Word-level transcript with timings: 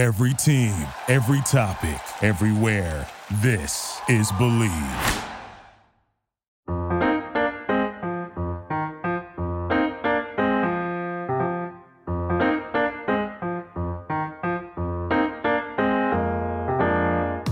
Every 0.00 0.32
team, 0.32 0.72
every 1.08 1.42
topic, 1.42 2.00
everywhere. 2.22 3.06
This 3.42 4.00
is 4.08 4.32
Believe. 4.38 4.72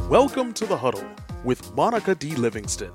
Welcome 0.08 0.54
to 0.54 0.64
the 0.64 0.74
Huddle 0.74 1.04
with 1.44 1.74
Monica 1.74 2.14
D. 2.14 2.34
Livingston, 2.34 2.92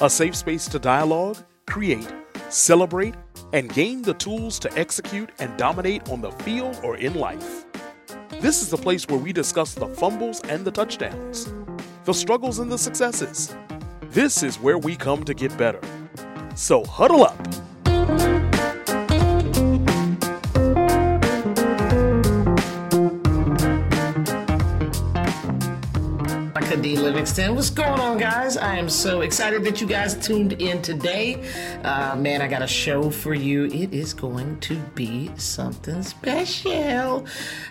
a 0.00 0.10
safe 0.10 0.34
space 0.34 0.66
to 0.66 0.80
dialogue, 0.80 1.38
create, 1.68 2.12
celebrate, 2.48 3.14
and 3.52 3.72
gain 3.72 4.02
the 4.02 4.14
tools 4.14 4.58
to 4.58 4.76
execute 4.76 5.30
and 5.38 5.56
dominate 5.56 6.08
on 6.08 6.20
the 6.20 6.32
field 6.32 6.80
or 6.82 6.96
in 6.96 7.14
life. 7.14 7.61
This 8.42 8.60
is 8.60 8.70
the 8.70 8.76
place 8.76 9.06
where 9.06 9.20
we 9.20 9.32
discuss 9.32 9.72
the 9.72 9.86
fumbles 9.86 10.40
and 10.48 10.64
the 10.64 10.72
touchdowns, 10.72 11.54
the 12.04 12.12
struggles 12.12 12.58
and 12.58 12.72
the 12.72 12.76
successes. 12.76 13.54
This 14.10 14.42
is 14.42 14.58
where 14.58 14.78
we 14.78 14.96
come 14.96 15.22
to 15.26 15.32
get 15.32 15.56
better. 15.56 15.78
So 16.56 16.84
huddle 16.84 17.22
up. 17.22 18.41
What's 27.34 27.70
going 27.70 27.98
on, 27.98 28.18
guys? 28.18 28.58
I 28.58 28.76
am 28.76 28.90
so 28.90 29.22
excited 29.22 29.64
that 29.64 29.80
you 29.80 29.86
guys 29.86 30.14
tuned 30.14 30.52
in 30.52 30.82
today. 30.82 31.42
Uh, 31.82 32.14
man, 32.14 32.42
I 32.42 32.46
got 32.46 32.60
a 32.60 32.66
show 32.66 33.10
for 33.10 33.32
you. 33.32 33.64
It 33.68 33.94
is 33.94 34.12
going 34.12 34.60
to 34.60 34.76
be 34.94 35.30
something 35.38 36.02
special. 36.02 37.26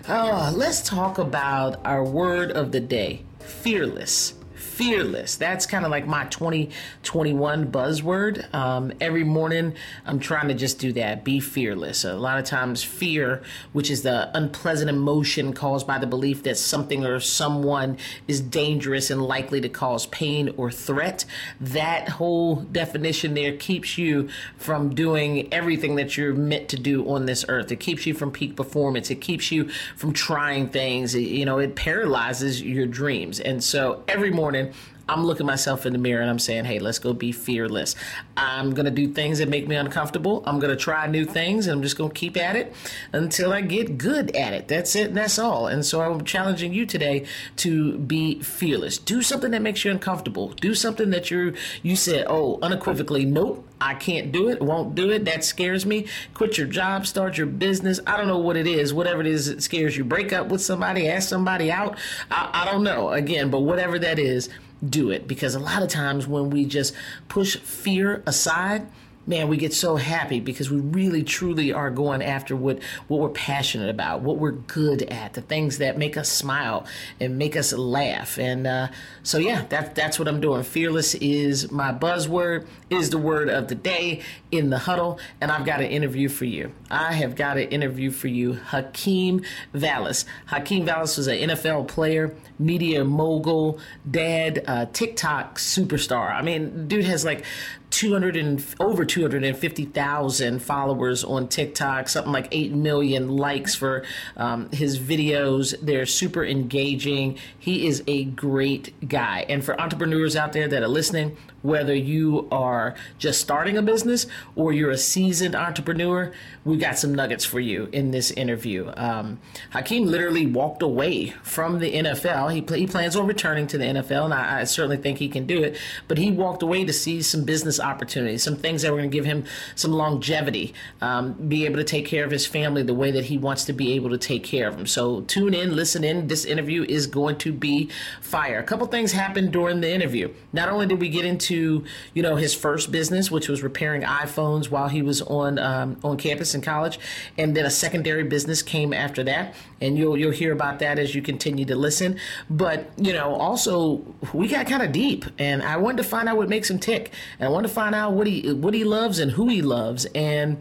Uh, 0.07 0.52
let's 0.55 0.81
talk 0.81 1.19
about 1.19 1.79
our 1.85 2.03
word 2.03 2.52
of 2.53 2.71
the 2.71 2.79
day 2.79 3.21
fearless 3.38 4.33
fearless. 4.81 5.35
That's 5.35 5.67
kind 5.67 5.85
of 5.85 5.91
like 5.91 6.07
my 6.07 6.25
2021 6.25 7.71
buzzword. 7.71 8.51
Um, 8.51 8.91
every 8.99 9.23
morning, 9.23 9.75
I'm 10.07 10.19
trying 10.19 10.47
to 10.47 10.55
just 10.55 10.79
do 10.79 10.91
that 10.93 11.23
be 11.23 11.39
fearless. 11.39 12.03
A 12.03 12.15
lot 12.15 12.39
of 12.39 12.45
times, 12.45 12.83
fear, 12.83 13.43
which 13.73 13.91
is 13.91 14.02
the 14.02 14.35
unpleasant 14.35 14.89
emotion 14.89 15.53
caused 15.53 15.85
by 15.85 15.99
the 15.99 16.07
belief 16.07 16.41
that 16.43 16.57
something 16.57 17.05
or 17.05 17.19
someone 17.19 17.97
is 18.27 18.41
dangerous 18.41 19.11
and 19.11 19.21
likely 19.21 19.61
to 19.61 19.69
cause 19.69 20.07
pain 20.07 20.52
or 20.57 20.71
threat, 20.71 21.25
that 21.59 22.09
whole 22.09 22.55
definition 22.55 23.35
there 23.35 23.55
keeps 23.55 23.99
you 23.99 24.29
from 24.57 24.95
doing 24.95 25.53
everything 25.53 25.95
that 25.95 26.17
you're 26.17 26.33
meant 26.33 26.69
to 26.69 26.77
do 26.77 27.07
on 27.07 27.27
this 27.27 27.45
earth. 27.47 27.71
It 27.71 27.79
keeps 27.79 28.07
you 28.07 28.15
from 28.15 28.31
peak 28.31 28.55
performance, 28.55 29.11
it 29.11 29.21
keeps 29.21 29.52
you 29.52 29.69
from 29.95 30.11
trying 30.11 30.69
things. 30.69 31.13
You 31.13 31.45
know, 31.45 31.59
it 31.59 31.75
paralyzes 31.75 32.63
your 32.63 32.87
dreams. 32.87 33.39
And 33.39 33.63
so 33.63 34.03
every 34.07 34.31
morning, 34.31 34.70
I'm 35.12 35.26
looking 35.26 35.45
myself 35.45 35.86
in 35.86 35.92
the 35.92 36.00
mirror 36.00 36.22
and 36.22 36.30
I'm 36.30 36.40
saying, 36.40 36.64
hey, 36.64 36.80
let's 36.80 36.98
go 36.98 37.12
be 37.12 37.34
fearless. 37.34 37.95
I'm 38.38 38.73
going 38.73 38.86
to 38.86 38.92
do 38.92 39.12
things 39.12 39.40
that 39.40 39.50
make 39.50 39.67
me 39.67 39.76
uncomfortable. 39.76 40.42
I'm 40.45 40.58
going 40.58 40.76
to 40.76 40.81
try 40.81 41.06
new 41.06 41.26
things 41.26 41.67
and 41.67 41.76
I'm 41.76 41.84
just 41.84 41.98
going 41.98 42.12
to 42.12 42.16
keep 42.16 42.38
at 42.38 42.56
it 42.56 42.73
until 43.12 43.52
I 43.52 43.59
get 43.59 43.98
good 43.98 44.34
at 44.34 44.54
it. 44.54 44.70
That's 44.70 44.95
it. 44.95 45.14
That's 45.14 45.38
all. 45.38 45.67
And 45.67 45.86
so 45.86 46.00
I'm 46.00 46.23
challenging 46.23 46.73
you 46.73 46.86
today 46.86 47.26
to 47.58 47.98
be 47.98 48.42
fearless. 48.42 48.98
Do 48.98 49.22
something 49.22 49.52
that 49.52 49.62
makes 49.62 49.84
you 49.84 49.92
uncomfortable. 49.92 50.50
Do 50.54 50.73
something 50.73 51.09
that 51.09 51.30
you 51.30 51.56
you 51.84 51.98
said, 51.98 52.26
oh, 52.30 52.58
unequivocally, 52.62 53.26
nope, 53.26 53.67
I 53.82 53.95
can't 53.95 54.32
do 54.32 54.48
it, 54.48 54.62
won't 54.62 54.95
do 54.95 55.09
it. 55.09 55.26
That 55.26 55.44
scares 55.44 55.86
me. 55.86 56.06
Quit 56.36 56.58
your 56.58 56.67
job, 56.67 57.06
start 57.06 57.38
your 57.38 57.48
business. 57.48 58.00
I 58.08 58.16
don't 58.16 58.28
know 58.28 58.38
what 58.38 58.56
it 58.56 58.67
is. 58.67 58.94
Whatever 58.94 59.22
it 59.22 59.28
is 59.28 59.48
that 59.48 59.62
scares 59.64 59.98
you. 59.98 60.06
Break 60.06 60.32
up 60.32 60.48
with 60.48 60.62
somebody, 60.62 61.09
ask 61.09 61.28
somebody 61.28 61.72
out. 61.72 61.98
I, 62.30 62.62
I 62.62 62.72
don't 62.72 62.84
know. 62.84 63.09
Again, 63.09 63.50
but 63.50 63.62
whatever 63.62 64.00
that 64.00 64.20
is, 64.20 64.50
do 64.87 65.09
it. 65.11 65.27
Because 65.27 65.55
a 65.55 65.59
lot 65.59 65.83
of 65.83 65.89
times 65.89 66.27
when 66.27 66.49
we 66.49 66.65
just 66.65 66.93
push 67.27 67.57
fear 67.57 68.23
aside 68.25 68.87
man, 69.27 69.48
we 69.48 69.58
get 69.58 69.73
so 69.73 69.95
happy 69.95 70.39
because 70.39 70.71
we 70.71 70.80
really 70.80 71.23
truly 71.23 71.71
are 71.71 71.92
going 71.92 72.21
after 72.21 72.55
what 72.55 72.80
what 73.08 73.20
we're 73.20 73.30
passionate 73.30 73.89
about, 73.89 74.21
what 74.21 74.37
we're 74.37 74.52
good 74.52 75.04
at, 75.04 75.33
the 75.33 75.42
things 75.42 75.77
that 75.77 75.98
make 75.98 76.17
us 76.17 76.30
smile 76.30 76.86
and 77.20 77.37
make 77.37 77.55
us 77.55 77.73
laugh. 77.73 78.37
And 78.39 78.65
uh, 78.65 78.87
so, 79.23 79.37
yeah, 79.37 79.65
that 79.70 79.95
that's 79.95 80.17
what 80.17 80.27
I'm 80.27 80.42
doing. 80.42 80.64
Fearless 80.64 81.15
is 81.15 81.71
my 81.71 81.92
buzzword, 81.92 82.65
is 82.89 83.09
the 83.09 83.17
word 83.17 83.49
of 83.49 83.67
the 83.67 83.76
day 83.76 84.21
in 84.52 84.70
the 84.70 84.80
huddle, 84.80 85.20
and 85.39 85.52
I've 85.52 85.65
got 85.65 85.82
an 85.82 85.88
interview 85.88 86.27
for 86.27 86.45
you. 86.45 86.71
I 86.89 87.14
have 87.14 87.36
got 87.36 87.58
an 87.58 87.70
interview 87.70 88.11
for 88.11 88.27
you, 88.27 88.53
Hakeem 88.53 89.43
Valles. 89.73 90.26
Hakeem 90.48 90.86
Valles 90.86 91.17
was 91.17 91.27
an 91.27 91.38
NFL 91.38 91.88
player, 91.88 92.36
media 92.59 93.05
mogul, 93.05 93.80
dad, 94.09 94.64
uh, 94.67 94.86
TikTok 94.92 95.58
superstar. 95.58 96.33
I 96.33 96.42
mean, 96.42 96.88
dude 96.88 97.05
has 97.05 97.23
like 97.23 97.45
200 97.91 98.35
and 98.35 98.63
over 98.79 99.05
250,000 99.05 100.59
followers 100.59 101.23
on 101.23 101.47
TikTok, 101.47 102.09
something 102.09 102.33
like 102.33 102.47
8 102.52 102.71
million 102.71 103.35
likes 103.35 103.75
for 103.75 104.03
um, 104.37 104.69
his 104.71 104.97
videos. 104.97 105.75
They're 105.81 106.05
super 106.05 106.43
engaging. 106.43 107.37
He 107.59 107.85
is 107.85 108.03
a 108.07 108.23
great 108.25 109.07
guy. 109.07 109.45
And 109.47 109.63
for 109.63 109.79
entrepreneurs 109.79 110.35
out 110.35 110.53
there 110.53 110.67
that 110.67 110.81
are 110.81 110.87
listening, 110.87 111.37
whether 111.61 111.95
you 111.95 112.48
are 112.52 112.95
just 113.17 113.42
starting 113.42 113.77
a 113.77 113.82
business 113.82 114.27
or 114.55 114.73
you're 114.73 114.92
a 114.92 114.98
seasoned 114.98 115.55
entrepreneur, 115.55 116.32
we 116.64 116.77
got 116.77 116.98
some 116.98 117.14
nuggets 117.14 117.45
for 117.45 117.60
you 117.60 117.89
in 117.92 118.11
this 118.11 118.32
interview. 118.32 118.92
Um, 118.95 119.39
Hakeem 119.71 120.05
literally 120.05 120.45
walked 120.45 120.82
away 120.82 121.33
from 121.44 121.80
the 121.80 121.94
NFL. 121.94 122.52
He, 122.54 122.80
he 122.80 122.88
plans 122.88 123.16
on 123.16 123.27
returning 123.27 123.67
to 123.67 123.77
the 123.77 123.86
NFL, 123.86 124.26
and 124.26 124.33
I, 124.33 124.61
I, 124.61 124.64
certainly 124.66 124.98
think 124.98 125.17
he 125.17 125.27
can 125.27 125.45
do 125.45 125.64
it. 125.64 125.77
But 126.08 126.17
he 126.17 126.32
walked 126.32 126.64
away 126.64 126.86
to 126.86 126.94
see 126.94 127.21
some 127.21 127.44
business 127.44 127.80
opportunities, 127.80 128.44
some 128.44 128.56
things 128.56 128.81
that 128.81 128.92
were 128.92 128.98
going 128.98 129.10
to 129.10 129.16
give 129.16 129.25
him 129.25 129.45
some 129.75 129.92
longevity, 129.92 130.74
um, 131.01 131.33
be 131.33 131.66
able 131.66 131.77
to 131.77 131.83
take 131.83 132.06
care 132.06 132.24
of 132.24 132.31
his 132.31 132.45
family 132.45 132.83
the 132.83 132.94
way 132.94 133.12
that 133.12 133.25
he 133.25 133.38
wants 133.38 133.66
to 133.66 133.74
be 133.74 133.94
able 133.94 134.10
to 134.10 134.18
take 134.18 134.44
care 134.44 134.68
of 134.68 134.77
them. 134.77 134.86
So 134.86 135.21
tune 135.21 135.54
in, 135.54 135.75
listen 135.75 136.04
in. 136.04 136.27
This 136.27 136.45
interview 136.45 136.86
is 136.88 137.07
going 137.07 137.38
to 137.39 137.51
be 137.51 137.89
fire. 138.21 138.60
A 138.60 138.63
couple 138.63 138.88
things 138.88 139.12
happened 139.12 139.51
during 139.51 139.81
the 139.81 139.92
interview. 139.92 140.33
Not 140.54 140.69
only 140.69 140.86
did 140.86 141.00
we 141.00 141.10
get 141.10 141.25
into 141.25 141.50
you 141.56 142.22
know 142.22 142.36
his 142.36 142.54
first 142.54 142.92
business, 142.92 143.31
which 143.31 143.48
was 143.48 143.63
repairing 143.63 144.01
iPhones 144.01 144.69
while 144.69 144.88
he 144.88 145.01
was 145.01 145.22
on 145.22 145.60
um, 145.60 145.98
on 146.04 146.18
campus 146.18 146.56
in 146.56 146.62
college, 146.62 147.00
and 147.38 147.56
then 147.56 147.66
a 147.66 147.69
secondary 147.69 148.24
business 148.24 148.62
came 148.62 148.94
after 148.94 149.24
that, 149.24 149.54
and 149.80 149.98
you'll 149.98 150.18
you'll 150.18 150.31
hear 150.31 150.51
about 150.54 150.80
that 150.80 151.00
as 151.00 151.16
you 151.16 151.22
continue 151.22 151.66
to 151.66 151.75
listen. 151.75 152.18
But 152.50 152.89
you 152.98 153.13
know, 153.13 153.36
also 153.36 154.01
we 154.34 154.48
got 154.48 154.68
kind 154.68 154.84
of 154.84 154.92
deep, 154.92 155.25
and 155.38 155.62
I 155.62 155.78
wanted 155.78 155.98
to 155.98 156.04
find 156.04 156.28
out 156.30 156.38
what 156.38 156.50
makes 156.50 156.69
him 156.69 156.80
tick, 156.80 157.12
and 157.39 157.48
I 157.48 157.51
wanted 157.51 157.68
to 157.68 157.74
find 157.74 157.95
out 157.95 158.13
what 158.13 158.28
he 158.28 158.51
what 158.54 158.74
he 158.74 158.83
loves 158.83 159.19
and 159.19 159.31
who 159.31 159.48
he 159.48 159.62
loves, 159.62 160.06
and. 160.16 160.57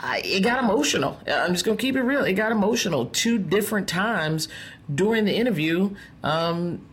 I, 0.00 0.22
it 0.24 0.44
got 0.44 0.62
emotional. 0.62 1.18
I'm 1.26 1.54
just 1.54 1.64
gonna 1.64 1.76
keep 1.76 1.96
it 1.96 2.02
real. 2.02 2.22
It 2.24 2.34
got 2.34 2.52
emotional 2.52 3.06
two 3.06 3.36
different 3.36 3.88
times 3.88 4.46
during 4.92 5.24
the 5.24 5.34
interview. 5.34 5.90
Um, 6.22 6.86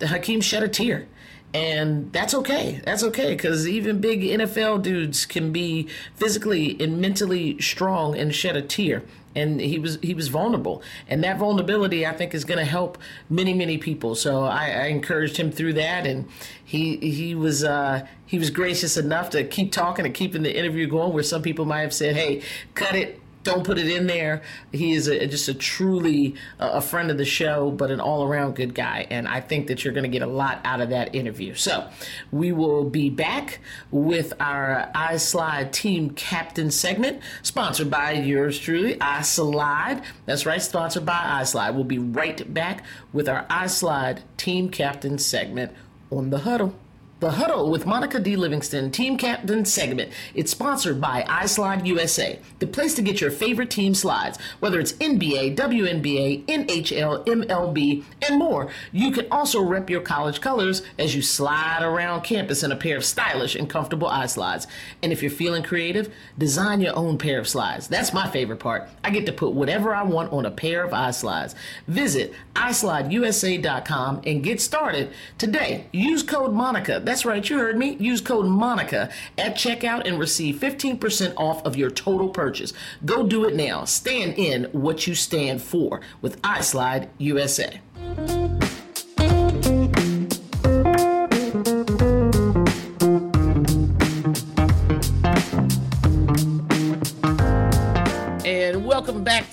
Hakeem 0.00 0.40
shed 0.40 0.62
a 0.62 0.68
tear, 0.68 1.06
and 1.54 2.12
that's 2.12 2.34
okay. 2.34 2.80
That's 2.84 3.02
okay 3.04 3.34
because 3.34 3.66
even 3.66 4.00
big 4.00 4.20
NFL 4.22 4.82
dudes 4.82 5.24
can 5.24 5.50
be 5.50 5.88
physically 6.14 6.76
and 6.78 7.00
mentally 7.00 7.58
strong 7.60 8.16
and 8.16 8.34
shed 8.34 8.56
a 8.56 8.62
tear. 8.62 9.02
And 9.34 9.60
he 9.60 9.78
was 9.78 9.98
he 10.02 10.14
was 10.14 10.28
vulnerable, 10.28 10.82
and 11.06 11.22
that 11.22 11.38
vulnerability 11.38 12.04
I 12.04 12.12
think 12.12 12.34
is 12.34 12.44
going 12.44 12.58
to 12.58 12.64
help 12.64 12.98
many 13.30 13.54
many 13.54 13.78
people. 13.78 14.14
So 14.14 14.44
I, 14.44 14.70
I, 14.70 14.86
encouraged 14.86 15.36
him 15.36 15.52
through 15.52 15.74
that, 15.74 16.06
and 16.06 16.28
he 16.64 16.96
he 16.96 17.34
was 17.36 17.62
uh, 17.62 18.06
he 18.26 18.38
was 18.38 18.50
gracious 18.50 18.96
enough 18.96 19.30
to 19.30 19.44
keep 19.44 19.70
talking 19.70 20.06
and 20.06 20.14
keeping 20.14 20.42
the 20.42 20.58
interview 20.58 20.88
going. 20.88 21.12
Where 21.12 21.22
some 21.22 21.42
people 21.42 21.66
might 21.66 21.82
have 21.82 21.94
said, 21.94 22.16
"Hey, 22.16 22.42
cut 22.74 22.96
it, 22.96 23.20
don't 23.48 23.64
put 23.64 23.78
it 23.78 23.88
in 23.88 24.06
there. 24.06 24.42
He 24.72 24.92
is 24.92 25.08
a, 25.08 25.26
just 25.26 25.48
a 25.48 25.54
truly 25.54 26.34
uh, 26.60 26.70
a 26.74 26.80
friend 26.80 27.10
of 27.10 27.18
the 27.18 27.24
show, 27.24 27.70
but 27.70 27.90
an 27.90 28.00
all 28.00 28.24
around 28.24 28.56
good 28.56 28.74
guy. 28.74 29.06
And 29.10 29.26
I 29.26 29.40
think 29.40 29.66
that 29.68 29.84
you're 29.84 29.94
going 29.94 30.04
to 30.04 30.10
get 30.10 30.22
a 30.22 30.26
lot 30.26 30.60
out 30.64 30.80
of 30.80 30.90
that 30.90 31.14
interview. 31.14 31.54
So 31.54 31.88
we 32.30 32.52
will 32.52 32.84
be 32.84 33.10
back 33.10 33.60
with 33.90 34.32
our 34.40 34.90
iSlide 34.94 35.72
Team 35.72 36.10
Captain 36.10 36.70
segment, 36.70 37.22
sponsored 37.42 37.90
by 37.90 38.12
yours 38.12 38.58
truly, 38.58 38.96
iSlide. 38.96 40.04
That's 40.26 40.44
right, 40.44 40.60
sponsored 40.60 41.06
by 41.06 41.40
iSlide. 41.42 41.74
We'll 41.74 41.84
be 41.84 41.98
right 41.98 42.52
back 42.52 42.84
with 43.12 43.28
our 43.28 43.46
iSlide 43.46 44.20
Team 44.36 44.68
Captain 44.68 45.18
segment 45.18 45.72
on 46.10 46.30
the 46.30 46.38
huddle. 46.38 46.74
The 47.20 47.32
Huddle 47.32 47.68
with 47.68 47.84
Monica 47.84 48.20
D. 48.20 48.36
Livingston, 48.36 48.92
team 48.92 49.18
captain 49.18 49.64
segment. 49.64 50.12
It's 50.36 50.52
sponsored 50.52 51.00
by 51.00 51.24
iSlide 51.24 51.84
USA, 51.84 52.38
the 52.60 52.66
place 52.68 52.94
to 52.94 53.02
get 53.02 53.20
your 53.20 53.32
favorite 53.32 53.72
team 53.72 53.92
slides, 53.92 54.38
whether 54.60 54.78
it's 54.78 54.92
NBA, 54.92 55.56
WNBA, 55.56 56.44
NHL, 56.46 57.26
MLB, 57.26 58.04
and 58.22 58.38
more. 58.38 58.70
You 58.92 59.10
can 59.10 59.26
also 59.32 59.60
rep 59.60 59.90
your 59.90 60.00
college 60.00 60.40
colors 60.40 60.82
as 60.96 61.16
you 61.16 61.22
slide 61.22 61.82
around 61.82 62.22
campus 62.22 62.62
in 62.62 62.70
a 62.70 62.76
pair 62.76 62.96
of 62.96 63.04
stylish 63.04 63.56
and 63.56 63.68
comfortable 63.68 64.08
iSlides. 64.08 64.68
And 65.02 65.10
if 65.10 65.20
you're 65.20 65.32
feeling 65.32 65.64
creative, 65.64 66.14
design 66.38 66.80
your 66.80 66.94
own 66.94 67.18
pair 67.18 67.40
of 67.40 67.48
slides. 67.48 67.88
That's 67.88 68.14
my 68.14 68.30
favorite 68.30 68.60
part. 68.60 68.88
I 69.02 69.10
get 69.10 69.26
to 69.26 69.32
put 69.32 69.54
whatever 69.54 69.92
I 69.92 70.04
want 70.04 70.32
on 70.32 70.46
a 70.46 70.52
pair 70.52 70.84
of 70.84 70.92
iSlides. 70.92 71.56
Visit 71.88 72.32
iSlideUSA.com 72.54 74.22
and 74.24 74.44
get 74.44 74.60
started 74.60 75.10
today. 75.36 75.86
Use 75.90 76.22
code 76.22 76.52
Monica 76.52 77.00
that's 77.08 77.24
right, 77.24 77.48
you 77.48 77.58
heard 77.58 77.78
me. 77.78 77.96
Use 77.98 78.20
code 78.20 78.44
MONICA 78.44 79.10
at 79.38 79.54
checkout 79.54 80.06
and 80.06 80.18
receive 80.18 80.56
15% 80.56 81.32
off 81.36 81.64
of 81.64 81.74
your 81.74 81.90
total 81.90 82.28
purchase. 82.28 82.74
Go 83.04 83.26
do 83.26 83.46
it 83.46 83.54
now. 83.54 83.84
Stand 83.84 84.34
in 84.36 84.64
what 84.72 85.06
you 85.06 85.14
stand 85.14 85.62
for 85.62 86.02
with 86.20 86.40
iSlide 86.42 87.08
USA. 87.16 87.80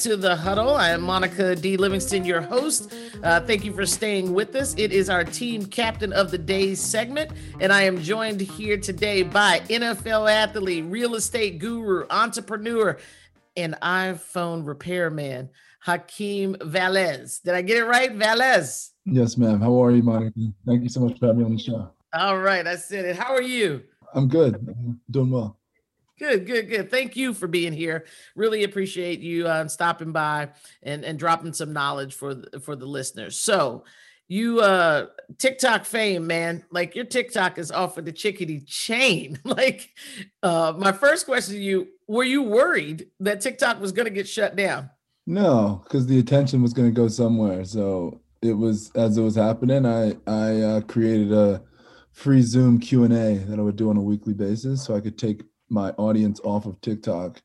To 0.06 0.16
the 0.16 0.36
huddle. 0.36 0.76
I 0.76 0.92
am 0.92 1.02
Monica 1.02 1.56
D. 1.56 1.78
Livingston, 1.78 2.26
your 2.26 2.40
host. 2.40 2.94
Uh, 3.24 3.40
thank 3.40 3.66
you 3.66 3.74
for 3.74 3.88
staying 3.88 4.36
with 4.36 4.54
us. 4.56 4.76
It 4.78 4.94
is 4.94 5.10
our 5.10 5.24
team 5.24 5.66
captain 5.66 6.14
of 6.14 6.30
the 6.30 6.38
day 6.38 6.76
segment, 6.76 7.32
and 7.60 7.74
I 7.74 7.82
am 7.86 8.00
joined 8.00 8.40
here 8.40 8.78
today 8.78 9.24
by 9.24 9.62
NFL 9.62 10.32
athlete, 10.32 10.86
real 10.90 11.16
estate 11.16 11.58
guru, 11.58 12.06
entrepreneur, 12.12 13.00
and 13.58 13.74
iPhone 13.82 14.64
repairman, 14.64 15.50
Hakeem 15.80 16.56
Valles. 16.62 17.40
Did 17.40 17.56
I 17.56 17.64
get 17.64 17.78
it 17.78 17.86
right, 17.86 18.14
Valles? 18.14 18.92
Yes, 19.06 19.38
ma'am. 19.38 19.60
How 19.60 19.84
are 19.84 19.90
you, 19.90 20.04
Monica? 20.04 20.40
Thank 20.68 20.84
you 20.84 20.90
so 20.90 21.00
much 21.00 21.18
for 21.18 21.26
having 21.26 21.40
me 21.40 21.46
on 21.46 21.56
the 21.56 21.60
show. 21.60 21.90
All 22.14 22.38
right, 22.38 22.68
I 22.68 22.76
said 22.76 23.06
it. 23.06 23.16
How 23.16 23.34
are 23.34 23.42
you? 23.42 23.82
I'm 24.14 24.28
good. 24.28 24.54
I'm 24.54 25.02
doing 25.10 25.32
well. 25.32 25.58
Good, 26.18 26.46
good, 26.46 26.70
good. 26.70 26.90
Thank 26.90 27.18
you 27.18 27.34
for 27.34 27.48
being 27.48 27.74
here. 27.74 28.06
Really 28.36 28.64
appreciate 28.64 29.20
you 29.20 29.48
uh, 29.48 29.68
stopping 29.68 30.14
by 30.14 30.50
and 30.82 31.04
and 31.04 31.20
dropping 31.20 31.52
some 31.52 31.74
knowledge 31.74 32.14
for 32.14 32.36
the, 32.36 32.60
for 32.62 32.76
the 32.76 32.86
listeners. 32.86 33.38
So, 33.38 33.84
you 34.28 34.62
uh 34.62 35.08
TikTok 35.38 35.84
fame, 35.84 36.26
man. 36.26 36.64
Like 36.72 36.96
your 36.96 37.06
TikTok 37.06 37.58
is 37.58 37.70
off 37.70 37.98
of 37.98 38.06
the 38.06 38.14
chickadee 38.14 38.62
chain. 38.62 39.40
like 39.44 39.90
uh 40.42 40.74
my 40.78 40.94
first 40.94 41.26
question 41.26 41.56
to 41.56 41.62
you, 41.62 41.88
were 42.08 42.24
you 42.24 42.44
worried 42.44 43.08
that 43.20 43.42
TikTok 43.42 43.82
was 43.82 43.92
going 43.92 44.08
to 44.08 44.14
get 44.14 44.28
shut 44.28 44.56
down? 44.56 44.90
No, 45.28 45.84
cuz 45.90 46.08
the 46.08 46.20
attention 46.20 46.62
was 46.62 46.74
going 46.74 46.88
to 46.88 46.96
go 46.96 47.10
somewhere. 47.10 47.66
So, 47.66 48.22
it 48.42 48.54
was 48.54 48.90
as 48.96 49.18
it 49.18 49.22
was 49.22 49.36
happening, 49.36 49.86
I 49.86 50.16
I 50.26 50.62
uh, 50.62 50.82
created 50.82 51.34
a 51.34 51.62
free 52.14 52.42
Zoom 52.42 52.80
Q&A 52.80 53.36
that 53.36 53.60
I 53.60 53.62
would 53.62 53.76
do 53.76 53.90
on 53.90 53.98
a 53.98 54.02
weekly 54.02 54.34
basis 54.34 54.82
so 54.86 54.96
I 54.96 55.02
could 55.02 55.18
take 55.18 55.44
my 55.70 55.92
audience 55.92 56.40
off 56.44 56.66
of 56.66 56.80
TikTok 56.82 57.42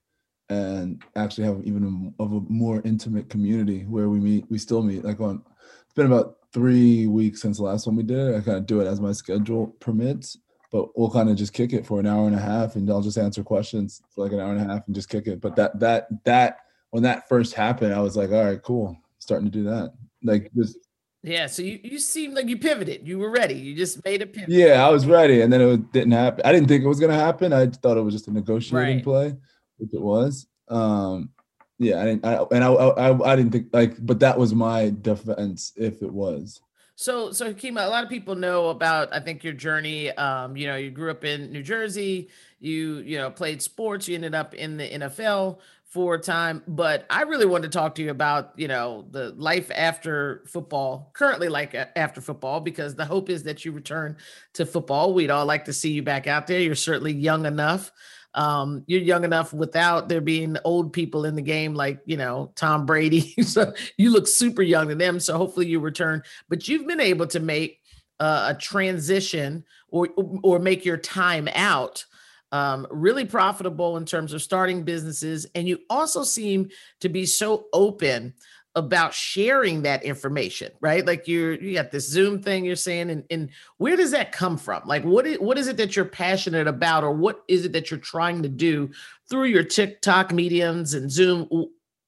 and 0.48 1.02
actually 1.16 1.44
have 1.44 1.60
even 1.64 2.12
a, 2.18 2.22
of 2.22 2.32
a 2.32 2.40
more 2.48 2.82
intimate 2.84 3.28
community 3.28 3.84
where 3.84 4.08
we 4.08 4.18
meet. 4.18 4.44
We 4.50 4.58
still 4.58 4.82
meet. 4.82 5.04
Like 5.04 5.20
on, 5.20 5.42
it's 5.84 5.94
been 5.94 6.06
about 6.06 6.36
three 6.52 7.06
weeks 7.06 7.40
since 7.40 7.58
the 7.58 7.64
last 7.64 7.86
one 7.86 7.96
we 7.96 8.02
did. 8.02 8.34
I 8.34 8.40
kind 8.40 8.58
of 8.58 8.66
do 8.66 8.80
it 8.80 8.86
as 8.86 9.00
my 9.00 9.12
schedule 9.12 9.68
permits, 9.80 10.36
but 10.72 10.98
we'll 10.98 11.10
kind 11.10 11.30
of 11.30 11.36
just 11.36 11.52
kick 11.52 11.72
it 11.72 11.86
for 11.86 12.00
an 12.00 12.06
hour 12.06 12.26
and 12.26 12.34
a 12.34 12.40
half, 12.40 12.74
and 12.74 12.90
I'll 12.90 13.00
just 13.00 13.18
answer 13.18 13.44
questions 13.44 14.02
for 14.14 14.24
like 14.24 14.32
an 14.32 14.40
hour 14.40 14.52
and 14.52 14.60
a 14.60 14.72
half 14.72 14.86
and 14.86 14.94
just 14.94 15.08
kick 15.08 15.26
it. 15.26 15.40
But 15.40 15.56
that 15.56 15.78
that 15.80 16.08
that 16.24 16.58
when 16.90 17.04
that 17.04 17.28
first 17.28 17.54
happened, 17.54 17.94
I 17.94 18.00
was 18.00 18.16
like, 18.16 18.30
all 18.30 18.44
right, 18.44 18.62
cool, 18.62 18.96
starting 19.18 19.46
to 19.46 19.56
do 19.56 19.64
that. 19.64 19.92
Like 20.22 20.50
this 20.52 20.76
yeah, 21.22 21.46
so 21.46 21.62
you, 21.62 21.78
you 21.82 21.98
seemed 21.98 22.34
like 22.34 22.48
you 22.48 22.58
pivoted. 22.58 23.06
You 23.06 23.18
were 23.18 23.30
ready. 23.30 23.54
You 23.54 23.74
just 23.74 24.02
made 24.04 24.22
a 24.22 24.26
pivot. 24.26 24.48
Yeah, 24.48 24.86
I 24.86 24.90
was 24.90 25.06
ready, 25.06 25.42
and 25.42 25.52
then 25.52 25.60
it 25.60 25.92
didn't 25.92 26.12
happen. 26.12 26.42
I 26.44 26.52
didn't 26.52 26.68
think 26.68 26.82
it 26.82 26.88
was 26.88 27.00
gonna 27.00 27.14
happen. 27.14 27.52
I 27.52 27.66
thought 27.66 27.98
it 27.98 28.02
was 28.02 28.14
just 28.14 28.28
a 28.28 28.32
negotiating 28.32 28.96
right. 28.96 29.04
play, 29.04 29.34
which 29.76 29.90
it 29.92 30.00
was. 30.00 30.46
Um, 30.68 31.30
yeah, 31.78 32.00
I 32.00 32.04
didn't. 32.04 32.24
I, 32.24 32.44
and 32.52 32.64
I, 32.64 32.68
I, 32.72 33.32
I 33.32 33.36
didn't 33.36 33.52
think 33.52 33.68
like, 33.72 33.94
but 34.04 34.20
that 34.20 34.38
was 34.38 34.54
my 34.54 34.94
defense 35.00 35.72
if 35.76 36.02
it 36.02 36.12
was. 36.12 36.60
So, 37.00 37.32
so 37.32 37.54
Kima, 37.54 37.86
a 37.86 37.88
lot 37.88 38.04
of 38.04 38.10
people 38.10 38.34
know 38.34 38.68
about, 38.68 39.08
I 39.14 39.20
think, 39.20 39.42
your 39.42 39.54
journey. 39.54 40.10
Um, 40.10 40.54
you 40.54 40.66
know, 40.66 40.76
you 40.76 40.90
grew 40.90 41.10
up 41.10 41.24
in 41.24 41.50
New 41.50 41.62
Jersey. 41.62 42.28
You, 42.58 42.98
you 42.98 43.16
know, 43.16 43.30
played 43.30 43.62
sports. 43.62 44.06
You 44.06 44.16
ended 44.16 44.34
up 44.34 44.52
in 44.52 44.76
the 44.76 44.86
NFL 44.86 45.60
for 45.90 46.16
time, 46.18 46.62
but 46.68 47.04
I 47.10 47.22
really 47.22 47.46
wanted 47.46 47.72
to 47.72 47.78
talk 47.78 47.96
to 47.96 48.02
you 48.02 48.10
about, 48.10 48.52
you 48.56 48.68
know, 48.68 49.06
the 49.10 49.30
life 49.30 49.72
after 49.74 50.44
football, 50.46 51.10
currently 51.14 51.48
like 51.48 51.74
after 51.96 52.20
football, 52.20 52.60
because 52.60 52.94
the 52.94 53.04
hope 53.04 53.28
is 53.28 53.42
that 53.42 53.64
you 53.64 53.72
return 53.72 54.16
to 54.54 54.64
football. 54.64 55.12
We'd 55.12 55.32
all 55.32 55.46
like 55.46 55.64
to 55.64 55.72
see 55.72 55.90
you 55.90 56.04
back 56.04 56.28
out 56.28 56.46
there. 56.46 56.60
You're 56.60 56.76
certainly 56.76 57.12
young 57.12 57.44
enough. 57.44 57.90
Um, 58.34 58.84
you're 58.86 59.00
young 59.00 59.24
enough 59.24 59.52
without 59.52 60.08
there 60.08 60.20
being 60.20 60.56
old 60.64 60.92
people 60.92 61.24
in 61.24 61.34
the 61.34 61.42
game 61.42 61.74
like, 61.74 61.98
you 62.06 62.16
know, 62.16 62.52
Tom 62.54 62.86
Brady. 62.86 63.34
so 63.42 63.72
you 63.96 64.12
look 64.12 64.28
super 64.28 64.62
young 64.62 64.88
to 64.90 64.94
them. 64.94 65.18
So 65.18 65.36
hopefully 65.36 65.66
you 65.66 65.80
return, 65.80 66.22
but 66.48 66.68
you've 66.68 66.86
been 66.86 67.00
able 67.00 67.26
to 67.26 67.40
make 67.40 67.80
uh, 68.20 68.52
a 68.54 68.58
transition 68.58 69.64
or 69.88 70.08
or 70.44 70.60
make 70.60 70.84
your 70.84 70.98
time 70.98 71.48
out 71.54 72.04
um, 72.52 72.86
really 72.90 73.24
profitable 73.24 73.96
in 73.96 74.04
terms 74.04 74.32
of 74.32 74.42
starting 74.42 74.82
businesses. 74.82 75.46
And 75.54 75.68
you 75.68 75.78
also 75.88 76.22
seem 76.22 76.70
to 77.00 77.08
be 77.08 77.26
so 77.26 77.66
open 77.72 78.34
about 78.76 79.12
sharing 79.12 79.82
that 79.82 80.04
information, 80.04 80.70
right? 80.80 81.04
Like 81.04 81.26
you're 81.26 81.54
you 81.54 81.74
got 81.74 81.90
this 81.90 82.08
Zoom 82.08 82.40
thing 82.40 82.64
you're 82.64 82.76
saying, 82.76 83.10
and, 83.10 83.24
and 83.30 83.50
where 83.78 83.96
does 83.96 84.12
that 84.12 84.32
come 84.32 84.56
from? 84.56 84.82
Like 84.86 85.02
what 85.02 85.26
is 85.26 85.38
what 85.38 85.58
is 85.58 85.66
it 85.66 85.76
that 85.78 85.96
you're 85.96 86.04
passionate 86.04 86.68
about, 86.68 87.02
or 87.02 87.10
what 87.10 87.42
is 87.48 87.64
it 87.64 87.72
that 87.72 87.90
you're 87.90 88.00
trying 88.00 88.42
to 88.42 88.48
do 88.48 88.90
through 89.28 89.46
your 89.46 89.64
TikTok 89.64 90.32
mediums 90.32 90.94
and 90.94 91.10
Zoom? 91.10 91.48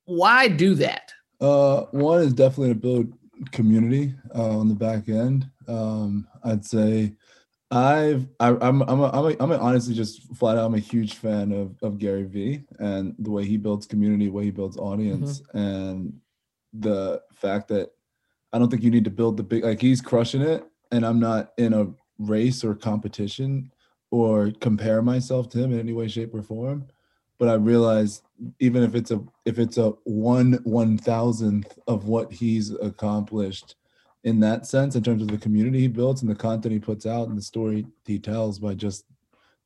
Why 0.04 0.48
do 0.48 0.74
that? 0.76 1.12
Uh, 1.40 1.82
one 1.90 2.20
is 2.20 2.32
definitely 2.32 2.74
to 2.74 2.80
build 2.80 3.12
community 3.50 4.14
uh, 4.34 4.58
on 4.58 4.68
the 4.68 4.74
back 4.74 5.08
end. 5.08 5.50
Um, 5.66 6.28
I'd 6.44 6.64
say 6.64 7.14
I've 7.72 8.26
I, 8.38 8.48
I'm 8.48 8.82
I'm 8.82 9.00
a, 9.00 9.08
I'm, 9.08 9.24
a, 9.24 9.36
I'm 9.40 9.50
a, 9.50 9.56
honestly 9.56 9.94
just 9.94 10.22
flat 10.36 10.58
out 10.58 10.66
I'm 10.66 10.74
a 10.74 10.78
huge 10.78 11.14
fan 11.14 11.52
of 11.52 11.74
of 11.82 11.98
Gary 11.98 12.24
Vee 12.24 12.64
and 12.78 13.14
the 13.18 13.30
way 13.30 13.46
he 13.46 13.56
builds 13.56 13.86
community, 13.86 14.26
the 14.26 14.32
way 14.32 14.44
he 14.44 14.50
builds 14.50 14.76
audience, 14.76 15.40
mm-hmm. 15.40 15.58
and 15.58 16.20
the 16.74 17.22
fact 17.32 17.68
that 17.68 17.90
I 18.52 18.58
don't 18.58 18.68
think 18.70 18.82
you 18.82 18.90
need 18.90 19.04
to 19.04 19.10
build 19.10 19.38
the 19.38 19.42
big 19.42 19.64
like 19.64 19.80
he's 19.80 20.02
crushing 20.02 20.42
it, 20.42 20.66
and 20.90 21.06
I'm 21.06 21.18
not 21.18 21.52
in 21.56 21.72
a 21.72 21.88
race 22.18 22.62
or 22.62 22.74
competition 22.74 23.72
or 24.10 24.52
compare 24.60 25.00
myself 25.00 25.48
to 25.48 25.58
him 25.58 25.72
in 25.72 25.80
any 25.80 25.94
way, 25.94 26.08
shape, 26.08 26.34
or 26.34 26.42
form. 26.42 26.86
But 27.38 27.48
I 27.48 27.54
realize 27.54 28.20
even 28.60 28.82
if 28.82 28.94
it's 28.94 29.10
a 29.10 29.24
if 29.46 29.58
it's 29.58 29.78
a 29.78 29.94
one 30.04 30.60
one 30.64 30.98
thousandth 30.98 31.78
of 31.86 32.06
what 32.06 32.30
he's 32.30 32.70
accomplished 32.70 33.76
in 34.24 34.40
that 34.40 34.66
sense 34.66 34.94
in 34.94 35.02
terms 35.02 35.22
of 35.22 35.28
the 35.28 35.38
community 35.38 35.80
he 35.80 35.88
builds 35.88 36.22
and 36.22 36.30
the 36.30 36.34
content 36.34 36.72
he 36.72 36.78
puts 36.78 37.06
out 37.06 37.28
and 37.28 37.36
the 37.36 37.42
story 37.42 37.86
he 38.06 38.18
tells 38.18 38.58
by 38.58 38.74
just 38.74 39.04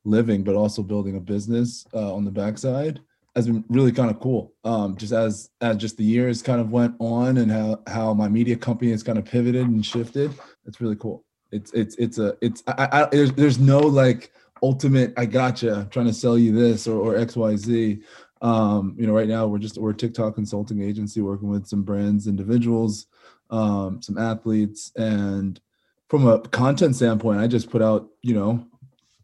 living 0.04 0.42
but 0.42 0.54
also 0.54 0.83
building 0.83 1.16
a 1.16 1.21
business 1.21 1.87
uh, 1.95 2.14
on 2.14 2.25
the 2.25 2.30
backside 2.30 3.00
has 3.35 3.47
been 3.47 3.62
really 3.69 3.92
kind 3.92 4.11
of 4.11 4.19
cool. 4.19 4.54
Um, 4.64 4.97
just 4.97 5.12
as 5.12 5.50
as 5.61 5.76
just 5.76 5.99
the 5.99 6.04
years 6.04 6.42
kind 6.42 6.61
of 6.61 6.71
went 6.71 6.95
on 6.99 7.37
and 7.37 7.52
how 7.52 7.83
how 7.87 8.14
my 8.14 8.28
media 8.28 8.57
company 8.57 8.90
has 8.92 9.02
kind 9.02 9.19
of 9.19 9.26
pivoted 9.26 9.66
and 9.66 9.85
shifted 9.85 10.33
it's 10.64 10.80
really 10.80 10.97
cool. 10.97 11.25
It's 11.52 11.73
it's 11.73 11.95
it's 11.97 12.19
a 12.19 12.37
it's 12.40 12.62
I, 12.66 12.88
I 12.90 13.09
there's, 13.12 13.33
there's 13.33 13.59
no 13.59 13.78
like 13.78 14.33
ultimate 14.62 15.12
i 15.16 15.26
gotcha 15.26 15.87
trying 15.90 16.07
to 16.07 16.12
sell 16.12 16.38
you 16.38 16.52
this 16.52 16.87
or, 16.87 16.99
or 16.99 17.14
xyz 17.26 18.02
um, 18.42 18.95
you 18.99 19.07
know 19.07 19.12
right 19.12 19.28
now 19.28 19.47
we're 19.47 19.59
just 19.59 19.78
we're 19.78 19.90
a 19.90 19.95
tiktok 19.95 20.35
consulting 20.35 20.83
agency 20.83 21.21
working 21.21 21.49
with 21.49 21.66
some 21.66 21.83
brands 21.83 22.26
individuals 22.26 23.07
um, 23.50 24.03
some 24.03 24.19
athletes, 24.19 24.93
and 24.97 25.61
from 26.09 26.26
a 26.26 26.41
content 26.41 26.97
standpoint, 26.97 27.41
I 27.41 27.47
just 27.47 27.71
put 27.71 27.83
out, 27.83 28.09
you 28.23 28.35
know, 28.35 28.67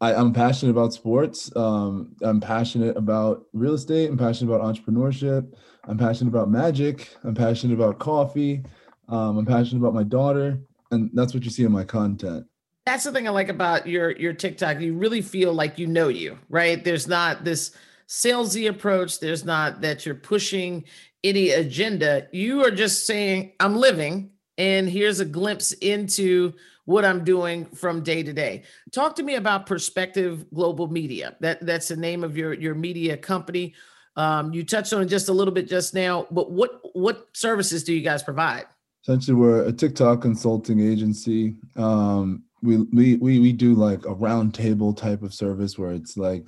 I, 0.01 0.13
am 0.13 0.33
passionate 0.33 0.71
about 0.71 0.93
sports. 0.93 1.55
Um, 1.55 2.15
I'm 2.21 2.41
passionate 2.41 2.97
about 2.97 3.45
real 3.53 3.73
estate. 3.73 4.09
I'm 4.09 4.17
passionate 4.17 4.53
about 4.53 4.75
entrepreneurship. 4.75 5.53
I'm 5.85 5.97
passionate 5.97 6.29
about 6.29 6.49
magic. 6.49 7.15
I'm 7.23 7.35
passionate 7.35 7.73
about 7.73 7.99
coffee. 7.99 8.63
Um, 9.07 9.37
I'm 9.37 9.45
passionate 9.45 9.79
about 9.79 9.93
my 9.93 10.03
daughter, 10.03 10.59
and 10.91 11.09
that's 11.13 11.33
what 11.33 11.43
you 11.43 11.49
see 11.49 11.63
in 11.63 11.71
my 11.71 11.83
content. 11.85 12.45
That's 12.85 13.05
the 13.05 13.13
thing 13.13 13.27
I 13.27 13.31
like 13.31 13.49
about 13.49 13.87
your 13.87 14.11
your 14.11 14.33
TikTok. 14.33 14.81
You 14.81 14.93
really 14.93 15.21
feel 15.21 15.53
like 15.53 15.79
you 15.79 15.87
know 15.87 16.09
you, 16.09 16.37
right? 16.49 16.83
There's 16.83 17.07
not 17.07 17.45
this 17.45 17.71
salesy 18.07 18.69
approach. 18.69 19.19
There's 19.19 19.45
not 19.45 19.81
that 19.81 20.05
you're 20.05 20.15
pushing 20.15 20.85
any 21.23 21.51
agenda. 21.51 22.27
You 22.31 22.63
are 22.65 22.71
just 22.71 23.05
saying, 23.05 23.53
I'm 23.59 23.75
living, 23.75 24.31
and 24.57 24.89
here's 24.89 25.19
a 25.19 25.25
glimpse 25.25 25.71
into 25.73 26.53
what 26.85 27.05
I'm 27.05 27.23
doing 27.23 27.65
from 27.65 28.03
day 28.03 28.23
to 28.23 28.33
day. 28.33 28.63
Talk 28.91 29.15
to 29.15 29.23
me 29.23 29.35
about 29.35 29.65
Perspective 29.65 30.45
Global 30.53 30.87
Media. 30.87 31.35
That 31.39 31.65
that's 31.65 31.87
the 31.87 31.95
name 31.95 32.23
of 32.23 32.37
your 32.37 32.53
your 32.53 32.75
media 32.75 33.15
company. 33.15 33.73
Um, 34.15 34.53
you 34.53 34.63
touched 34.63 34.93
on 34.93 35.01
it 35.01 35.05
just 35.05 35.29
a 35.29 35.33
little 35.33 35.53
bit 35.53 35.67
just 35.67 35.93
now, 35.93 36.27
but 36.29 36.51
what 36.51 36.81
what 36.93 37.29
services 37.33 37.83
do 37.83 37.93
you 37.93 38.01
guys 38.01 38.21
provide? 38.21 38.65
Essentially, 39.03 39.35
we're 39.35 39.65
a 39.65 39.71
TikTok 39.71 40.21
consulting 40.21 40.79
agency. 40.79 41.55
Um, 41.75 42.43
we, 42.63 43.15
we 43.17 43.39
we 43.39 43.51
do 43.51 43.75
like 43.75 44.05
a 44.05 44.15
roundtable 44.15 44.95
type 44.95 45.21
of 45.21 45.33
service 45.33 45.77
where 45.77 45.91
it's 45.91 46.17
like 46.17 46.45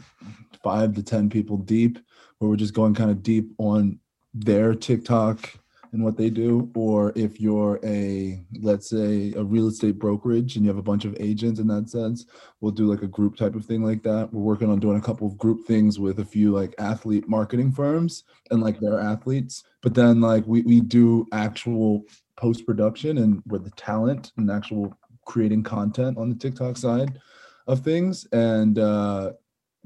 five 0.63 0.95
to 0.95 1.03
ten 1.03 1.29
people 1.29 1.57
deep, 1.57 1.99
where 2.39 2.49
we're 2.49 2.55
just 2.55 2.73
going 2.73 2.95
kind 2.95 3.11
of 3.11 3.21
deep 3.21 3.51
on 3.57 3.99
their 4.33 4.73
TikTok 4.73 5.49
and 5.91 6.03
what 6.03 6.17
they 6.17 6.29
do, 6.29 6.69
or 6.75 7.13
if 7.15 7.39
you're 7.39 7.79
a 7.83 8.43
let's 8.61 8.89
say 8.89 9.33
a 9.35 9.43
real 9.43 9.67
estate 9.67 9.97
brokerage 9.97 10.55
and 10.55 10.65
you 10.65 10.69
have 10.69 10.77
a 10.77 10.83
bunch 10.83 11.05
of 11.05 11.15
agents 11.19 11.59
in 11.59 11.67
that 11.67 11.89
sense, 11.89 12.25
we'll 12.59 12.71
do 12.71 12.85
like 12.85 13.01
a 13.01 13.07
group 13.07 13.35
type 13.35 13.55
of 13.55 13.65
thing 13.65 13.83
like 13.83 14.03
that. 14.03 14.31
We're 14.33 14.41
working 14.41 14.69
on 14.69 14.79
doing 14.79 14.97
a 14.97 15.01
couple 15.01 15.27
of 15.27 15.37
group 15.37 15.65
things 15.65 15.99
with 15.99 16.19
a 16.19 16.25
few 16.25 16.51
like 16.51 16.75
athlete 16.79 17.29
marketing 17.29 17.71
firms 17.71 18.23
and 18.51 18.61
like 18.61 18.79
their 18.79 18.99
athletes. 18.99 19.63
But 19.81 19.93
then 19.93 20.21
like 20.21 20.45
we 20.45 20.61
we 20.63 20.81
do 20.81 21.27
actual 21.31 22.03
post 22.37 22.65
production 22.65 23.19
and 23.19 23.41
with 23.47 23.63
the 23.63 23.71
talent 23.71 24.33
and 24.37 24.51
actual 24.51 24.93
creating 25.25 25.63
content 25.63 26.17
on 26.17 26.29
the 26.29 26.35
TikTok 26.35 26.77
side 26.77 27.19
of 27.67 27.81
things. 27.81 28.25
And 28.31 28.79
uh 28.79 29.33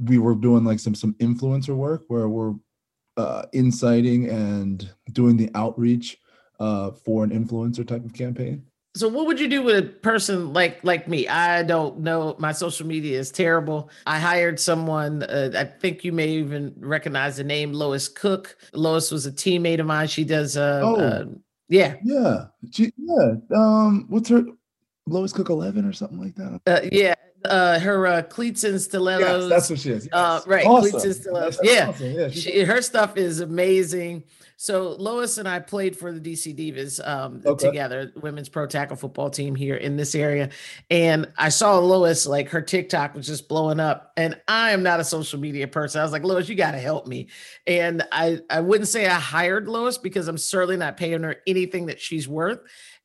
we 0.02 0.18
were 0.18 0.36
doing 0.36 0.64
like 0.64 0.80
some 0.80 0.96
some 0.96 1.14
influencer 1.16 1.76
work 1.76 2.04
where 2.08 2.30
we're 2.30 2.54
uh, 3.18 3.44
inciting 3.52 4.30
and 4.30 4.90
doing 5.12 5.36
the 5.36 5.50
outreach 5.54 6.18
uh, 6.62 6.92
for 6.92 7.24
an 7.26 7.32
influencer 7.32 7.86
type 7.86 8.06
of 8.06 8.14
campaign. 8.14 8.64
So 8.96 9.10
what 9.10 9.28
would 9.28 9.40
you 9.40 9.50
do 9.50 9.62
with 9.62 9.78
a 9.78 9.84
person 9.84 10.54
like 10.54 10.82
like 10.84 11.08
me? 11.10 11.28
I 11.28 11.64
don't 11.64 12.00
know. 12.00 12.36
My 12.40 12.54
social 12.54 12.88
media 12.88 13.20
is 13.20 13.30
terrible. 13.30 13.90
I 14.08 14.20
hired 14.20 14.60
someone. 14.60 15.24
Uh, 15.24 15.52
I 15.54 15.66
think 15.66 16.06
you 16.06 16.14
may 16.14 16.30
even 16.30 16.74
recognize 16.80 17.38
the 17.38 17.44
name 17.44 17.74
Lois 17.74 18.08
Cook. 18.08 18.56
Lois 18.74 19.12
was 19.12 19.26
a 19.26 19.32
teammate 19.32 19.80
of 19.80 19.86
mine. 19.86 20.08
She 20.08 20.24
does. 20.24 20.56
Uh, 20.56 20.82
Oh. 20.84 20.96
uh 20.96 21.26
yeah, 21.68 21.98
Yeah, 22.04 22.46
She, 22.72 22.92
yeah. 22.98 23.34
Um, 23.56 24.06
what's 24.10 24.30
her 24.30 24.44
Lois 25.10 25.34
Cook 25.34 25.50
Eleven 25.50 25.86
or 25.86 25.94
something 25.94 26.20
like 26.20 26.36
that? 26.36 26.62
uh, 26.68 26.80
yeah. 26.92 27.16
Uh, 27.46 27.80
her 27.80 28.06
uh, 28.06 28.22
cleats 28.24 28.66
and 28.66 28.82
stilettos. 28.82 29.44
Yes, 29.44 29.50
that's 29.50 29.70
what 29.70 29.80
she 29.80 29.92
is. 29.92 30.10
Uh, 30.12 30.42
right, 30.46 30.66
Awesome. 30.66 30.92
cleats 30.92 31.06
and 31.06 31.16
stilettos. 31.16 31.58
That's 31.58 31.74
Yeah. 31.74 31.88
awesome. 31.88 32.12
yeah. 32.12 32.30
she, 32.30 32.60
her 32.66 32.82
stuff 32.82 33.16
is 33.16 33.40
amazing. 33.40 34.26
So 34.58 34.90
Lois 35.00 35.38
and 35.38 35.48
I 35.48 35.60
played 35.60 35.96
for 35.98 36.12
the 36.12 36.20
DC 36.20 36.54
Divas 36.54 37.00
um, 37.08 37.42
Okay. 37.46 37.66
together, 37.68 38.12
women's 38.22 38.50
pro 38.50 38.68
tackle 38.68 38.98
football 38.98 39.30
team 39.30 39.56
here 39.56 39.78
in 39.78 39.96
this 39.96 40.16
area. 40.16 40.50
And 40.90 41.32
I 41.38 41.48
saw 41.48 41.80
Lois 41.80 42.28
like 42.28 42.50
her 42.50 42.62
TikTok 42.62 43.16
was 43.16 43.26
just 43.26 43.48
blowing 43.48 43.80
up, 43.80 44.12
and 44.18 44.36
I 44.50 44.72
am 44.72 44.84
not 44.84 45.00
a 45.00 45.06
social 45.06 45.40
media 45.40 45.66
person. 45.66 46.02
I 46.02 46.04
was 46.04 46.12
like, 46.12 46.26
Lois, 46.26 46.50
you 46.50 46.56
got 46.56 46.72
to 46.72 46.78
help 46.80 47.08
me. 47.08 47.30
And 47.66 48.04
I 48.12 48.40
I 48.50 48.60
wouldn't 48.60 48.90
say 48.90 49.08
I 49.08 49.14
hired 49.14 49.70
Lois 49.70 49.98
because 49.98 50.28
I'm 50.28 50.38
certainly 50.38 50.76
not 50.76 50.98
paying 50.98 51.24
her 51.24 51.38
anything 51.48 51.86
that 51.86 52.02
she's 52.02 52.28
worth. 52.28 52.60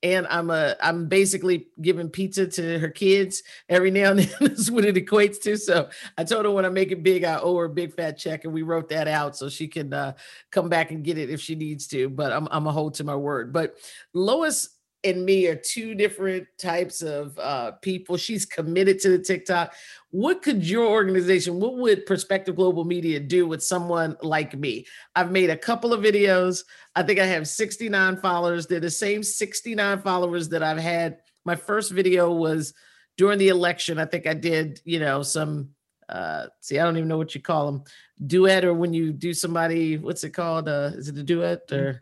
And 0.04 0.26
I'm 0.28 0.50
a 0.50 0.76
I'm 0.80 1.08
basically 1.08 1.68
giving 1.80 2.10
pizza 2.10 2.46
to 2.46 2.78
her 2.78 2.90
kids 2.90 3.42
every 3.68 3.90
now 3.90 4.10
and 4.10 4.20
then. 4.20 4.30
That's 4.40 4.70
what 4.70 4.84
it 4.84 4.94
equates 4.94 5.40
to. 5.42 5.56
So 5.56 5.88
I 6.16 6.24
told 6.24 6.44
her 6.44 6.50
when 6.50 6.66
I 6.66 6.68
make 6.68 6.92
it 6.92 7.02
big, 7.02 7.24
I 7.24 7.38
owe 7.38 7.56
her 7.56 7.64
a 7.64 7.70
big 7.70 7.94
fat 7.94 8.18
check, 8.18 8.44
and 8.44 8.52
we 8.52 8.62
wrote 8.62 8.90
that 8.90 9.08
out 9.08 9.36
so 9.36 9.48
she 9.48 9.66
can 9.66 9.92
uh, 9.92 10.12
come 10.52 10.68
back 10.68 10.90
and 10.90 11.02
get 11.02 11.18
it 11.18 11.30
if 11.30 11.40
she 11.40 11.54
needs 11.54 11.86
to. 11.88 12.10
But 12.10 12.32
I'm 12.32 12.46
I'm 12.50 12.66
a 12.66 12.72
hold 12.72 12.94
to 12.94 13.04
my 13.04 13.16
word. 13.16 13.52
But 13.52 13.76
Lois 14.12 14.73
and 15.04 15.24
me 15.24 15.46
are 15.46 15.54
two 15.54 15.94
different 15.94 16.46
types 16.58 17.02
of 17.02 17.38
uh, 17.38 17.72
people. 17.82 18.16
She's 18.16 18.46
committed 18.46 18.98
to 19.00 19.10
the 19.10 19.18
TikTok. 19.18 19.74
What 20.10 20.42
could 20.42 20.64
your 20.64 20.86
organization, 20.86 21.60
what 21.60 21.76
would 21.76 22.06
Perspective 22.06 22.56
Global 22.56 22.84
Media 22.84 23.20
do 23.20 23.46
with 23.46 23.62
someone 23.62 24.16
like 24.22 24.56
me? 24.56 24.86
I've 25.14 25.30
made 25.30 25.50
a 25.50 25.56
couple 25.56 25.92
of 25.92 26.00
videos. 26.00 26.64
I 26.96 27.02
think 27.02 27.20
I 27.20 27.26
have 27.26 27.46
69 27.46 28.16
followers. 28.16 28.66
They're 28.66 28.80
the 28.80 28.90
same 28.90 29.22
69 29.22 30.00
followers 30.00 30.48
that 30.48 30.62
I've 30.62 30.78
had. 30.78 31.18
My 31.44 31.56
first 31.56 31.92
video 31.92 32.32
was 32.32 32.72
during 33.16 33.38
the 33.38 33.48
election. 33.48 33.98
I 33.98 34.06
think 34.06 34.26
I 34.26 34.34
did, 34.34 34.80
you 34.84 35.00
know, 35.00 35.22
some 35.22 35.70
uh 36.08 36.48
see, 36.60 36.78
I 36.78 36.84
don't 36.84 36.98
even 36.98 37.08
know 37.08 37.16
what 37.16 37.34
you 37.34 37.40
call 37.40 37.64
them. 37.64 37.84
Duet 38.26 38.64
or 38.64 38.74
when 38.74 38.92
you 38.92 39.10
do 39.12 39.32
somebody, 39.32 39.96
what's 39.96 40.22
it 40.22 40.30
called? 40.30 40.68
Uh 40.68 40.90
is 40.94 41.08
it 41.08 41.16
a 41.16 41.22
duet 41.22 41.70
or 41.72 42.00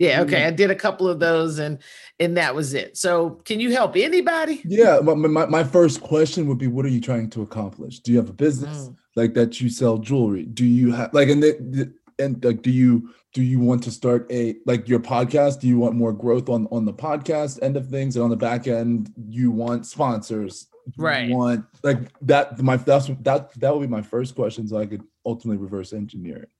yeah, 0.00 0.22
okay. 0.22 0.44
I 0.44 0.50
did 0.50 0.70
a 0.72 0.74
couple 0.74 1.06
of 1.08 1.20
those 1.20 1.60
and 1.60 1.78
and 2.18 2.36
that 2.36 2.54
was 2.54 2.74
it. 2.74 2.96
So 2.96 3.40
can 3.44 3.60
you 3.60 3.70
help 3.70 3.94
anybody? 3.96 4.60
Yeah, 4.64 4.98
my, 5.02 5.14
my, 5.14 5.46
my 5.46 5.64
first 5.64 6.00
question 6.00 6.46
would 6.48 6.58
be, 6.58 6.66
what 6.66 6.84
are 6.84 6.88
you 6.88 7.00
trying 7.00 7.30
to 7.30 7.42
accomplish? 7.42 8.00
Do 8.00 8.10
you 8.10 8.18
have 8.18 8.28
a 8.28 8.32
business 8.34 8.88
Mm. 8.88 8.96
like 9.16 9.34
that 9.34 9.60
you 9.60 9.68
sell 9.70 9.96
jewelry? 9.98 10.44
Do 10.44 10.64
you 10.64 10.90
have 10.92 11.14
like 11.14 11.28
and 11.28 11.42
the, 11.42 11.92
and 12.18 12.44
like 12.44 12.62
do 12.62 12.70
you 12.70 13.10
do 13.32 13.42
you 13.42 13.60
want 13.60 13.82
to 13.84 13.90
start 13.90 14.26
a 14.32 14.56
like 14.66 14.88
your 14.88 15.00
podcast? 15.00 15.60
Do 15.60 15.68
you 15.68 15.78
want 15.78 15.94
more 15.94 16.12
growth 16.12 16.48
on 16.48 16.66
on 16.70 16.84
the 16.84 16.92
podcast 16.92 17.62
end 17.62 17.76
of 17.76 17.88
things 17.88 18.16
and 18.16 18.24
on 18.24 18.30
the 18.30 18.36
back 18.36 18.66
end 18.66 19.12
you 19.28 19.50
want 19.50 19.86
sponsors? 19.86 20.66
You 20.96 21.04
Right. 21.04 21.30
want 21.30 21.64
like 21.82 22.10
that 22.22 22.60
my 22.62 22.76
that's 22.76 23.06
that 23.22 23.52
that 23.60 23.72
would 23.74 23.82
be 23.82 23.86
my 23.86 24.02
first 24.02 24.34
question 24.34 24.66
so 24.68 24.76
I 24.78 24.86
could 24.86 25.02
ultimately 25.24 25.58
reverse 25.62 25.92
engineer 25.92 26.38
it. 26.44 26.50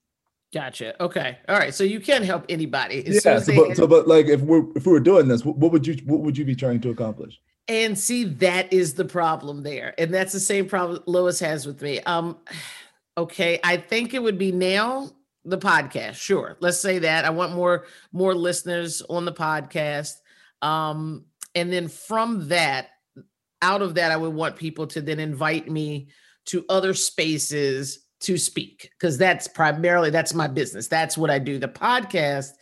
Gotcha. 0.53 1.01
Okay. 1.03 1.39
All 1.49 1.57
right. 1.57 1.73
So 1.73 1.85
you 1.85 2.01
can't 2.01 2.25
help 2.25 2.45
anybody. 2.49 3.07
As 3.07 3.25
Yeah, 3.25 3.39
so 3.39 3.55
but, 3.55 3.77
so 3.77 3.87
but 3.87 4.09
like 4.09 4.27
if 4.27 4.41
we're 4.41 4.65
if 4.75 4.85
we 4.85 4.93
were 4.93 5.01
doing 5.01 5.29
this, 5.29 5.45
what, 5.45 5.57
what 5.57 5.71
would 5.71 5.87
you 5.87 5.95
what 6.05 6.21
would 6.21 6.37
you 6.37 6.45
be 6.45 6.57
trying 6.57 6.81
to 6.81 6.91
accomplish? 6.91 7.41
And 7.69 7.97
see, 7.97 8.25
that 8.25 8.73
is 8.73 8.95
the 8.95 9.05
problem 9.05 9.63
there. 9.63 9.95
And 9.97 10.13
that's 10.13 10.33
the 10.33 10.41
same 10.41 10.69
problem 10.69 11.05
Lois 11.07 11.39
has 11.39 11.67
with 11.67 11.81
me. 11.83 12.01
Um, 12.01 12.39
okay, 13.17 13.61
I 13.63 13.77
think 13.77 14.13
it 14.13 14.23
would 14.23 14.39
be 14.39 14.51
now 14.51 15.11
the 15.45 15.59
podcast. 15.59 16.15
Sure. 16.15 16.57
Let's 16.61 16.81
say 16.81 16.99
that. 16.99 17.25
I 17.25 17.31
want 17.31 17.55
more 17.55 17.87
more 18.13 18.35
listeners 18.35 19.03
on 19.03 19.25
the 19.25 19.33
podcast. 19.33 20.15
Um, 20.63 21.27
and 21.55 21.73
then 21.73 21.87
from 21.87 22.49
that, 22.49 22.89
out 23.63 23.83
of 23.83 23.95
that, 23.95 24.11
I 24.11 24.17
would 24.17 24.35
want 24.35 24.57
people 24.57 24.87
to 24.89 25.01
then 25.01 25.21
invite 25.21 25.71
me 25.71 26.09
to 26.47 26.65
other 26.69 26.95
spaces 26.95 28.07
to 28.21 28.37
speak 28.37 28.91
because 28.93 29.19
that's 29.19 29.49
primarily 29.49 30.11
that's 30.11 30.35
my 30.35 30.47
business. 30.47 30.89
That's 30.89 31.17
what 31.17 31.31
I 31.31 31.39
do. 31.39 31.59
The 31.59 31.69
podcast 31.69 32.53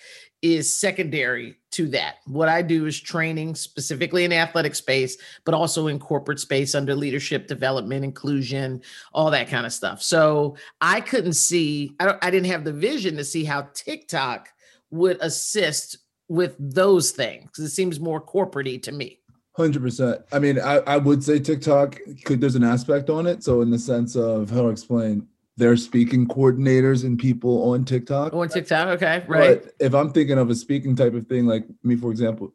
is 0.40 0.72
secondary 0.72 1.56
to 1.72 1.88
that. 1.88 2.16
What 2.26 2.48
I 2.48 2.62
do 2.62 2.86
is 2.86 3.00
training 3.00 3.56
specifically 3.56 4.24
in 4.24 4.32
athletic 4.32 4.76
space, 4.76 5.16
but 5.44 5.52
also 5.52 5.88
in 5.88 5.98
corporate 5.98 6.38
space 6.38 6.74
under 6.74 6.94
leadership 6.94 7.48
development, 7.48 8.04
inclusion, 8.04 8.82
all 9.12 9.30
that 9.32 9.48
kind 9.48 9.66
of 9.66 9.72
stuff. 9.72 10.00
So 10.00 10.56
I 10.80 11.00
couldn't 11.00 11.32
see, 11.32 11.96
I, 11.98 12.04
don't, 12.06 12.24
I 12.24 12.30
didn't 12.30 12.50
have 12.50 12.64
the 12.64 12.72
vision 12.72 13.16
to 13.16 13.24
see 13.24 13.44
how 13.44 13.68
TikTok 13.74 14.48
would 14.90 15.18
assist 15.20 15.98
with 16.28 16.54
those 16.58 17.10
things 17.10 17.58
it 17.58 17.70
seems 17.70 17.98
more 17.98 18.20
corporate 18.20 18.82
to 18.82 18.92
me. 18.92 19.18
Hundred 19.56 19.82
percent. 19.82 20.20
I 20.30 20.38
mean, 20.38 20.60
I, 20.60 20.76
I 20.86 20.98
would 20.98 21.24
say 21.24 21.40
TikTok 21.40 21.98
could 22.24 22.40
there's 22.40 22.54
an 22.54 22.62
aspect 22.62 23.10
on 23.10 23.26
it. 23.26 23.42
So 23.42 23.60
in 23.60 23.70
the 23.70 23.78
sense 23.78 24.14
of 24.14 24.50
how 24.50 24.62
to 24.62 24.68
explain, 24.68 25.26
they're 25.58 25.76
speaking 25.76 26.26
coordinators 26.26 27.04
and 27.04 27.18
people 27.18 27.72
on 27.72 27.84
TikTok. 27.84 28.32
On 28.32 28.48
TikTok, 28.48 28.88
okay, 28.90 29.24
right? 29.26 29.62
But 29.62 29.74
if 29.80 29.92
I'm 29.92 30.12
thinking 30.12 30.38
of 30.38 30.50
a 30.50 30.54
speaking 30.54 30.94
type 30.94 31.14
of 31.14 31.26
thing, 31.26 31.46
like 31.46 31.66
me, 31.82 31.96
for 31.96 32.12
example, 32.12 32.52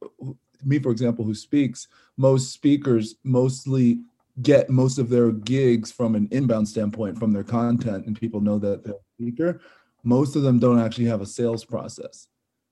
me, 0.63 0.79
for 0.79 0.89
example, 0.89 1.25
who 1.25 1.35
speaks, 1.35 1.89
most 2.15 2.53
speakers 2.53 3.15
mostly 3.25 3.99
get 4.41 4.69
most 4.69 4.97
of 4.99 5.09
their 5.09 5.31
gigs 5.31 5.91
from 5.91 6.15
an 6.15 6.29
inbound 6.31 6.67
standpoint 6.67 7.19
from 7.19 7.33
their 7.33 7.43
content, 7.43 8.07
and 8.07 8.17
people 8.17 8.39
know 8.39 8.57
that 8.57 8.85
they're 8.85 8.93
a 8.93 9.21
speaker. 9.21 9.59
Most 10.03 10.37
of 10.37 10.43
them 10.43 10.57
don't 10.57 10.79
actually 10.79 11.05
have 11.05 11.21
a 11.21 11.25
sales 11.25 11.65
process. 11.65 12.29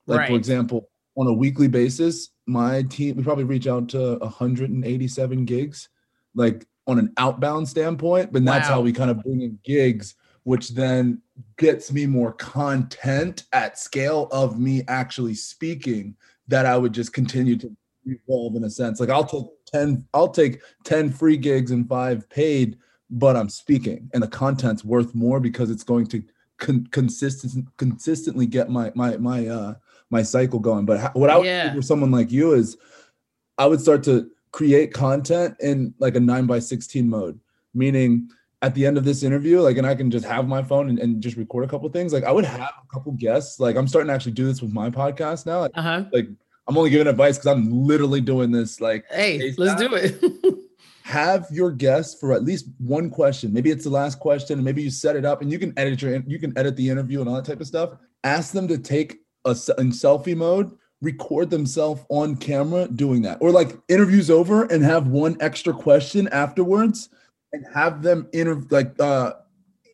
Like, 0.07 0.19
Right. 0.19 0.29
for 0.29 0.37
example, 0.37 0.89
on 1.17 1.27
a 1.27 1.33
weekly 1.33 1.67
basis, 1.67 2.29
my 2.47 2.83
team, 2.83 3.17
we 3.17 3.23
probably 3.23 3.43
reach 3.43 3.67
out 3.67 3.89
to 3.89 4.17
187 4.21 5.43
gigs, 5.43 5.89
like 6.35 6.65
on 6.87 6.97
an 6.97 7.11
outbound 7.17 7.67
standpoint, 7.67 8.31
but 8.31 8.45
that's 8.45 8.67
how 8.67 8.81
we 8.81 8.93
kind 8.93 9.11
of 9.11 9.21
bring 9.21 9.41
in 9.41 9.59
gigs, 9.63 10.15
which 10.43 10.69
then 10.69 11.21
gets 11.57 11.91
me 11.91 12.05
more 12.05 12.33
content 12.33 13.45
at 13.53 13.77
scale 13.77 14.27
of 14.31 14.59
me 14.59 14.83
actually 14.87 15.35
speaking 15.35 16.15
that 16.47 16.65
I 16.65 16.77
would 16.77 16.93
just 16.93 17.13
continue 17.13 17.55
to 17.57 17.75
evolve 18.05 18.55
in 18.55 18.63
a 18.63 18.69
sense. 18.69 18.99
Like 18.99 19.09
I'll 19.09 19.23
take 19.23 19.45
10, 19.67 20.05
I'll 20.13 20.29
take 20.29 20.61
10 20.83 21.11
free 21.11 21.37
gigs 21.37 21.71
and 21.71 21.87
five 21.87 22.27
paid, 22.29 22.77
but 23.09 23.35
I'm 23.35 23.49
speaking 23.49 24.09
and 24.13 24.23
the 24.23 24.27
content's 24.27 24.83
worth 24.83 25.13
more 25.13 25.39
because 25.39 25.69
it's 25.69 25.83
going 25.83 26.07
to 26.07 26.23
con- 26.57 26.87
consistent 26.91 27.65
consistently 27.77 28.45
get 28.45 28.69
my 28.69 28.91
my 28.95 29.17
my 29.17 29.47
uh 29.47 29.73
my 30.09 30.23
cycle 30.23 30.59
going. 30.59 30.85
But 30.85 30.99
how, 30.99 31.11
what 31.13 31.29
I 31.29 31.37
would 31.37 31.45
Yeah. 31.45 31.69
do 31.69 31.75
for 31.75 31.81
someone 31.81 32.11
like 32.11 32.31
you 32.31 32.53
is 32.53 32.77
I 33.57 33.67
would 33.67 33.81
start 33.81 34.03
to 34.03 34.29
create 34.51 34.93
content 34.93 35.55
in 35.59 35.93
like 35.99 36.15
a 36.15 36.19
nine 36.19 36.45
by 36.47 36.59
16 36.59 37.07
mode, 37.07 37.39
meaning 37.73 38.29
at 38.61 38.75
the 38.75 38.85
end 38.85 38.97
of 38.97 39.03
this 39.03 39.23
interview, 39.23 39.59
like, 39.59 39.77
and 39.77 39.87
I 39.87 39.95
can 39.95 40.11
just 40.11 40.25
have 40.25 40.47
my 40.47 40.61
phone 40.61 40.89
and, 40.89 40.99
and 40.99 41.21
just 41.21 41.35
record 41.35 41.63
a 41.63 41.67
couple 41.67 41.89
things. 41.89 42.13
Like, 42.13 42.23
I 42.23 42.31
would 42.31 42.45
have 42.45 42.59
a 42.61 42.93
couple 42.93 43.11
guests. 43.13 43.59
Like, 43.59 43.75
I'm 43.75 43.87
starting 43.87 44.07
to 44.09 44.13
actually 44.13 44.33
do 44.33 44.45
this 44.45 44.61
with 44.61 44.71
my 44.71 44.89
podcast 44.89 45.45
now. 45.45 45.61
Like, 45.61 45.71
Uh 45.75 45.81
huh. 45.81 46.03
like 46.13 46.27
I'm 46.67 46.77
only 46.77 46.89
giving 46.91 47.07
advice 47.07 47.37
because 47.37 47.47
I'm 47.57 47.71
literally 47.71 48.21
doing 48.21 48.51
this. 48.51 48.79
Like, 48.79 49.05
hey, 49.09 49.53
let's 49.57 49.81
do 49.81 49.93
it. 49.95 50.23
have 51.03 51.47
your 51.51 51.71
guests 51.71 52.19
for 52.19 52.33
at 52.33 52.43
least 52.43 52.67
one 52.77 53.09
question. 53.09 53.51
Maybe 53.51 53.71
it's 53.71 53.83
the 53.83 53.89
last 53.89 54.19
question, 54.19 54.59
and 54.59 54.63
maybe 54.65 54.83
you 54.83 54.91
set 54.91 55.15
it 55.15 55.25
up, 55.25 55.41
and 55.41 55.51
you 55.51 55.57
can 55.59 55.73
edit 55.77 56.01
your 56.01 56.21
you 56.27 56.39
can 56.39 56.57
edit 56.57 56.75
the 56.75 56.87
interview 56.89 57.19
and 57.19 57.27
all 57.29 57.35
that 57.35 57.45
type 57.45 57.61
of 57.61 57.67
stuff. 57.67 57.93
Ask 58.23 58.53
them 58.53 58.67
to 58.67 58.77
take 58.77 59.17
a 59.45 59.49
in 59.79 59.91
selfie 59.91 60.37
mode, 60.37 60.71
record 61.01 61.49
themselves 61.49 62.03
on 62.09 62.35
camera 62.35 62.87
doing 62.87 63.23
that, 63.23 63.39
or 63.41 63.51
like 63.51 63.77
interviews 63.89 64.29
over 64.29 64.65
and 64.65 64.83
have 64.83 65.07
one 65.07 65.35
extra 65.41 65.73
question 65.73 66.27
afterwards, 66.29 67.09
and 67.53 67.65
have 67.73 68.01
them 68.01 68.27
inter 68.33 68.61
like 68.69 68.99
uh 68.99 69.33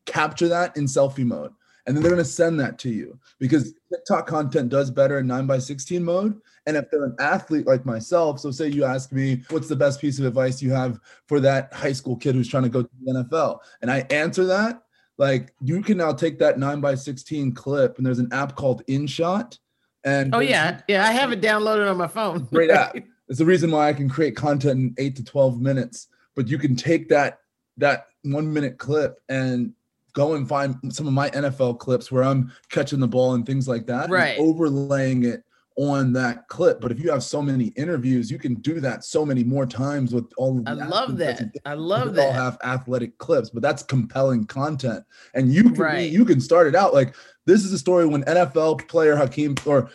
capture 0.05 0.47
that 0.47 0.75
in 0.77 0.85
selfie 0.85 1.25
mode 1.25 1.51
and 1.87 1.95
then 1.95 2.03
they're 2.03 2.11
going 2.11 2.23
to 2.23 2.29
send 2.29 2.59
that 2.59 2.77
to 2.79 2.89
you 2.89 3.17
because 3.39 3.73
TikTok 3.91 4.27
content 4.27 4.69
does 4.69 4.91
better 4.91 5.19
in 5.19 5.27
9 5.27 5.47
by 5.47 5.57
16 5.57 6.03
mode. 6.03 6.39
And 6.65 6.75
if 6.75 6.91
they're 6.91 7.05
an 7.05 7.15
athlete 7.17 7.65
like 7.65 7.85
myself, 7.85 8.41
so 8.41 8.51
say 8.51 8.67
you 8.67 8.83
ask 8.83 9.13
me, 9.13 9.41
what's 9.49 9.69
the 9.69 9.75
best 9.75 10.01
piece 10.01 10.19
of 10.19 10.25
advice 10.25 10.61
you 10.61 10.69
have 10.71 10.99
for 11.27 11.39
that 11.39 11.73
high 11.73 11.93
school 11.93 12.17
kid 12.17 12.35
who's 12.35 12.49
trying 12.49 12.63
to 12.63 12.69
go 12.69 12.83
to 12.83 12.89
the 13.01 13.13
NFL? 13.13 13.59
And 13.81 13.89
I 13.89 14.05
answer 14.09 14.43
that, 14.45 14.83
like 15.17 15.53
you 15.61 15.81
can 15.81 15.97
now 15.97 16.11
take 16.11 16.37
that 16.39 16.59
9 16.59 16.81
by 16.81 16.93
16 16.93 17.53
clip, 17.53 17.97
and 17.97 18.05
there's 18.05 18.19
an 18.19 18.29
app 18.33 18.57
called 18.57 18.85
InShot. 18.87 19.57
And 20.03 20.35
oh, 20.35 20.39
yeah. 20.39 20.81
Yeah. 20.89 21.07
I 21.07 21.13
have 21.13 21.31
it 21.31 21.41
downloaded 21.41 21.89
on 21.89 21.95
my 21.95 22.07
phone. 22.07 22.43
Great 22.51 22.69
app. 22.69 22.97
It's 23.29 23.39
the 23.39 23.45
reason 23.45 23.71
why 23.71 23.87
I 23.87 23.93
can 23.93 24.09
create 24.09 24.35
content 24.35 24.79
in 24.79 24.95
eight 24.97 25.15
to 25.15 25.23
12 25.23 25.61
minutes. 25.61 26.07
But 26.35 26.49
you 26.49 26.57
can 26.57 26.75
take 26.75 27.07
that 27.09 27.39
that 27.77 28.07
one 28.23 28.51
minute 28.51 28.77
clip 28.77 29.19
and 29.29 29.73
go 30.13 30.33
and 30.33 30.49
find 30.49 30.75
some 30.93 31.07
of 31.07 31.13
my 31.13 31.29
NFL 31.29 31.79
clips 31.79 32.11
where 32.11 32.23
I'm 32.23 32.51
catching 32.69 32.99
the 32.99 33.07
ball 33.07 33.35
and 33.35 33.45
things 33.45 33.67
like 33.67 33.85
that, 33.87 34.09
right? 34.09 34.37
overlaying 34.39 35.25
it 35.25 35.43
on 35.77 36.11
that 36.13 36.47
clip. 36.47 36.81
But 36.81 36.91
if 36.91 36.99
you 36.99 37.11
have 37.11 37.23
so 37.23 37.41
many 37.41 37.65
interviews, 37.75 38.31
you 38.31 38.39
can 38.39 38.55
do 38.55 38.79
that 38.79 39.03
so 39.03 39.25
many 39.25 39.43
more 39.43 39.65
times 39.65 40.13
with 40.13 40.25
all. 40.35 40.63
I 40.65 40.73
love 40.73 41.17
that. 41.17 41.53
I 41.65 41.75
love 41.75 42.15
that. 42.15 42.25
All 42.25 42.33
have 42.33 42.57
athletic 42.63 43.17
clips, 43.19 43.51
but 43.51 43.61
that's 43.61 43.83
compelling 43.83 44.45
content, 44.45 45.05
and 45.35 45.53
you 45.53 45.63
can 45.65 45.73
right. 45.75 46.09
you 46.09 46.25
can 46.25 46.41
start 46.41 46.67
it 46.67 46.75
out 46.75 46.93
like 46.93 47.15
this 47.45 47.63
is 47.63 47.71
a 47.71 47.79
story 47.79 48.05
when 48.07 48.23
NFL 48.23 48.87
player 48.87 49.15
Hakeem 49.15 49.55
or 49.65 49.89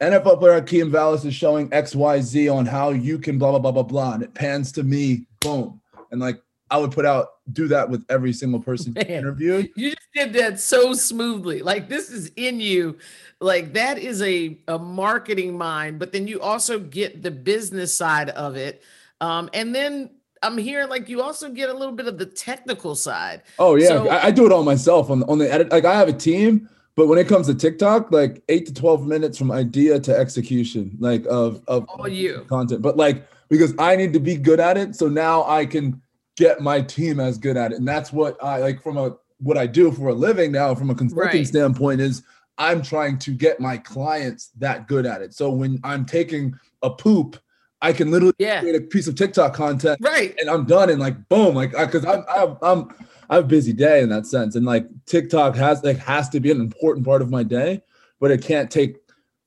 NFL 0.00 0.38
player 0.38 0.54
Hakeem 0.54 0.90
Valles 0.90 1.24
is 1.24 1.34
showing 1.34 1.68
X 1.72 1.96
Y 1.96 2.20
Z 2.20 2.48
on 2.48 2.64
how 2.64 2.90
you 2.90 3.18
can 3.18 3.38
blah 3.38 3.50
blah 3.50 3.58
blah 3.58 3.72
blah 3.72 3.82
blah, 3.82 4.14
and 4.14 4.22
it 4.22 4.34
pans 4.34 4.70
to 4.72 4.84
me, 4.84 5.26
boom, 5.40 5.80
and 6.12 6.20
like 6.20 6.40
I 6.70 6.78
would 6.78 6.92
put 6.92 7.04
out 7.04 7.28
do 7.52 7.68
that 7.68 7.88
with 7.88 8.04
every 8.08 8.32
single 8.32 8.60
person 8.60 8.92
Man, 8.96 9.06
interviewed. 9.06 9.70
You 9.76 9.90
just 9.90 10.08
did 10.14 10.32
that 10.34 10.60
so 10.60 10.94
smoothly. 10.94 11.60
Like 11.62 11.88
this 11.88 12.10
is 12.10 12.30
in 12.36 12.60
you. 12.60 12.98
Like 13.40 13.74
that 13.74 13.98
is 13.98 14.22
a 14.22 14.58
a 14.68 14.78
marketing 14.78 15.56
mind, 15.58 15.98
but 15.98 16.12
then 16.12 16.26
you 16.26 16.40
also 16.40 16.78
get 16.78 17.22
the 17.22 17.30
business 17.30 17.94
side 17.94 18.30
of 18.30 18.56
it. 18.56 18.82
Um, 19.20 19.50
and 19.52 19.74
then 19.74 20.10
I'm 20.42 20.58
hearing 20.58 20.88
like 20.88 21.08
you 21.08 21.22
also 21.22 21.48
get 21.48 21.70
a 21.70 21.72
little 21.72 21.94
bit 21.94 22.06
of 22.06 22.18
the 22.18 22.26
technical 22.26 22.94
side. 22.94 23.42
Oh 23.58 23.76
yeah, 23.76 23.88
so, 23.88 24.08
I, 24.08 24.26
I, 24.26 24.30
do 24.30 24.46
it 24.46 24.52
all 24.52 24.62
myself 24.62 25.10
on 25.10 25.22
on 25.24 25.38
the 25.38 25.52
edit. 25.52 25.70
Like 25.70 25.84
I 25.84 25.94
have 25.94 26.08
a 26.08 26.12
team, 26.12 26.68
but 26.96 27.06
when 27.06 27.18
it 27.18 27.28
comes 27.28 27.46
to 27.46 27.54
TikTok, 27.54 28.10
like 28.12 28.42
eight 28.48 28.66
to 28.66 28.74
twelve 28.74 29.06
minutes 29.06 29.38
from 29.38 29.50
idea 29.50 29.98
to 30.00 30.16
execution, 30.16 30.96
like 30.98 31.24
of 31.26 31.62
of 31.68 31.88
all 31.88 32.08
you 32.08 32.44
content. 32.48 32.82
But 32.82 32.96
like 32.96 33.26
because 33.48 33.74
I 33.78 33.96
need 33.96 34.12
to 34.12 34.20
be 34.20 34.36
good 34.36 34.60
at 34.60 34.76
it, 34.76 34.96
so 34.96 35.08
now 35.08 35.44
I 35.44 35.66
can 35.66 36.00
get 36.36 36.60
my 36.60 36.80
team 36.80 37.20
as 37.20 37.38
good 37.38 37.56
at 37.56 37.72
it. 37.72 37.78
And 37.78 37.86
that's 37.86 38.12
what 38.12 38.42
I 38.42 38.58
like 38.58 38.82
from 38.82 38.96
a 38.96 39.16
what 39.38 39.58
I 39.58 39.66
do 39.66 39.92
for 39.92 40.08
a 40.08 40.14
living 40.14 40.52
now 40.52 40.74
from 40.74 40.90
a 40.90 40.94
consulting 40.94 41.40
right. 41.40 41.46
standpoint 41.46 42.00
is 42.00 42.22
I'm 42.56 42.82
trying 42.82 43.18
to 43.18 43.32
get 43.32 43.60
my 43.60 43.76
clients 43.76 44.50
that 44.58 44.86
good 44.86 45.06
at 45.06 45.22
it. 45.22 45.34
So 45.34 45.50
when 45.50 45.80
I'm 45.82 46.04
taking 46.04 46.54
a 46.82 46.90
poop, 46.90 47.36
I 47.82 47.92
can 47.92 48.10
literally 48.10 48.34
yeah. 48.38 48.60
create 48.60 48.76
a 48.76 48.80
piece 48.80 49.08
of 49.08 49.16
TikTok 49.16 49.54
content, 49.54 49.98
right? 50.00 50.34
And 50.40 50.48
I'm 50.48 50.64
done, 50.64 50.88
and 50.88 50.98
like 50.98 51.28
boom, 51.28 51.54
like 51.54 51.72
because 51.72 52.04
I'm 52.06 52.24
I'm 52.28 52.56
I'm 52.62 52.94
I 53.28 53.36
have 53.36 53.44
a 53.44 53.48
busy 53.48 53.72
day 53.72 54.00
in 54.02 54.08
that 54.08 54.26
sense, 54.26 54.54
and 54.54 54.64
like 54.64 54.86
TikTok 55.06 55.54
has 55.56 55.82
like 55.84 55.98
has 55.98 56.28
to 56.30 56.40
be 56.40 56.50
an 56.50 56.60
important 56.60 57.04
part 57.04 57.20
of 57.20 57.30
my 57.30 57.42
day, 57.42 57.82
but 58.20 58.30
it 58.30 58.42
can't 58.42 58.70
take 58.70 59.03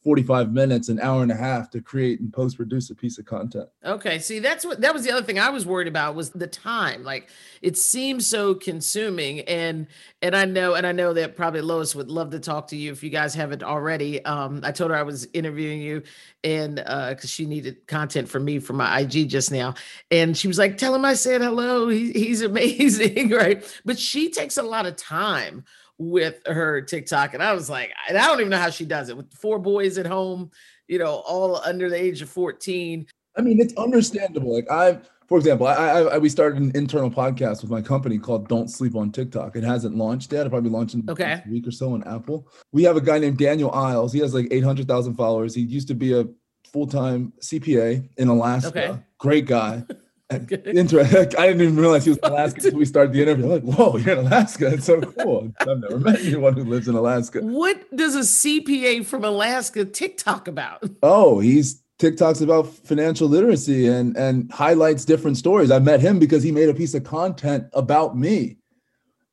45 0.07 0.53
minutes, 0.53 0.87
an 0.87 1.01
hour 1.01 1.21
and 1.21 1.33
a 1.33 1.35
half 1.35 1.69
to 1.69 1.81
create 1.81 2.21
and 2.21 2.31
post 2.31 2.55
produce 2.55 2.89
a 2.89 2.95
piece 2.95 3.17
of 3.17 3.25
content. 3.25 3.67
Okay. 3.83 4.19
See, 4.19 4.39
that's 4.39 4.65
what 4.65 4.79
that 4.79 4.93
was 4.93 5.03
the 5.03 5.11
other 5.11 5.21
thing 5.21 5.37
I 5.37 5.49
was 5.49 5.65
worried 5.65 5.89
about 5.89 6.15
was 6.15 6.29
the 6.29 6.47
time. 6.47 7.03
Like 7.03 7.27
it 7.61 7.77
seems 7.77 8.25
so 8.25 8.55
consuming. 8.55 9.41
And 9.41 9.87
and 10.21 10.33
I 10.33 10.45
know, 10.45 10.75
and 10.75 10.87
I 10.87 10.93
know 10.93 11.11
that 11.11 11.35
probably 11.35 11.59
Lois 11.59 11.93
would 11.93 12.09
love 12.09 12.29
to 12.29 12.39
talk 12.39 12.67
to 12.69 12.77
you 12.77 12.93
if 12.93 13.03
you 13.03 13.09
guys 13.09 13.35
haven't 13.35 13.63
already. 13.63 14.23
Um, 14.23 14.61
I 14.63 14.71
told 14.71 14.91
her 14.91 14.97
I 14.97 15.03
was 15.03 15.27
interviewing 15.33 15.81
you 15.81 16.03
and 16.41 16.81
uh 16.85 17.09
because 17.09 17.29
she 17.29 17.45
needed 17.45 17.85
content 17.87 18.29
from 18.29 18.45
me 18.45 18.59
for 18.59 18.71
my 18.71 19.01
IG 19.01 19.27
just 19.27 19.51
now. 19.51 19.73
And 20.09 20.37
she 20.37 20.47
was 20.47 20.57
like, 20.57 20.77
tell 20.77 20.95
him 20.95 21.03
I 21.03 21.15
said 21.15 21.41
hello. 21.41 21.89
He, 21.89 22.13
he's 22.13 22.41
amazing, 22.43 23.29
right? 23.31 23.61
But 23.83 23.99
she 23.99 24.29
takes 24.29 24.55
a 24.55 24.63
lot 24.63 24.85
of 24.85 24.95
time 24.95 25.65
with 25.97 26.45
her 26.45 26.81
TikTok. 26.81 27.33
And 27.33 27.41
I 27.41 27.53
was 27.53 27.69
like, 27.69 27.91
and 28.07 28.17
I 28.17 28.27
don't 28.27 28.39
even 28.39 28.51
know 28.51 28.59
how 28.59 28.69
she 28.69 28.85
does 28.85 29.09
it 29.09 29.17
with 29.17 29.33
four 29.33 29.59
boys 29.59 29.97
at 29.97 30.05
home, 30.05 30.51
you 30.87 30.99
know, 30.99 31.23
all 31.27 31.57
under 31.57 31.89
the 31.89 32.01
age 32.01 32.21
of 32.21 32.29
14. 32.29 33.07
I 33.37 33.41
mean, 33.41 33.59
it's 33.59 33.73
understandable. 33.75 34.53
Like 34.53 34.69
I, 34.69 34.99
for 35.27 35.37
example, 35.37 35.67
I, 35.67 35.73
I, 35.73 36.01
I, 36.01 36.17
we 36.17 36.29
started 36.29 36.61
an 36.61 36.71
internal 36.73 37.11
podcast 37.11 37.61
with 37.61 37.69
my 37.69 37.81
company 37.81 38.17
called 38.17 38.47
Don't 38.47 38.69
Sleep 38.69 38.95
on 38.95 39.11
TikTok. 39.11 39.55
It 39.55 39.63
hasn't 39.63 39.95
launched 39.95 40.31
yet. 40.31 40.41
It'll 40.41 40.51
probably 40.51 40.69
launch 40.69 40.93
in 40.93 41.03
okay. 41.09 41.43
a 41.45 41.49
week 41.49 41.67
or 41.67 41.71
so 41.71 41.93
on 41.93 42.03
Apple. 42.03 42.47
We 42.71 42.83
have 42.83 42.95
a 42.95 43.01
guy 43.01 43.19
named 43.19 43.37
Daniel 43.37 43.71
Isles. 43.71 44.13
He 44.13 44.19
has 44.19 44.33
like 44.33 44.47
800,000 44.51 45.15
followers. 45.15 45.53
He 45.53 45.61
used 45.61 45.87
to 45.89 45.95
be 45.95 46.17
a 46.17 46.25
full-time 46.71 47.33
CPA 47.41 48.07
in 48.17 48.27
Alaska. 48.27 48.69
Okay. 48.69 48.99
Great 49.19 49.45
guy. 49.45 49.83
Interesting. 50.51 51.39
I 51.39 51.47
didn't 51.47 51.61
even 51.61 51.77
realize 51.77 52.03
he 52.03 52.09
was 52.09 52.19
in 52.19 52.25
Alaska 52.25 52.59
until 52.65 52.79
we 52.79 52.85
started 52.85 53.13
the 53.13 53.21
interview. 53.21 53.45
I'm 53.45 53.65
like, 53.65 53.77
whoa, 53.77 53.95
you're 53.95 54.19
in 54.19 54.25
Alaska. 54.25 54.71
That's 54.71 54.85
so 54.85 54.99
cool. 54.99 55.53
I've 55.61 55.79
never 55.79 55.99
met 55.99 56.19
anyone 56.19 56.53
who 56.53 56.65
lives 56.65 56.89
in 56.89 56.95
Alaska. 56.95 57.39
What 57.39 57.95
does 57.95 58.13
a 58.13 58.19
CPA 58.19 59.05
from 59.05 59.23
Alaska 59.23 59.85
TikTok 59.85 60.49
about? 60.49 60.83
Oh, 61.01 61.39
he's 61.39 61.81
TikToks 61.99 62.41
about 62.41 62.67
financial 62.67 63.29
literacy 63.29 63.87
and 63.87 64.17
and 64.17 64.51
highlights 64.51 65.05
different 65.05 65.37
stories. 65.37 65.71
I 65.71 65.79
met 65.79 66.01
him 66.01 66.19
because 66.19 66.43
he 66.43 66.51
made 66.51 66.67
a 66.67 66.73
piece 66.73 66.93
of 66.93 67.05
content 67.05 67.67
about 67.73 68.17
me. 68.17 68.57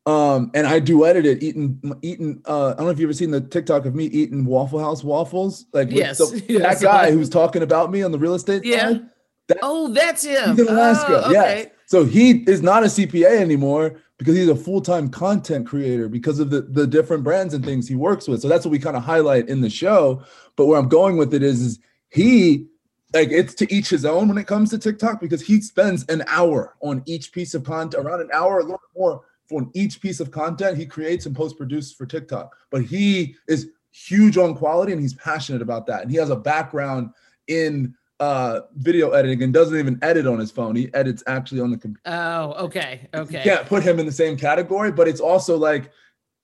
Um, 0.06 0.50
and 0.54 0.66
I 0.66 0.80
duetted 0.80 1.24
it 1.24 1.42
eating 1.42 1.80
eating 2.02 2.40
uh 2.46 2.68
I 2.68 2.74
don't 2.74 2.84
know 2.84 2.90
if 2.90 3.00
you've 3.00 3.08
ever 3.08 3.14
seen 3.14 3.32
the 3.32 3.40
TikTok 3.40 3.84
of 3.84 3.96
me 3.96 4.04
eating 4.04 4.44
Waffle 4.44 4.78
House 4.78 5.02
waffles. 5.02 5.66
Like 5.72 5.90
yes, 5.90 6.18
the, 6.18 6.44
yes. 6.48 6.80
that 6.80 6.86
guy 6.86 7.10
who's 7.10 7.28
talking 7.28 7.62
about 7.62 7.90
me 7.90 8.04
on 8.04 8.12
the 8.12 8.18
real 8.18 8.34
estate 8.34 8.64
yeah. 8.64 8.92
side 8.92 9.06
that, 9.48 9.58
oh, 9.62 9.88
that's 9.88 10.24
him. 10.24 10.50
He's 10.50 10.66
in 10.66 10.68
Alaska. 10.68 11.22
Oh, 11.24 11.30
okay. 11.30 11.32
Yes. 11.32 11.66
So 11.86 12.04
he 12.04 12.44
is 12.48 12.62
not 12.62 12.82
a 12.82 12.86
CPA 12.86 13.38
anymore 13.38 14.00
because 14.18 14.36
he's 14.36 14.48
a 14.48 14.56
full-time 14.56 15.08
content 15.08 15.66
creator 15.66 16.08
because 16.08 16.38
of 16.38 16.50
the, 16.50 16.62
the 16.62 16.86
different 16.86 17.24
brands 17.24 17.52
and 17.52 17.64
things 17.64 17.86
he 17.88 17.94
works 17.94 18.26
with. 18.26 18.40
So 18.40 18.48
that's 18.48 18.64
what 18.64 18.72
we 18.72 18.78
kind 18.78 18.96
of 18.96 19.02
highlight 19.02 19.48
in 19.48 19.60
the 19.60 19.70
show. 19.70 20.22
But 20.56 20.66
where 20.66 20.78
I'm 20.78 20.88
going 20.88 21.16
with 21.16 21.34
it 21.34 21.42
is, 21.42 21.60
is 21.60 21.78
he 22.08 22.66
like 23.12 23.30
it's 23.30 23.54
to 23.54 23.72
each 23.72 23.90
his 23.90 24.04
own 24.04 24.28
when 24.28 24.38
it 24.38 24.46
comes 24.46 24.70
to 24.70 24.78
TikTok 24.78 25.20
because 25.20 25.40
he 25.40 25.60
spends 25.60 26.04
an 26.06 26.24
hour 26.26 26.74
on 26.80 27.02
each 27.06 27.32
piece 27.32 27.54
of 27.54 27.64
content, 27.64 28.04
around 28.04 28.20
an 28.20 28.30
hour, 28.32 28.58
a 28.58 28.62
little 28.62 28.80
more 28.96 29.22
on 29.52 29.70
each 29.74 30.00
piece 30.00 30.20
of 30.20 30.30
content 30.30 30.76
he 30.76 30.86
creates 30.86 31.26
and 31.26 31.36
post 31.36 31.56
produces 31.56 31.92
for 31.92 32.06
TikTok. 32.06 32.56
But 32.70 32.82
he 32.82 33.36
is 33.46 33.70
huge 33.92 34.36
on 34.36 34.54
quality 34.54 34.92
and 34.92 35.00
he's 35.00 35.14
passionate 35.14 35.62
about 35.62 35.86
that. 35.86 36.02
And 36.02 36.10
he 36.10 36.16
has 36.16 36.30
a 36.30 36.36
background 36.36 37.10
in 37.46 37.94
uh 38.24 38.60
video 38.88 39.06
editing 39.10 39.42
and 39.42 39.52
doesn't 39.52 39.78
even 39.78 39.98
edit 40.10 40.26
on 40.26 40.38
his 40.38 40.50
phone. 40.50 40.74
He 40.82 40.86
edits 40.94 41.22
actually 41.26 41.60
on 41.60 41.70
the 41.70 41.80
computer. 41.84 42.08
Oh, 42.10 42.64
okay. 42.66 42.92
Okay. 43.12 43.38
You 43.38 43.44
can't 43.50 43.66
put 43.66 43.82
him 43.82 43.98
in 44.00 44.06
the 44.06 44.18
same 44.22 44.36
category, 44.48 44.90
but 44.98 45.06
it's 45.08 45.20
also 45.20 45.56
like 45.56 45.90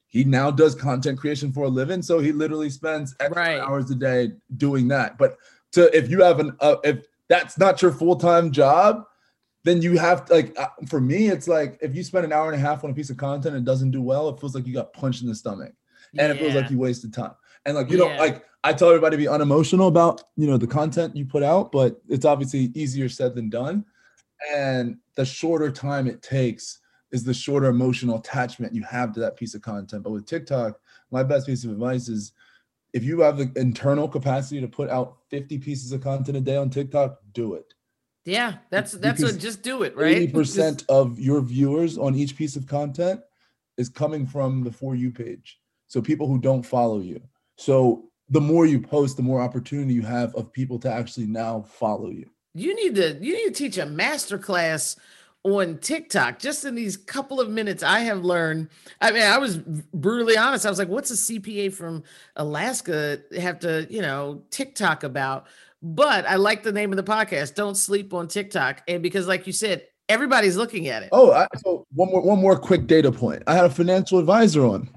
he 0.07 0.25
now 0.25 0.51
does 0.51 0.75
content 0.75 1.17
creation 1.19 1.53
for 1.53 1.65
a 1.65 1.69
living. 1.69 2.03
So 2.03 2.19
he 2.19 2.33
literally 2.33 2.71
spends 2.71 3.15
right. 3.31 3.61
hours 3.61 3.91
a 3.91 3.95
day 3.95 4.33
doing 4.57 4.89
that. 4.89 5.17
But 5.17 5.39
to 5.73 5.97
if 5.97 6.11
you 6.11 6.23
have 6.23 6.41
an 6.41 6.51
uh, 6.61 6.77
if 6.85 7.07
that's 7.29 7.57
not 7.57 7.81
your 7.81 7.93
full-time 7.93 8.51
job, 8.51 9.05
then 9.63 9.81
you 9.83 9.99
have 9.99 10.25
to, 10.27 10.35
like 10.35 10.59
uh, 10.59 10.67
for 10.89 11.01
me, 11.01 11.29
it's 11.29 11.47
like 11.47 11.79
if 11.81 11.95
you 11.95 12.03
spend 12.03 12.25
an 12.25 12.33
hour 12.33 12.51
and 12.51 12.61
a 12.61 12.65
half 12.67 12.83
on 12.83 12.91
a 12.91 12.95
piece 12.95 13.11
of 13.11 13.17
content 13.17 13.55
and 13.55 13.63
it 13.65 13.71
doesn't 13.71 13.93
do 13.93 14.03
well, 14.03 14.29
it 14.29 14.41
feels 14.41 14.55
like 14.55 14.67
you 14.67 14.75
got 14.75 14.93
punched 14.93 15.23
in 15.23 15.29
the 15.29 15.35
stomach. 15.35 15.73
And 16.19 16.29
yeah. 16.29 16.35
it 16.35 16.39
feels 16.39 16.55
like 16.55 16.71
you 16.71 16.79
wasted 16.79 17.15
time. 17.15 17.35
And 17.67 17.77
like 17.77 17.91
you 17.91 17.99
yeah. 17.99 18.17
know, 18.17 18.23
like 18.23 18.45
I 18.65 18.73
tell 18.73 18.89
everybody 18.89 19.17
to 19.17 19.23
be 19.23 19.29
unemotional 19.29 19.89
about 19.89 20.23
you 20.37 20.47
know 20.47 20.57
the 20.57 20.67
content 20.67 21.17
you 21.17 21.25
put 21.25 21.43
out, 21.43 21.73
but 21.73 22.01
it's 22.09 22.25
obviously 22.25 22.71
easier 22.75 23.09
said 23.09 23.35
than 23.35 23.51
done. 23.51 23.85
And 24.55 24.97
the 25.17 25.25
shorter 25.25 25.71
time 25.71 26.07
it 26.07 26.23
takes 26.23 26.79
is 27.13 27.25
the 27.25 27.35
shorter 27.35 27.67
emotional 27.67 28.19
attachment 28.19 28.75
you 28.75 28.83
have 28.85 29.13
to 29.13 29.21
that 29.21 29.37
piece 29.37 29.55
of 29.55 29.63
content. 29.63 30.03
But 30.03 30.13
with 30.13 30.27
TikTok, 30.27 30.81
my 31.11 31.23
best 31.23 31.47
piece 31.47 31.65
of 31.65 31.71
advice 31.71 32.09
is 32.09 32.33
if 32.93 33.05
you 33.05 33.21
have 33.21 33.37
the 33.37 33.53
internal 33.57 34.09
capacity 34.09 34.61
to 34.61 34.69
put 34.69 34.91
out 34.91 35.19
50 35.29 35.59
pieces 35.59 35.93
of 35.93 36.01
content 36.01 36.37
a 36.37 36.41
day 36.41 36.57
on 36.57 36.71
TikTok, 36.71 37.19
do 37.33 37.55
it. 37.55 37.75
Yeah, 38.25 38.57
that's 38.69 38.93
that's 38.93 39.23
what 39.23 39.39
just 39.39 39.63
do 39.63 39.83
it, 39.83 39.97
right? 39.97 40.33
80% 40.33 40.85
of 40.89 41.19
your 41.19 41.41
viewers 41.41 41.97
on 41.99 42.15
each 42.15 42.37
piece 42.37 42.55
of 42.55 42.67
content 42.67 43.21
is 43.77 43.89
coming 43.89 44.27
from 44.27 44.63
the 44.63 44.71
for 44.71 44.95
you 44.95 45.11
page. 45.11 45.59
So 45.87 46.03
people 46.03 46.27
who 46.27 46.39
don't 46.39 46.65
follow 46.65 47.01
you. 47.01 47.21
So 47.61 48.05
the 48.31 48.41
more 48.41 48.65
you 48.65 48.81
post, 48.81 49.19
the 49.19 49.23
more 49.23 49.43
opportunity 49.43 49.93
you 49.93 50.01
have 50.01 50.35
of 50.35 50.51
people 50.51 50.79
to 50.79 50.91
actually 50.91 51.27
now 51.27 51.61
follow 51.61 52.09
you. 52.09 52.31
You 52.55 52.75
need 52.75 52.95
to 52.95 53.19
you 53.21 53.35
need 53.35 53.55
to 53.55 53.65
teach 53.65 53.77
a 53.77 53.85
master 53.85 54.39
class 54.39 54.97
on 55.45 55.77
TikTok. 55.77 56.39
Just 56.39 56.65
in 56.65 56.75
these 56.75 56.97
couple 56.97 57.39
of 57.39 57.51
minutes, 57.51 57.83
I 57.83 58.01
have 58.01 58.25
learned. 58.25 58.71
I 59.03 59.13
mean, 59.13 59.25
I 59.25 59.37
was 59.37 59.59
brutally 59.59 60.39
honest. 60.39 60.65
I 60.65 60.71
was 60.71 60.79
like, 60.79 60.89
"What's 60.89 61.11
a 61.11 61.17
CPA 61.17 61.75
from 61.75 62.03
Alaska 62.37 63.21
have 63.39 63.59
to, 63.59 63.87
you 63.91 64.01
know, 64.01 64.43
TikTok 64.49 65.03
about?" 65.03 65.47
But 65.83 66.27
I 66.27 66.37
like 66.37 66.63
the 66.63 66.73
name 66.73 66.93
of 66.93 66.97
the 66.97 67.03
podcast. 67.03 67.57
Don't 67.57 67.77
sleep 67.77 68.15
on 68.15 68.27
TikTok, 68.27 68.83
and 68.89 69.03
because, 69.03 69.29
like 69.29 69.47
you 69.47 69.53
said, 69.53 69.87
everybody's 70.09 70.57
looking 70.57 70.89
at 70.89 71.03
it. 71.03 71.11
Oh, 71.13 71.31
I, 71.33 71.47
so 71.59 71.87
one 71.95 72.11
more 72.11 72.23
one 72.23 72.41
more 72.41 72.59
quick 72.59 72.87
data 72.87 73.13
point. 73.13 73.43
I 73.47 73.55
had 73.55 73.67
a 73.67 73.71
financial 73.71 74.19
advisor 74.19 74.65
on. 74.65 74.89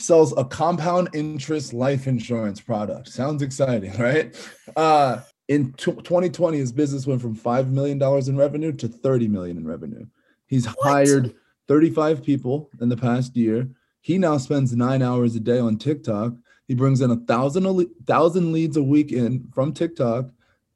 Sells 0.00 0.36
a 0.36 0.44
compound 0.44 1.10
interest 1.14 1.72
life 1.72 2.06
insurance 2.06 2.60
product. 2.60 3.08
Sounds 3.08 3.42
exciting, 3.42 3.96
right? 3.98 4.34
Uh, 4.76 5.20
in 5.50 5.72
t- 5.72 5.90
2020 5.92 6.58
his 6.58 6.70
business 6.70 7.08
went 7.08 7.20
from 7.20 7.36
$5 7.36 7.70
million 7.70 8.00
in 8.00 8.36
revenue 8.36 8.72
to 8.72 8.86
30 8.86 9.28
million 9.28 9.58
in 9.58 9.66
revenue 9.66 10.06
he's 10.46 10.66
what? 10.66 10.88
hired 10.88 11.34
35 11.66 12.22
people 12.22 12.70
in 12.80 12.88
the 12.88 12.96
past 12.96 13.36
year 13.36 13.68
he 14.00 14.16
now 14.16 14.38
spends 14.38 14.74
nine 14.74 15.02
hours 15.02 15.34
a 15.34 15.40
day 15.40 15.58
on 15.58 15.76
tiktok 15.76 16.34
he 16.68 16.74
brings 16.76 17.00
in 17.00 17.10
a 17.10 17.16
thousand, 17.16 17.66
a 17.66 17.84
thousand 18.06 18.52
leads 18.52 18.76
a 18.76 18.82
week 18.82 19.10
in 19.10 19.44
from 19.52 19.72
tiktok 19.72 20.30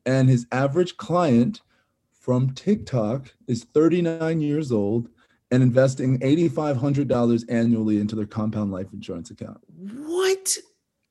and 0.07 0.29
his 0.29 0.45
average 0.51 0.97
client 0.97 1.63
from 2.13 2.51
tiktok 2.51 3.33
is 3.47 3.63
39 3.63 4.41
years 4.41 4.73
old 4.73 5.09
and 5.51 5.63
investing 5.63 6.19
$8500 6.21 7.45
annually 7.49 8.01
into 8.01 8.17
their 8.17 8.27
compound 8.27 8.73
life 8.73 8.93
insurance 8.93 9.31
account 9.31 9.59
what 9.79 10.57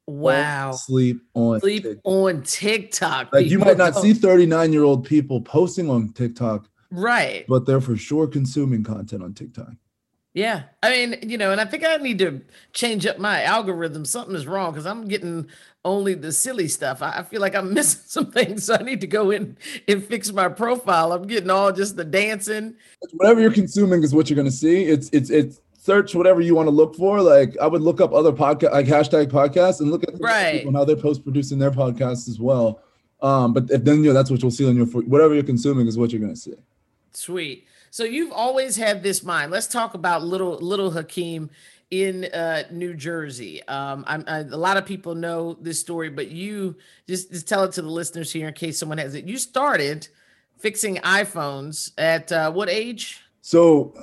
Wow. 0.06 0.74
Sleep 0.74 1.22
on 1.34 1.62
sleep 1.62 1.84
TikTok. 1.84 2.02
on 2.04 2.42
TikTok. 2.44 3.34
Like 3.34 3.50
you 3.50 3.60
might 3.60 3.78
not 3.78 3.96
see 3.96 4.14
39 4.14 4.74
year 4.74 4.84
old 4.84 5.06
people 5.06 5.42
posting 5.42 5.90
on 5.90 6.12
TikTok. 6.12 6.70
Right. 6.92 7.46
But 7.48 7.66
they're 7.66 7.82
for 7.82 7.96
sure 7.96 8.28
consuming 8.28 8.84
content 8.84 9.24
on 9.24 9.34
TikTok. 9.34 9.74
Yeah. 10.34 10.64
I 10.82 10.90
mean, 10.90 11.30
you 11.30 11.38
know, 11.38 11.52
and 11.52 11.62
I 11.62 11.66
think 11.66 11.86
I 11.86 11.96
need 11.98 12.20
to 12.20 12.42
change 12.74 13.06
up 13.06 13.20
my 13.20 13.44
algorithm. 13.44 14.04
Something 14.04 14.36
is 14.36 14.48
wrong 14.48 14.72
because 14.72 14.88
I'm 14.88 15.08
getting 15.08 15.48
only 15.86 16.16
the 16.16 16.32
silly 16.32 16.68
stuff. 16.68 17.02
I, 17.02 17.20
I, 17.20 17.24
feel 17.24 17.40
like 17.40 17.56
I'm 17.56 17.74
missing 17.74 18.02
some 18.06 18.32
things. 18.32 18.66
So 18.66 18.76
I 18.76 18.84
need 18.84 19.02
to 19.02 19.08
go 19.08 19.32
in 19.32 19.58
and 19.88 20.04
fix 20.04 20.32
my 20.32 20.50
profile. 20.50 21.12
I'm 21.12 21.28
getting 21.28 21.52
all 21.52 21.72
just 21.72 21.96
the 21.96 22.04
dancing. 22.04 22.76
Whatever 23.12 23.42
you're 23.42 23.52
consuming 23.52 24.02
is 24.04 24.14
what 24.14 24.30
you're 24.30 24.38
gonna 24.38 24.52
see. 24.52 24.84
It's 24.84 25.10
it's 25.14 25.30
it's 25.30 25.62
search 25.78 26.16
whatever 26.16 26.42
you 26.42 26.56
want 26.56 26.68
to 26.68 26.72
look 26.72 26.96
for. 26.96 27.22
Like 27.22 27.56
I 27.62 27.68
would 27.68 27.82
look 27.82 28.02
up 28.02 28.12
other 28.14 28.32
podcast, 28.32 28.72
like 28.72 28.88
hashtag 28.88 29.28
podcasts, 29.28 29.82
and 29.82 29.92
look 29.92 30.04
at 30.04 30.16
right 30.20 30.66
and 30.66 30.76
how 30.76 30.84
they're 30.84 30.96
post 30.96 31.24
producing 31.24 31.60
their 31.60 31.72
podcasts 31.72 32.28
as 32.28 32.40
well. 32.40 32.82
Um, 33.22 33.54
but 33.54 33.70
if 33.70 33.84
then 33.84 33.98
you 34.04 34.06
know 34.06 34.14
that's 34.14 34.32
what 34.32 34.42
you'll 34.42 34.52
see 34.52 34.68
on 34.68 34.76
your 34.76 34.86
whatever 34.86 35.34
you're 35.34 35.44
consuming 35.44 35.88
is 35.88 35.98
what 35.98 36.12
you're 36.12 36.22
gonna 36.22 36.36
see. 36.36 36.56
Sweet. 37.12 37.68
So 37.94 38.06
you've 38.06 38.32
always 38.32 38.76
had 38.76 39.04
this 39.04 39.22
mind. 39.22 39.52
Let's 39.52 39.68
talk 39.68 39.94
about 39.94 40.24
little 40.24 40.58
little 40.58 40.90
Hakeem 40.90 41.52
in 41.92 42.26
uh, 42.26 42.64
New 42.72 42.96
Jersey. 42.96 43.62
Um, 43.68 44.04
I'm, 44.08 44.24
I, 44.26 44.40
a 44.40 44.58
lot 44.58 44.78
of 44.78 44.86
people 44.88 45.14
know 45.14 45.56
this 45.62 45.80
story, 45.80 46.10
but 46.10 46.30
you 46.32 46.76
just, 47.08 47.32
just 47.32 47.48
tell 47.48 47.66
it 47.66 47.72
to 47.74 47.84
the 47.84 47.88
listeners 47.88 48.32
here 48.32 48.48
in 48.48 48.54
case 48.56 48.80
someone 48.80 48.98
has 48.98 49.14
it. 49.14 49.26
You 49.26 49.38
started 49.38 50.08
fixing 50.58 50.96
iPhones 50.96 51.92
at 52.00 52.32
uh, 52.32 52.52
what 52.52 52.68
age? 52.68 53.22
So 53.42 53.94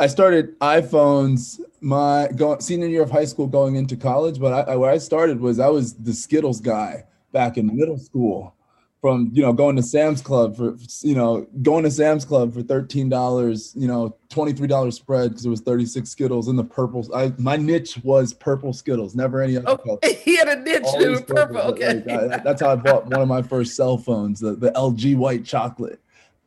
I 0.00 0.08
started 0.08 0.58
iPhones 0.58 1.60
my 1.80 2.30
go, 2.34 2.58
senior 2.58 2.88
year 2.88 3.02
of 3.02 3.12
high 3.12 3.26
school 3.26 3.46
going 3.46 3.76
into 3.76 3.96
college, 3.96 4.40
but 4.40 4.52
I, 4.68 4.72
I, 4.72 4.76
where 4.76 4.90
I 4.90 4.98
started 4.98 5.38
was 5.38 5.60
I 5.60 5.68
was 5.68 5.94
the 5.94 6.14
Skittles 6.14 6.60
guy 6.60 7.04
back 7.30 7.58
in 7.58 7.68
middle 7.76 7.96
school 7.96 8.56
from 9.00 9.30
you 9.32 9.42
know 9.42 9.52
going 9.52 9.76
to 9.76 9.82
Sam's 9.82 10.20
Club 10.20 10.56
for 10.56 10.76
you 11.02 11.14
know 11.14 11.46
going 11.62 11.84
to 11.84 11.90
Sam's 11.90 12.24
Club 12.24 12.52
for 12.52 12.62
thirteen 12.62 13.08
dollars, 13.08 13.72
you 13.76 13.88
know 13.88 14.16
twenty 14.28 14.52
three 14.52 14.68
dollars 14.68 14.96
spread 14.96 15.30
because 15.30 15.46
it 15.46 15.48
was 15.48 15.60
thirty 15.60 15.86
six 15.86 16.10
Skittles 16.10 16.48
in 16.48 16.56
the 16.56 16.64
purple. 16.64 17.08
I 17.14 17.32
my 17.38 17.56
niche 17.56 17.98
was 18.02 18.32
purple 18.32 18.72
Skittles, 18.72 19.14
never 19.14 19.42
any 19.42 19.56
other 19.56 19.70
oh, 19.70 19.76
color. 19.76 19.98
He 20.20 20.36
had 20.36 20.48
a 20.48 20.60
niche 20.60 20.84
in 20.98 21.22
purple. 21.24 21.60
Okay, 21.60 22.02
like, 22.06 22.32
I, 22.32 22.36
that's 22.38 22.60
how 22.60 22.70
I 22.70 22.76
bought 22.76 23.06
one 23.06 23.22
of 23.22 23.28
my 23.28 23.42
first 23.42 23.74
cell 23.74 23.96
phones, 23.96 24.40
the 24.40 24.54
the 24.54 24.70
LG 24.72 25.16
white 25.16 25.44
chocolate. 25.44 26.00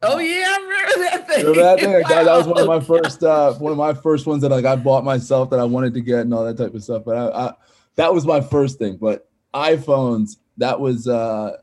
Oh 0.04 0.20
yeah, 0.20 0.46
I 0.48 0.62
remember 0.62 1.10
that 1.10 1.28
thing. 1.28 1.46
Remember 1.46 1.64
that 1.64 1.80
thing? 1.80 1.94
Wow. 2.04 2.24
That 2.24 2.38
was 2.38 2.48
one 2.48 2.60
of 2.60 2.68
my 2.68 2.80
first, 2.80 3.24
uh, 3.24 3.54
one 3.54 3.72
of 3.72 3.78
my 3.78 3.94
first 3.94 4.28
ones 4.28 4.42
that 4.42 4.50
like 4.50 4.66
I 4.66 4.76
bought 4.76 5.04
myself 5.04 5.50
that 5.52 5.60
I 5.60 5.64
wanted 5.64 5.94
to 5.94 6.02
get 6.02 6.20
and 6.20 6.34
all 6.34 6.44
that 6.44 6.58
type 6.58 6.74
of 6.74 6.84
stuff. 6.84 7.04
But 7.06 7.16
I, 7.16 7.48
I 7.48 7.54
that 7.96 8.14
was 8.14 8.26
my 8.26 8.42
first 8.42 8.78
thing. 8.78 8.98
But 8.98 9.28
iPhones, 9.54 10.38
that 10.58 10.80
was 10.80 11.08
uh, 11.08 11.58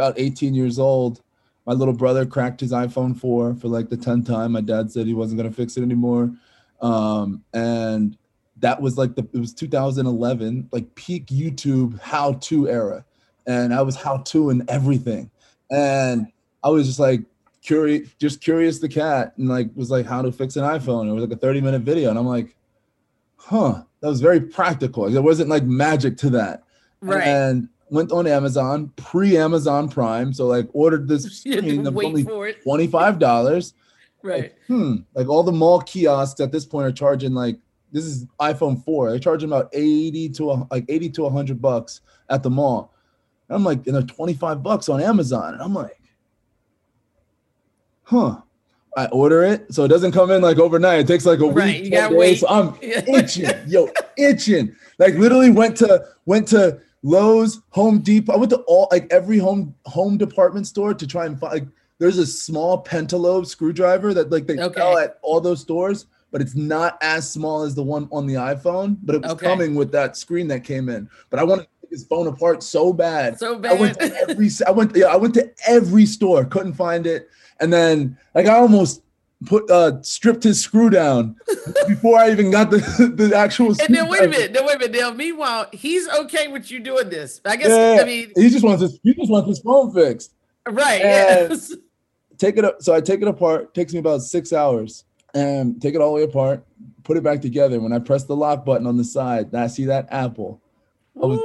about 0.00 0.18
18 0.18 0.54
years 0.54 0.78
old. 0.78 1.20
My 1.66 1.74
little 1.74 1.92
brother 1.92 2.24
cracked 2.24 2.60
his 2.60 2.72
iPhone 2.72 3.18
4 3.18 3.54
for 3.54 3.68
like 3.68 3.90
the 3.90 3.96
10th 3.96 4.26
time. 4.26 4.52
My 4.52 4.62
dad 4.62 4.90
said 4.90 5.06
he 5.06 5.14
wasn't 5.14 5.38
gonna 5.38 5.52
fix 5.52 5.76
it 5.76 5.82
anymore, 5.82 6.32
um, 6.80 7.44
and 7.52 8.16
that 8.58 8.80
was 8.80 8.96
like 8.96 9.14
the 9.14 9.28
it 9.34 9.38
was 9.38 9.52
2011, 9.52 10.68
like 10.72 10.94
peak 10.94 11.26
YouTube 11.26 12.00
how-to 12.00 12.68
era, 12.68 13.04
and 13.46 13.74
I 13.74 13.82
was 13.82 13.94
how-to 13.94 14.50
in 14.50 14.64
everything, 14.68 15.30
and 15.70 16.26
I 16.64 16.70
was 16.70 16.86
just 16.86 16.98
like 16.98 17.22
curious, 17.62 18.08
just 18.18 18.40
curious 18.40 18.78
the 18.78 18.88
cat, 18.88 19.34
and 19.36 19.48
like 19.48 19.68
was 19.74 19.90
like 19.90 20.06
how 20.06 20.22
to 20.22 20.32
fix 20.32 20.56
an 20.56 20.64
iPhone. 20.64 21.08
It 21.08 21.12
was 21.12 21.22
like 21.22 21.36
a 21.36 21.40
30 21.40 21.60
minute 21.60 21.82
video, 21.82 22.08
and 22.08 22.18
I'm 22.18 22.26
like, 22.26 22.56
huh, 23.36 23.82
that 24.00 24.08
was 24.08 24.22
very 24.22 24.40
practical. 24.40 25.10
There 25.10 25.20
wasn't 25.20 25.50
like 25.50 25.64
magic 25.64 26.16
to 26.18 26.30
that. 26.30 26.64
Right. 27.02 27.26
And 27.26 27.68
went 27.90 28.12
on 28.12 28.26
Amazon, 28.26 28.92
pre 28.96 29.36
Amazon 29.36 29.88
Prime. 29.88 30.32
So 30.32 30.46
like 30.46 30.68
ordered 30.72 31.08
this 31.08 31.24
screen 31.40 31.86
of 31.86 31.96
only 31.96 32.24
$25. 32.24 33.72
right. 34.22 34.42
Like, 34.42 34.58
hmm. 34.66 34.96
Like 35.14 35.28
all 35.28 35.42
the 35.42 35.52
mall 35.52 35.80
kiosks 35.82 36.40
at 36.40 36.52
this 36.52 36.64
point 36.64 36.86
are 36.86 36.92
charging 36.92 37.34
like 37.34 37.58
this 37.92 38.04
is 38.04 38.26
iPhone 38.38 38.82
4. 38.84 39.10
They're 39.10 39.18
charging 39.18 39.48
about 39.48 39.68
80 39.72 40.28
to 40.30 40.50
a, 40.52 40.66
like 40.70 40.84
80 40.88 41.10
to 41.10 41.22
100 41.22 41.60
bucks 41.60 42.00
at 42.28 42.42
the 42.42 42.50
mall. 42.50 42.94
And 43.48 43.56
I'm 43.56 43.64
like, 43.64 43.86
and 43.86 43.96
they're 43.96 44.02
25 44.02 44.62
bucks 44.62 44.88
on 44.88 45.02
Amazon. 45.02 45.54
And 45.54 45.62
I'm 45.62 45.74
like, 45.74 46.00
huh. 48.04 48.40
I 48.96 49.06
order 49.06 49.44
it, 49.44 49.72
so 49.72 49.84
it 49.84 49.88
doesn't 49.88 50.10
come 50.10 50.32
in 50.32 50.42
like 50.42 50.58
overnight. 50.58 50.98
It 50.98 51.06
takes 51.06 51.24
like 51.24 51.38
a 51.38 51.46
right, 51.46 51.66
week. 51.66 51.84
You 51.84 51.90
gotta 51.92 52.14
wait. 52.14 52.40
So 52.40 52.48
I'm 52.48 52.76
itching, 52.82 53.48
yo, 53.68 53.88
itching. 54.18 54.74
Like 54.98 55.14
literally 55.14 55.50
went 55.50 55.76
to 55.76 56.04
went 56.26 56.48
to 56.48 56.80
Lowe's, 57.02 57.62
Home 57.70 58.00
Depot. 58.00 58.32
I 58.32 58.36
went 58.36 58.50
to 58.50 58.58
all 58.66 58.88
like 58.90 59.10
every 59.12 59.38
home 59.38 59.74
home 59.86 60.18
department 60.18 60.66
store 60.66 60.94
to 60.94 61.06
try 61.06 61.26
and 61.26 61.38
find. 61.38 61.52
Like, 61.52 61.68
there's 61.98 62.18
a 62.18 62.26
small 62.26 62.82
pentalobe 62.82 63.46
screwdriver 63.46 64.14
that 64.14 64.30
like 64.30 64.46
they 64.46 64.58
okay. 64.58 64.80
sell 64.80 64.98
at 64.98 65.18
all 65.22 65.40
those 65.40 65.60
stores, 65.60 66.06
but 66.30 66.40
it's 66.40 66.54
not 66.54 66.98
as 67.02 67.30
small 67.30 67.62
as 67.62 67.74
the 67.74 67.82
one 67.82 68.08
on 68.12 68.26
the 68.26 68.34
iPhone. 68.34 68.96
But 69.02 69.16
it 69.16 69.22
was 69.22 69.32
okay. 69.32 69.46
coming 69.46 69.74
with 69.74 69.92
that 69.92 70.16
screen 70.16 70.48
that 70.48 70.64
came 70.64 70.88
in. 70.88 71.08
But 71.30 71.40
I 71.40 71.44
want 71.44 71.62
to 71.62 71.66
take 71.82 71.90
his 71.90 72.04
phone 72.04 72.26
apart 72.26 72.62
so 72.62 72.92
bad. 72.92 73.38
So 73.38 73.58
bad. 73.58 73.72
I 73.72 73.80
went 73.80 74.00
to 74.00 74.14
every. 74.28 74.50
I 74.66 74.70
went. 74.70 74.96
Yeah, 74.96 75.06
I 75.06 75.16
went 75.16 75.34
to 75.34 75.50
every 75.66 76.06
store. 76.06 76.44
Couldn't 76.44 76.74
find 76.74 77.06
it. 77.06 77.28
And 77.60 77.72
then 77.72 78.16
like 78.34 78.46
I 78.46 78.54
almost 78.54 79.02
put 79.46 79.70
uh 79.70 80.02
stripped 80.02 80.42
his 80.42 80.60
screw 80.60 80.90
down 80.90 81.36
before 81.88 82.18
I 82.18 82.30
even 82.30 82.50
got 82.50 82.70
the 82.70 82.78
the 83.14 83.34
actual. 83.36 83.68
And 83.68 83.94
then 83.94 84.08
wait 84.08 84.22
a 84.22 84.28
minute, 84.28 84.52
then 84.52 84.66
wait 84.66 84.76
a 84.76 84.78
minute. 84.78 85.00
Now, 85.00 85.10
meanwhile, 85.12 85.68
he's 85.72 86.08
okay 86.08 86.48
with 86.48 86.70
you 86.70 86.80
doing 86.80 87.08
this. 87.08 87.40
I 87.44 87.56
guess 87.56 87.68
yeah, 87.68 88.02
I 88.02 88.06
mean 88.06 88.32
he 88.36 88.50
just 88.50 88.64
wants 88.64 88.82
his 88.82 88.98
he 89.02 89.14
just 89.14 89.30
wants 89.30 89.48
his 89.48 89.60
phone 89.60 89.92
fixed. 89.92 90.34
Right. 90.68 91.00
Yes. 91.00 91.74
Take 92.38 92.56
it 92.56 92.64
up. 92.64 92.82
So 92.82 92.94
I 92.94 93.00
take 93.00 93.22
it 93.22 93.28
apart. 93.28 93.74
Takes 93.74 93.92
me 93.92 93.98
about 93.98 94.22
six 94.22 94.52
hours. 94.52 95.04
And 95.32 95.80
take 95.80 95.94
it 95.94 96.00
all 96.00 96.08
the 96.08 96.16
way 96.16 96.22
apart. 96.24 96.66
Put 97.04 97.16
it 97.16 97.22
back 97.22 97.40
together. 97.40 97.78
When 97.78 97.92
I 97.92 98.00
press 98.00 98.24
the 98.24 98.34
lock 98.34 98.64
button 98.64 98.84
on 98.86 98.96
the 98.96 99.04
side, 99.04 99.54
I 99.54 99.68
see 99.68 99.84
that 99.84 100.08
apple. 100.10 100.60
I 101.22 101.26
was 101.26 101.38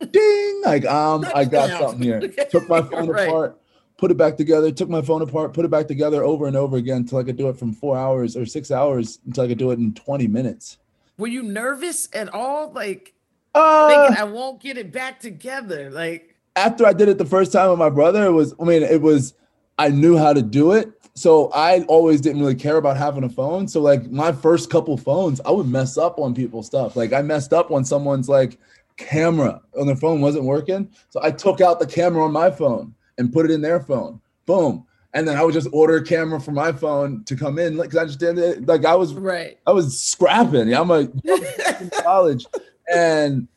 like, 0.00 0.10
ding! 0.10 0.62
Like 0.64 0.84
um, 0.86 1.24
I 1.32 1.44
got 1.44 1.70
something 1.78 2.02
here. 2.02 2.20
Took 2.50 2.68
my 2.68 2.82
phone 2.82 3.08
right. 3.08 3.28
apart 3.28 3.60
put 3.98 4.12
it 4.12 4.16
back 4.16 4.36
together, 4.36 4.70
took 4.70 4.88
my 4.88 5.02
phone 5.02 5.20
apart, 5.20 5.52
put 5.52 5.64
it 5.64 5.70
back 5.70 5.88
together 5.88 6.24
over 6.24 6.46
and 6.46 6.56
over 6.56 6.76
again 6.76 6.98
until 6.98 7.18
I 7.18 7.24
could 7.24 7.36
do 7.36 7.48
it 7.48 7.58
from 7.58 7.74
four 7.74 7.98
hours 7.98 8.36
or 8.36 8.46
six 8.46 8.70
hours 8.70 9.18
until 9.26 9.44
I 9.44 9.48
could 9.48 9.58
do 9.58 9.72
it 9.72 9.78
in 9.78 9.92
20 9.92 10.26
minutes. 10.28 10.78
Were 11.18 11.26
you 11.26 11.42
nervous 11.42 12.08
at 12.12 12.32
all? 12.32 12.72
Like, 12.72 13.12
uh, 13.54 13.88
thinking 13.88 14.22
I 14.22 14.24
won't 14.24 14.62
get 14.62 14.78
it 14.78 14.92
back 14.92 15.18
together. 15.18 15.90
Like, 15.90 16.36
after 16.54 16.86
I 16.86 16.92
did 16.92 17.08
it 17.08 17.18
the 17.18 17.24
first 17.24 17.52
time 17.52 17.70
with 17.70 17.78
my 17.78 17.90
brother, 17.90 18.24
it 18.24 18.32
was, 18.32 18.54
I 18.60 18.64
mean, 18.64 18.84
it 18.84 19.02
was, 19.02 19.34
I 19.78 19.88
knew 19.88 20.16
how 20.16 20.32
to 20.32 20.42
do 20.42 20.72
it. 20.72 20.92
So 21.14 21.50
I 21.52 21.80
always 21.88 22.20
didn't 22.20 22.40
really 22.40 22.54
care 22.54 22.76
about 22.76 22.96
having 22.96 23.24
a 23.24 23.28
phone. 23.28 23.66
So, 23.66 23.80
like, 23.80 24.08
my 24.12 24.30
first 24.30 24.70
couple 24.70 24.96
phones, 24.96 25.40
I 25.40 25.50
would 25.50 25.66
mess 25.66 25.98
up 25.98 26.20
on 26.20 26.32
people's 26.32 26.66
stuff. 26.66 26.94
Like, 26.94 27.12
I 27.12 27.22
messed 27.22 27.52
up 27.52 27.72
on 27.72 27.84
someone's 27.84 28.28
like 28.28 28.58
camera 28.96 29.60
on 29.78 29.88
their 29.88 29.96
phone 29.96 30.20
wasn't 30.20 30.44
working. 30.44 30.88
So 31.08 31.18
I 31.20 31.32
took 31.32 31.60
out 31.60 31.80
the 31.80 31.86
camera 31.86 32.24
on 32.24 32.32
my 32.32 32.50
phone 32.52 32.94
and 33.18 33.32
put 33.32 33.44
it 33.44 33.50
in 33.50 33.60
their 33.60 33.80
phone. 33.80 34.20
Boom. 34.46 34.86
And 35.14 35.26
then 35.26 35.36
I 35.36 35.42
would 35.42 35.54
just 35.54 35.68
order 35.72 35.96
a 35.96 36.04
camera 36.04 36.40
for 36.40 36.52
my 36.52 36.70
phone 36.72 37.24
to 37.24 37.34
come 37.34 37.58
in, 37.58 37.76
like, 37.76 37.90
cause 37.90 37.98
I 37.98 38.04
just 38.04 38.20
didn't 38.20 38.66
like 38.66 38.84
I 38.84 38.94
was 38.94 39.14
right. 39.14 39.58
I 39.66 39.72
was 39.72 39.98
scrapping. 40.00 40.72
I'm 40.72 40.90
a 40.90 41.08
college, 42.02 42.46
and 42.92 43.48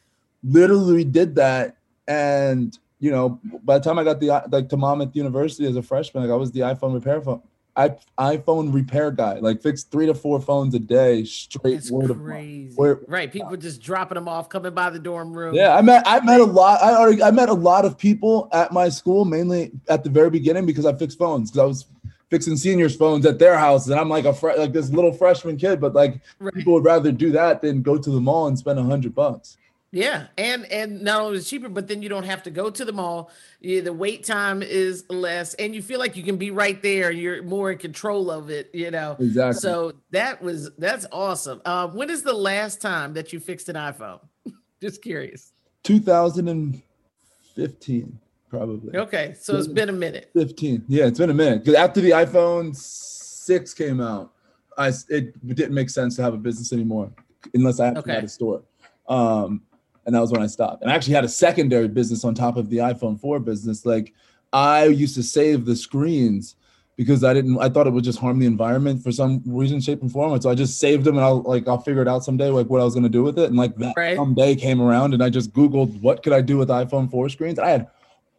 literally 0.43 1.03
did 1.03 1.35
that. 1.35 1.77
And 2.07 2.77
you 2.99 3.11
know, 3.11 3.39
by 3.63 3.77
the 3.77 3.83
time 3.83 3.99
I 3.99 4.03
got 4.03 4.19
the 4.19 4.43
like 4.49 4.69
to 4.69 4.77
mom 4.77 4.99
Monmouth 4.99 5.15
University 5.15 5.67
as 5.67 5.75
a 5.75 5.83
freshman, 5.83 6.23
like 6.23 6.31
I 6.31 6.35
was 6.35 6.51
the 6.51 6.61
iPhone 6.61 6.93
repair 6.93 7.21
phone. 7.21 7.41
I, 7.75 7.95
iPhone 8.17 8.73
repair 8.73 9.11
guy, 9.11 9.39
like 9.39 9.61
fix 9.61 9.83
three 9.83 10.05
to 10.05 10.13
four 10.13 10.41
phones 10.41 10.75
a 10.75 10.79
day 10.79 11.23
straight 11.23 11.75
That's 11.75 11.91
word 11.91 12.11
crazy. 12.17 12.69
of 12.71 12.77
word. 12.77 13.05
right. 13.07 13.31
People 13.31 13.55
just 13.55 13.81
dropping 13.81 14.15
them 14.15 14.27
off, 14.27 14.49
coming 14.49 14.73
by 14.73 14.89
the 14.89 14.99
dorm 14.99 15.33
room. 15.33 15.55
Yeah, 15.55 15.75
I 15.75 15.81
met 15.81 16.03
I 16.05 16.19
met 16.19 16.41
a 16.41 16.45
lot. 16.45 16.81
I 16.83 16.93
already 16.95 17.23
I 17.23 17.31
met 17.31 17.49
a 17.49 17.53
lot 17.53 17.85
of 17.85 17.97
people 17.97 18.49
at 18.51 18.71
my 18.73 18.89
school, 18.89 19.23
mainly 19.25 19.71
at 19.87 20.03
the 20.03 20.09
very 20.09 20.29
beginning 20.29 20.65
because 20.65 20.85
I 20.85 20.93
fixed 20.93 21.17
phones 21.17 21.49
because 21.51 21.63
I 21.63 21.65
was 21.65 21.85
fixing 22.29 22.55
seniors' 22.57 22.95
phones 22.95 23.25
at 23.25 23.39
their 23.39 23.57
houses, 23.57 23.89
and 23.89 23.99
I'm 23.99 24.09
like 24.09 24.25
a 24.25 24.33
fre- 24.33 24.53
like 24.57 24.73
this 24.73 24.89
little 24.89 25.11
freshman 25.13 25.57
kid, 25.57 25.79
but 25.81 25.93
like 25.93 26.19
Right. 26.39 26.53
people 26.53 26.73
would 26.73 26.85
rather 26.85 27.11
do 27.11 27.31
that 27.31 27.61
than 27.61 27.81
go 27.81 27.97
to 27.97 28.09
the 28.09 28.21
mall 28.21 28.47
and 28.47 28.57
spend 28.59 28.79
a 28.79 28.83
hundred 28.83 29.15
bucks. 29.15 29.57
Yeah, 29.93 30.27
and 30.37 30.63
and 30.71 31.01
not 31.01 31.19
only 31.21 31.35
is 31.37 31.45
it 31.45 31.49
cheaper, 31.49 31.67
but 31.67 31.89
then 31.89 32.01
you 32.01 32.07
don't 32.07 32.23
have 32.23 32.43
to 32.43 32.49
go 32.49 32.69
to 32.69 32.85
the 32.85 32.93
mall. 32.93 33.29
Yeah, 33.59 33.81
the 33.81 33.91
wait 33.91 34.23
time 34.23 34.63
is 34.63 35.03
less, 35.09 35.53
and 35.55 35.75
you 35.75 35.81
feel 35.81 35.99
like 35.99 36.15
you 36.15 36.23
can 36.23 36.37
be 36.37 36.49
right 36.49 36.81
there. 36.81 37.11
You're 37.11 37.43
more 37.43 37.73
in 37.73 37.77
control 37.77 38.31
of 38.31 38.49
it, 38.49 38.69
you 38.73 38.89
know. 38.89 39.17
Exactly. 39.19 39.59
So 39.59 39.91
that 40.11 40.41
was 40.41 40.71
that's 40.77 41.05
awesome. 41.11 41.61
Um, 41.65 41.93
when 41.93 42.09
is 42.09 42.23
the 42.23 42.31
last 42.31 42.79
time 42.79 43.11
that 43.15 43.33
you 43.33 43.41
fixed 43.41 43.67
an 43.67 43.75
iPhone? 43.75 44.21
Just 44.81 45.01
curious. 45.01 45.51
2015, 45.83 48.17
probably. 48.49 48.95
Okay, 48.97 49.35
so 49.37 49.57
it's 49.57 49.67
been 49.67 49.89
a 49.89 49.93
minute. 49.93 50.29
15. 50.33 50.85
Yeah, 50.87 51.07
it's 51.07 51.19
been 51.19 51.31
a 51.31 51.33
minute. 51.33 51.65
Because 51.65 51.75
after 51.75 51.99
the 51.99 52.11
iPhone 52.11 52.73
6 52.73 53.73
came 53.73 53.99
out, 53.99 54.31
I 54.77 54.93
it 55.09 55.45
didn't 55.55 55.73
make 55.73 55.89
sense 55.89 56.15
to 56.15 56.21
have 56.21 56.33
a 56.33 56.37
business 56.37 56.71
anymore 56.71 57.11
unless 57.53 57.81
I 57.81 57.87
actually 57.87 58.09
had 58.11 58.17
Okay. 58.19 58.25
a 58.25 58.29
store. 58.29 58.63
Um, 59.09 59.63
and 60.05 60.15
that 60.15 60.19
was 60.19 60.31
when 60.31 60.41
I 60.41 60.47
stopped. 60.47 60.81
And 60.81 60.91
I 60.91 60.95
actually 60.95 61.13
had 61.13 61.25
a 61.25 61.29
secondary 61.29 61.87
business 61.87 62.23
on 62.23 62.33
top 62.33 62.57
of 62.57 62.69
the 62.69 62.77
iPhone 62.77 63.19
4 63.19 63.39
business. 63.39 63.85
Like 63.85 64.13
I 64.53 64.85
used 64.85 65.15
to 65.15 65.23
save 65.23 65.65
the 65.65 65.75
screens 65.75 66.55
because 66.97 67.23
I 67.23 67.33
didn't 67.33 67.57
I 67.59 67.69
thought 67.69 67.87
it 67.87 67.91
would 67.93 68.03
just 68.03 68.19
harm 68.19 68.39
the 68.39 68.45
environment 68.45 69.03
for 69.03 69.11
some 69.11 69.41
reason, 69.45 69.79
shape, 69.81 70.01
and 70.01 70.11
form. 70.11 70.33
And 70.33 70.43
so 70.43 70.49
I 70.49 70.55
just 70.55 70.79
saved 70.79 71.03
them 71.03 71.15
and 71.15 71.23
I'll 71.25 71.41
like 71.43 71.67
I'll 71.67 71.77
figure 71.79 72.01
it 72.01 72.07
out 72.07 72.23
someday, 72.23 72.49
like 72.49 72.67
what 72.67 72.81
I 72.81 72.83
was 72.83 72.93
gonna 72.93 73.09
do 73.09 73.23
with 73.23 73.39
it. 73.39 73.45
And 73.45 73.55
like 73.57 73.75
that 73.77 73.93
Right. 73.95 74.15
someday 74.17 74.55
came 74.55 74.81
around 74.81 75.13
and 75.13 75.23
I 75.23 75.29
just 75.29 75.53
Googled 75.53 76.01
what 76.01 76.23
could 76.23 76.33
I 76.33 76.41
do 76.41 76.57
with 76.57 76.69
iPhone 76.69 77.09
4 77.09 77.29
screens. 77.29 77.59
I 77.59 77.69
had 77.69 77.87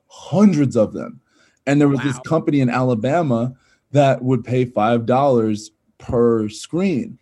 hundreds 0.09 0.77
of 0.77 0.93
them. 0.93 1.21
And 1.67 1.81
there 1.81 1.89
was 1.89 2.01
this 2.01 2.19
company 2.21 2.61
in 2.61 2.69
Alabama 2.69 3.55
that 3.93 4.23
would 4.23 4.45
pay 4.45 4.65
five 4.65 5.07
dollars 5.07 5.71
per 5.99 6.49
screen. 6.49 7.19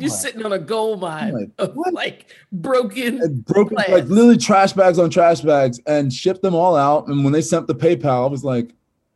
You're 0.00 0.10
sitting 0.10 0.44
on 0.44 0.52
a 0.52 0.58
gold 0.58 1.00
mine 1.00 1.32
like, 1.32 1.50
of 1.58 1.74
what? 1.74 1.92
like 1.92 2.34
broken. 2.52 3.20
And 3.20 3.44
broken 3.44 3.76
like 3.76 3.88
literally 3.88 4.36
trash 4.36 4.72
bags 4.72 4.98
on 4.98 5.10
trash 5.10 5.40
bags 5.40 5.80
and 5.86 6.12
shipped 6.12 6.42
them 6.42 6.54
all 6.54 6.76
out. 6.76 7.08
And 7.08 7.24
when 7.24 7.32
they 7.32 7.42
sent 7.42 7.66
the 7.66 7.74
PayPal, 7.74 8.24
I 8.24 8.28
was 8.28 8.44
like, 8.44 8.74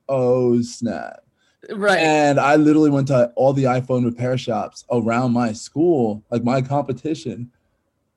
oh 0.09 0.61
snap. 0.63 1.23
Right. 1.71 1.99
And 1.99 2.39
I 2.39 2.57
literally 2.57 2.91
went 2.91 3.09
to 3.09 3.33
all 3.35 3.53
the 3.53 3.65
iPhone 3.65 4.05
repair 4.05 4.39
shops 4.39 4.85
around 4.91 5.33
my 5.33 5.53
school, 5.53 6.23
like 6.31 6.45
my 6.45 6.63
competition, 6.63 7.51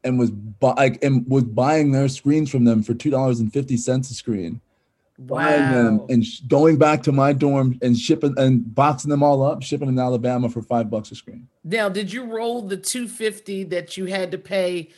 and 0.03 0.19
was 0.19 0.31
bu- 0.31 0.75
like 0.75 1.03
and 1.03 1.27
was 1.27 1.43
buying 1.43 1.91
their 1.91 2.07
screens 2.07 2.49
from 2.49 2.65
them 2.65 2.83
for 2.83 2.93
two 2.93 3.09
dollars 3.09 3.39
and 3.39 3.51
fifty 3.51 3.77
cents 3.77 4.12
a 4.12 4.13
screen. 4.13 4.62
Buying 5.21 5.71
them 5.71 5.97
Wow. 5.99 6.05
and 6.10 6.25
sh- 6.25 6.39
going 6.41 6.77
back 6.77 7.03
to 7.03 7.12
my 7.12 7.34
dorm 7.34 7.77
and 7.82 7.97
shipping 7.97 8.34
and 8.38 8.73
boxing 8.73 9.10
them 9.10 9.21
all 9.21 9.43
up, 9.43 9.62
shipping 9.63 9.88
them 9.88 9.97
to 9.97 10.01
Alabama 10.01 10.47
for 10.49 10.62
five 10.62 10.89
bucks 10.89 11.12
a 11.12 11.15
screen. 11.15 11.47
Now, 11.65 11.89
did 11.89 12.13
you 12.13 12.23
roll 12.23 12.62
the 12.62 12.77
250 12.77 13.65
that 13.65 13.97
you 13.97 14.05
had 14.05 14.32
to 14.32 14.38
pay 14.38 14.89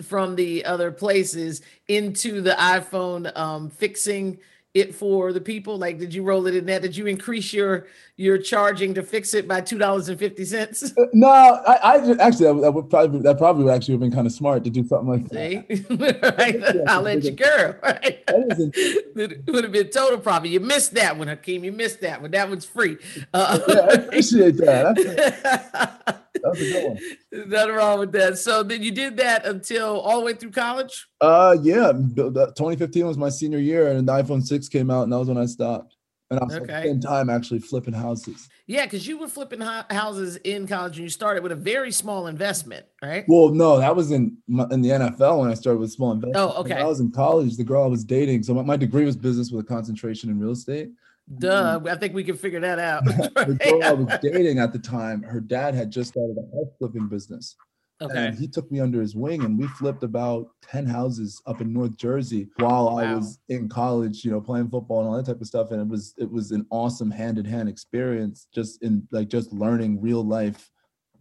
f- 0.00 0.06
from 0.06 0.36
the 0.36 0.64
other 0.64 0.92
places 0.92 1.60
into 1.88 2.40
the 2.40 2.52
iPhone 2.52 3.36
um, 3.36 3.68
fixing 3.68 4.38
it 4.74 4.94
for 4.94 5.32
the 5.32 5.40
people? 5.40 5.76
Like, 5.76 5.98
did 5.98 6.14
you 6.14 6.22
roll 6.22 6.46
it 6.46 6.54
in 6.54 6.66
that? 6.66 6.82
Did 6.82 6.96
you 6.96 7.06
increase 7.06 7.52
your 7.52 7.86
your 8.16 8.38
charging 8.38 8.94
to 8.94 9.02
fix 9.02 9.34
it 9.34 9.48
by 9.48 9.60
two 9.60 9.76
dollars 9.78 10.08
and 10.08 10.18
fifty 10.18 10.44
cents? 10.44 10.92
Uh, 10.96 11.06
No, 11.12 11.28
I, 11.28 11.74
I 11.82 11.96
actually 12.20 12.60
that 12.60 12.72
would, 12.72 12.88
probably 12.88 13.20
that 13.22 13.38
probably 13.38 13.64
would 13.64 13.74
actually 13.74 13.94
have 13.94 14.00
been 14.00 14.12
kind 14.12 14.26
of 14.26 14.32
smart 14.32 14.62
to 14.64 14.70
do 14.70 14.86
something 14.86 15.08
like 15.08 15.28
that. 15.30 16.34
Right? 16.38 16.88
I'll 16.88 17.02
let 17.02 17.24
you 17.24 17.32
go. 17.32 17.74
Right? 17.82 18.24
That 18.26 19.42
would 19.48 19.64
have 19.64 19.72
been 19.72 19.88
total 19.90 20.18
profit. 20.18 20.50
You 20.50 20.60
missed 20.60 20.94
that 20.94 21.16
one, 21.16 21.28
Hakeem. 21.28 21.64
You 21.64 21.72
missed 21.72 22.00
that 22.02 22.22
one. 22.22 22.30
That 22.30 22.48
one's 22.48 22.64
free. 22.64 22.98
Uh, 23.32 23.58
Yeah, 23.68 23.74
I 23.74 23.92
appreciate 23.94 24.56
that. 24.58 24.94
That's, 24.96 26.24
that 26.34 26.50
was 26.50 26.60
a 26.60 26.64
good 26.72 26.84
one. 26.84 27.48
Nothing 27.50 27.74
wrong 27.74 27.98
with 28.00 28.12
that. 28.12 28.38
So 28.38 28.62
then 28.62 28.82
you 28.82 28.90
did 28.90 29.16
that 29.16 29.46
until 29.46 30.00
all 30.00 30.20
the 30.20 30.26
way 30.26 30.34
through 30.34 30.50
college. 30.52 31.06
Uh, 31.20 31.56
yeah, 31.62 31.90
2015 31.92 33.06
was 33.06 33.16
my 33.16 33.28
senior 33.28 33.58
year, 33.58 33.88
and 33.88 34.06
the 34.06 34.12
iPhone 34.12 34.42
6 34.44 34.68
came 34.68 34.90
out, 34.90 35.04
and 35.04 35.12
that 35.12 35.18
was 35.18 35.28
when 35.28 35.38
I 35.38 35.46
stopped. 35.46 35.93
And 36.36 36.40
I 36.42 36.44
was 36.46 36.54
at 36.54 36.66
the 36.66 36.72
Okay. 36.76 36.88
same 36.88 37.00
time 37.00 37.30
actually 37.30 37.60
flipping 37.60 37.94
houses. 37.94 38.48
Yeah, 38.66 38.84
because 38.84 39.06
you 39.06 39.18
were 39.18 39.28
flipping 39.28 39.60
hou- 39.60 39.82
houses 39.90 40.36
in 40.44 40.66
college 40.66 40.96
and 40.96 41.04
you 41.04 41.08
started 41.10 41.42
with 41.42 41.52
a 41.52 41.56
very 41.56 41.92
small 41.92 42.26
investment, 42.26 42.86
right? 43.02 43.24
Well, 43.28 43.50
no, 43.50 43.78
that 43.78 43.94
was 43.94 44.10
in 44.10 44.36
my, 44.48 44.66
in 44.70 44.82
the 44.82 44.90
NFL 44.90 45.40
when 45.40 45.50
I 45.50 45.54
started 45.54 45.78
with 45.80 45.92
small 45.92 46.12
investments. 46.12 46.38
Oh, 46.40 46.62
When 46.62 46.72
okay. 46.72 46.80
I 46.80 46.86
was 46.86 47.00
in 47.00 47.10
college. 47.10 47.56
The 47.56 47.64
girl 47.64 47.84
I 47.84 47.86
was 47.86 48.04
dating. 48.04 48.42
So 48.42 48.54
my, 48.54 48.62
my 48.62 48.76
degree 48.76 49.04
was 49.04 49.16
business 49.16 49.50
with 49.50 49.64
a 49.64 49.68
concentration 49.68 50.30
in 50.30 50.38
real 50.40 50.52
estate. 50.52 50.90
Duh. 51.38 51.80
Mm. 51.80 51.88
I 51.88 51.96
think 51.96 52.14
we 52.14 52.24
can 52.24 52.36
figure 52.36 52.60
that 52.60 52.78
out. 52.78 53.04
the 53.06 53.58
girl 53.64 53.82
I 53.84 53.92
was 53.92 54.18
dating 54.22 54.58
at 54.58 54.72
the 54.72 54.78
time, 54.78 55.22
her 55.22 55.40
dad 55.40 55.74
had 55.74 55.90
just 55.90 56.10
started 56.10 56.36
a 56.36 56.56
house 56.56 56.72
flipping 56.78 57.08
business. 57.08 57.56
Okay. 58.04 58.26
And 58.26 58.38
he 58.38 58.46
took 58.46 58.70
me 58.70 58.80
under 58.80 59.00
his 59.00 59.14
wing 59.14 59.44
and 59.44 59.58
we 59.58 59.66
flipped 59.68 60.02
about 60.02 60.48
10 60.70 60.86
houses 60.86 61.40
up 61.46 61.60
in 61.60 61.72
North 61.72 61.96
Jersey 61.96 62.48
while 62.56 62.98
I 62.98 63.14
was 63.14 63.38
in 63.48 63.68
college, 63.68 64.24
you 64.24 64.30
know, 64.30 64.40
playing 64.40 64.68
football 64.68 65.00
and 65.00 65.08
all 65.08 65.16
that 65.16 65.26
type 65.26 65.40
of 65.40 65.46
stuff. 65.46 65.70
And 65.70 65.80
it 65.80 65.88
was 65.88 66.14
it 66.18 66.30
was 66.30 66.50
an 66.50 66.66
awesome 66.70 67.10
hand-in-hand 67.10 67.68
experience 67.68 68.46
just 68.54 68.82
in 68.82 69.06
like 69.10 69.28
just 69.28 69.52
learning 69.52 70.00
real 70.00 70.24
life 70.24 70.70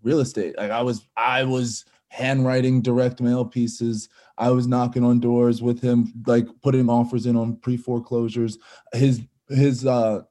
real 0.03 0.19
estate. 0.19 0.57
Like 0.57 0.71
I 0.71 0.81
was 0.81 1.07
I 1.17 1.43
was 1.43 1.85
handwriting 2.09 2.81
direct 2.81 3.21
mail 3.21 3.43
pieces. 3.43 4.09
I 4.37 4.51
was 4.51 4.67
knocking 4.67 5.03
on 5.03 5.19
doors 5.19 5.61
with 5.61 5.81
him, 5.81 6.13
like 6.27 6.47
putting 6.61 6.89
offers 6.89 7.25
in 7.25 7.35
on 7.35 7.55
pre-foreclosures. 7.57 8.57
His 8.93 9.21
his 9.49 9.85
uh 9.85 10.21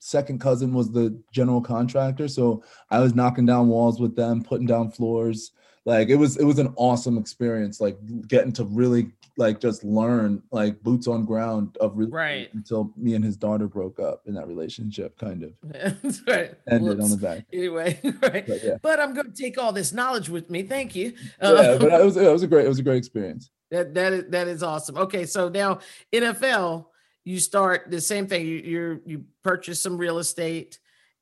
second 0.00 0.40
cousin 0.40 0.74
was 0.74 0.90
the 0.90 1.16
general 1.32 1.60
contractor. 1.60 2.26
So 2.26 2.64
I 2.90 2.98
was 2.98 3.14
knocking 3.14 3.46
down 3.46 3.68
walls 3.68 4.00
with 4.00 4.16
them, 4.16 4.42
putting 4.42 4.66
down 4.66 4.90
floors. 4.90 5.52
Like 5.84 6.10
it 6.10 6.14
was 6.16 6.36
it 6.36 6.44
was 6.44 6.58
an 6.60 6.72
awesome 6.76 7.18
experience, 7.18 7.80
like 7.80 7.96
getting 8.28 8.52
to 8.52 8.64
really 8.64 9.10
like 9.36 9.60
just 9.60 9.82
learn 9.82 10.42
like 10.52 10.80
boots 10.82 11.08
on 11.08 11.24
ground 11.24 11.76
of 11.80 11.96
real 11.96 12.06
estate 12.08 12.14
Right. 12.16 12.54
until 12.54 12.92
me 12.96 13.14
and 13.14 13.24
his 13.24 13.36
daughter 13.36 13.66
broke 13.66 13.98
up 13.98 14.22
in 14.26 14.34
that 14.34 14.46
relationship 14.46 15.18
kind 15.18 15.42
of 15.42 15.52
That's 16.02 16.20
right. 16.28 16.54
ended 16.70 17.00
on 17.00 17.10
the 17.10 17.16
back. 17.16 17.46
Anyway, 17.52 17.98
right. 18.22 18.46
But 18.46 18.62
yeah. 18.62 18.76
But 18.82 19.00
I'm 19.00 19.12
going 19.14 19.32
to 19.32 19.42
take 19.42 19.58
all 19.58 19.72
this 19.72 19.92
knowledge 19.92 20.28
with 20.28 20.50
me. 20.50 20.62
Thank 20.62 20.94
you. 20.94 21.14
yeah, 21.40 21.48
Uh, 21.48 21.78
but 21.80 21.92
it 22.00 22.04
was 22.04 22.16
it 22.16 22.30
was 22.30 22.42
a 22.42 22.46
great 22.46 22.64
it 22.66 22.68
was 22.68 22.78
a 22.78 22.82
great 22.84 22.98
experience. 22.98 23.50
That 23.72 23.94
that 23.94 24.12
is 24.12 24.24
that 24.28 24.46
is 24.48 24.62
awesome. 24.62 24.96
Okay, 24.98 25.24
so 25.26 25.48
now 25.48 25.78
NFL, 26.12 26.86
you 27.24 27.40
start 27.40 27.90
the 27.90 28.00
same 28.00 28.26
thing. 28.26 28.46
You 28.46 28.56
you're, 28.56 29.00
you 29.06 29.24
purchase 29.42 29.80
some 29.80 29.96
real 29.96 30.18
estate 30.18 30.78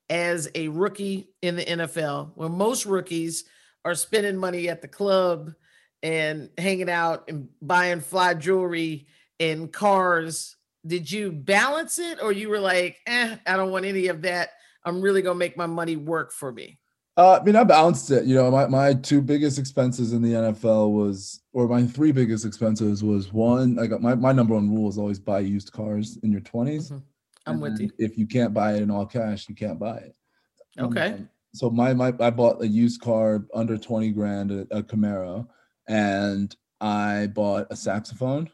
as 0.09 0.49
a 0.53 0.67
rookie 0.67 1.29
in 1.41 1.55
the 1.55 1.63
NFL, 1.65 2.31
where 2.35 2.49
most 2.49 2.85
rookies 2.85 3.45
are 3.85 3.95
spending 3.95 4.37
money 4.37 4.69
at 4.69 4.81
the 4.81 4.87
club 4.87 5.53
and 6.03 6.49
hanging 6.57 6.89
out 6.89 7.25
and 7.27 7.49
buying 7.61 8.01
fly 8.01 8.33
jewelry 8.33 9.07
and 9.39 9.71
cars. 9.71 10.55
Did 10.85 11.11
you 11.11 11.31
balance 11.31 11.99
it, 11.99 12.19
or 12.21 12.31
you 12.31 12.49
were 12.49 12.59
like, 12.59 12.97
eh, 13.05 13.35
I 13.45 13.57
don't 13.57 13.71
want 13.71 13.85
any 13.85 14.07
of 14.07 14.23
that. 14.23 14.49
I'm 14.83 15.01
really 15.01 15.21
gonna 15.21 15.35
make 15.35 15.57
my 15.57 15.67
money 15.67 15.95
work 15.95 16.31
for 16.31 16.51
me. 16.51 16.79
Uh, 17.17 17.37
I 17.39 17.43
mean, 17.43 17.55
I 17.55 17.63
balanced 17.63 18.09
it. 18.09 18.25
You 18.25 18.35
know, 18.35 18.49
my, 18.49 18.67
my 18.67 18.93
two 18.93 19.21
biggest 19.21 19.59
expenses 19.59 20.13
in 20.13 20.21
the 20.21 20.31
NFL 20.31 20.91
was, 20.91 21.41
or 21.53 21.67
my 21.67 21.85
three 21.85 22.11
biggest 22.11 22.45
expenses 22.45 23.03
was 23.03 23.33
one. 23.33 23.77
I 23.77 23.85
got 23.85 24.01
my, 24.01 24.15
my 24.15 24.31
number 24.31 24.55
one 24.55 24.73
rule 24.73 24.89
is 24.89 24.97
always 24.97 25.19
buy 25.19 25.39
used 25.39 25.71
cars 25.71 26.17
in 26.23 26.31
your 26.31 26.41
20s. 26.41 26.91
Mhm. 26.91 27.03
I'm 27.47 27.59
with 27.59 27.79
you. 27.79 27.89
If 27.97 28.17
you 28.17 28.27
can't 28.27 28.53
buy 28.53 28.75
it 28.75 28.81
in 28.81 28.91
all 28.91 29.05
cash, 29.05 29.49
you 29.49 29.55
can't 29.55 29.79
buy 29.79 29.97
it. 29.97 30.15
Okay. 30.79 31.07
Um, 31.13 31.29
so 31.53 31.69
my 31.69 31.93
my 31.93 32.13
I 32.19 32.29
bought 32.29 32.61
a 32.61 32.67
used 32.67 33.01
car 33.01 33.45
under 33.53 33.77
20 33.77 34.11
grand, 34.11 34.51
a, 34.51 34.61
a 34.71 34.83
Camaro, 34.83 35.47
and 35.87 36.55
I 36.79 37.27
bought 37.27 37.67
a 37.69 37.75
saxophone. 37.75 38.49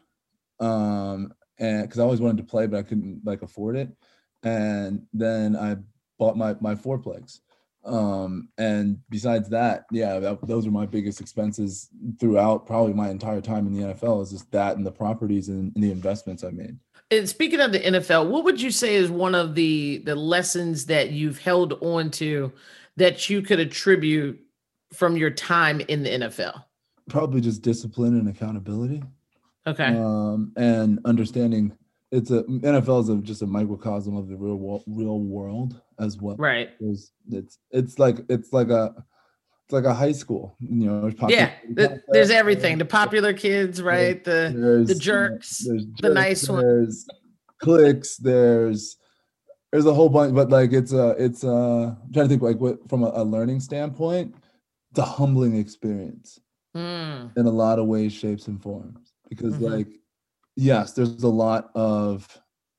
Um, 0.60 1.32
and 1.58 1.82
because 1.82 1.98
I 1.98 2.02
always 2.02 2.20
wanted 2.20 2.38
to 2.38 2.50
play, 2.50 2.66
but 2.66 2.78
I 2.78 2.82
couldn't 2.82 3.22
like 3.24 3.42
afford 3.42 3.76
it. 3.76 3.90
And 4.42 5.06
then 5.12 5.56
I 5.56 5.76
bought 6.18 6.36
my 6.36 6.56
my 6.60 6.74
fourplex. 6.74 7.40
Um, 7.84 8.48
and 8.58 8.98
besides 9.08 9.48
that, 9.50 9.86
yeah, 9.90 10.18
that, 10.18 10.46
those 10.46 10.66
are 10.66 10.70
my 10.70 10.84
biggest 10.84 11.20
expenses 11.20 11.88
throughout 12.20 12.66
probably 12.66 12.92
my 12.92 13.08
entire 13.08 13.40
time 13.40 13.66
in 13.66 13.72
the 13.72 13.94
NFL 13.94 14.22
is 14.22 14.30
just 14.30 14.50
that 14.52 14.76
and 14.76 14.84
the 14.84 14.92
properties 14.92 15.48
and, 15.48 15.72
and 15.74 15.82
the 15.82 15.90
investments 15.90 16.44
I 16.44 16.50
made. 16.50 16.76
And 17.10 17.26
speaking 17.26 17.60
of 17.60 17.72
the 17.72 17.80
NFL, 17.80 18.28
what 18.28 18.44
would 18.44 18.60
you 18.60 18.70
say 18.70 18.94
is 18.94 19.10
one 19.10 19.34
of 19.34 19.54
the 19.54 19.98
the 19.98 20.14
lessons 20.14 20.86
that 20.86 21.12
you've 21.12 21.38
held 21.38 21.74
on 21.80 22.10
to 22.12 22.52
that 22.98 23.30
you 23.30 23.42
could 23.42 23.60
attribute 23.60 24.38
from 24.92 25.16
your 25.16 25.30
time 25.30 25.80
in 25.80 26.02
the 26.02 26.10
NFL? 26.10 26.64
Probably 27.08 27.40
just 27.40 27.62
discipline 27.62 28.18
and 28.18 28.28
accountability. 28.28 29.02
Okay. 29.66 29.86
Um, 29.96 30.52
and 30.56 30.98
understanding 31.04 31.72
it's 32.10 32.30
a 32.30 32.42
NFL 32.44 33.02
is 33.02 33.08
a, 33.10 33.16
just 33.16 33.42
a 33.42 33.46
microcosm 33.46 34.16
of 34.16 34.28
the 34.28 34.36
real 34.36 34.56
world, 34.56 34.82
real 34.86 35.20
world 35.20 35.80
as 35.98 36.16
well. 36.18 36.36
Right. 36.36 36.70
There's, 36.80 37.12
it's 37.30 37.58
it's 37.70 37.98
like 37.98 38.18
it's 38.30 38.52
like 38.52 38.70
a 38.70 38.94
it's 39.66 39.72
like 39.72 39.84
a 39.84 39.92
high 39.92 40.12
school. 40.12 40.56
You 40.60 40.86
know, 40.86 41.06
Yeah. 41.28 41.50
popular- 41.52 41.88
th- 41.88 42.00
There's 42.08 42.30
everything. 42.30 42.78
The 42.78 42.86
popular 42.86 43.34
kids, 43.34 43.82
right? 43.82 44.22
The 44.24 44.52
there's 44.56 44.88
the 44.88 44.94
you 44.94 44.98
know, 44.98 45.04
jerks, 45.04 45.58
the 45.58 45.86
jerks, 45.96 46.14
nice 46.14 46.48
ones. 46.48 46.64
There's 46.64 47.06
clicks. 47.58 48.16
There's 48.16 48.96
there's 49.72 49.86
a 49.86 49.94
whole 49.94 50.08
bunch, 50.08 50.34
but 50.34 50.50
like 50.50 50.72
it's 50.72 50.92
a 50.92 51.10
it's 51.18 51.44
a 51.44 51.48
I'm 52.02 52.12
trying 52.12 52.26
to 52.26 52.28
think 52.28 52.42
like 52.42 52.58
what 52.58 52.88
from 52.88 53.02
a, 53.02 53.10
a 53.14 53.24
learning 53.24 53.60
standpoint, 53.60 54.34
it's 54.90 54.98
a 54.98 55.02
humbling 55.02 55.56
experience 55.56 56.40
Mm, 56.76 57.36
in 57.36 57.46
a 57.46 57.50
lot 57.50 57.78
of 57.78 57.86
ways, 57.86 58.12
shapes, 58.12 58.46
and 58.48 58.62
forms. 58.62 59.12
Because 59.30 59.54
Mhm. 59.54 59.70
like, 59.70 59.88
yes, 60.56 60.92
there's 60.92 61.22
a 61.22 61.28
lot 61.28 61.70
of 61.74 62.26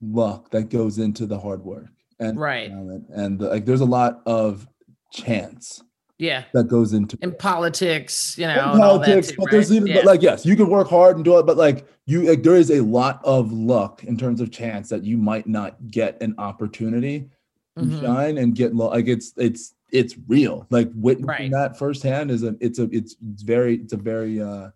luck 0.02 0.50
that 0.52 0.70
goes 0.70 1.00
into 1.00 1.26
the 1.26 1.38
hard 1.40 1.64
work 1.64 1.90
and 2.20 2.40
Right. 2.40 2.72
and 2.72 3.42
like 3.42 3.66
there's 3.66 3.82
a 3.82 3.86
lot 3.86 4.22
of 4.26 4.68
chance 5.12 5.84
yeah. 6.20 6.44
that 6.54 6.66
goes 6.68 6.94
into 6.94 7.18
In 7.22 7.34
politics, 7.34 8.38
you 8.38 8.46
know, 8.46 8.54
in 8.54 8.60
and 8.60 8.68
all 8.84 9.00
that 9.00 9.06
politics, 9.06 9.30
too, 9.30 9.36
but 9.40 9.50
there's 9.52 9.72
even 9.72 9.88
Yeah. 9.88 9.96
but 9.96 10.06
like 10.06 10.22
yes, 10.22 10.46
you 10.46 10.56
can 10.56 10.70
work 10.70 10.88
hard 10.88 11.16
and 11.16 11.26
do 11.26 11.40
it, 11.40 11.46
but 11.46 11.58
like 11.58 11.88
you 12.06 12.24
like 12.30 12.44
there 12.44 12.56
is 12.56 12.70
a 12.70 12.82
lot 12.82 13.22
of 13.24 13.52
luck 13.52 14.04
in 14.04 14.18
terms 14.18 14.42
of 14.42 14.52
chance 14.52 14.90
that 14.90 15.04
you 15.04 15.18
might 15.18 15.48
not 15.48 15.88
get 15.88 16.22
an 16.22 16.36
opportunity 16.38 17.30
to 17.78 17.84
Mhm. 17.86 18.02
shine 18.02 18.38
and 18.38 18.54
get 18.56 18.76
like 18.76 19.08
it's 19.08 19.34
it's 19.38 19.74
it's 19.92 20.16
real. 20.28 20.68
Like 20.70 20.92
witnessing 20.94 21.28
Right. 21.28 21.52
that 21.52 21.80
firsthand 21.80 22.30
is 22.30 22.44
a 22.44 22.56
it's 22.60 22.78
a 22.80 22.84
it's 22.92 23.16
it's 23.32 23.42
very 23.44 23.76
it's 23.78 23.94
a 23.94 23.98
very 23.98 24.40
uh 24.42 24.70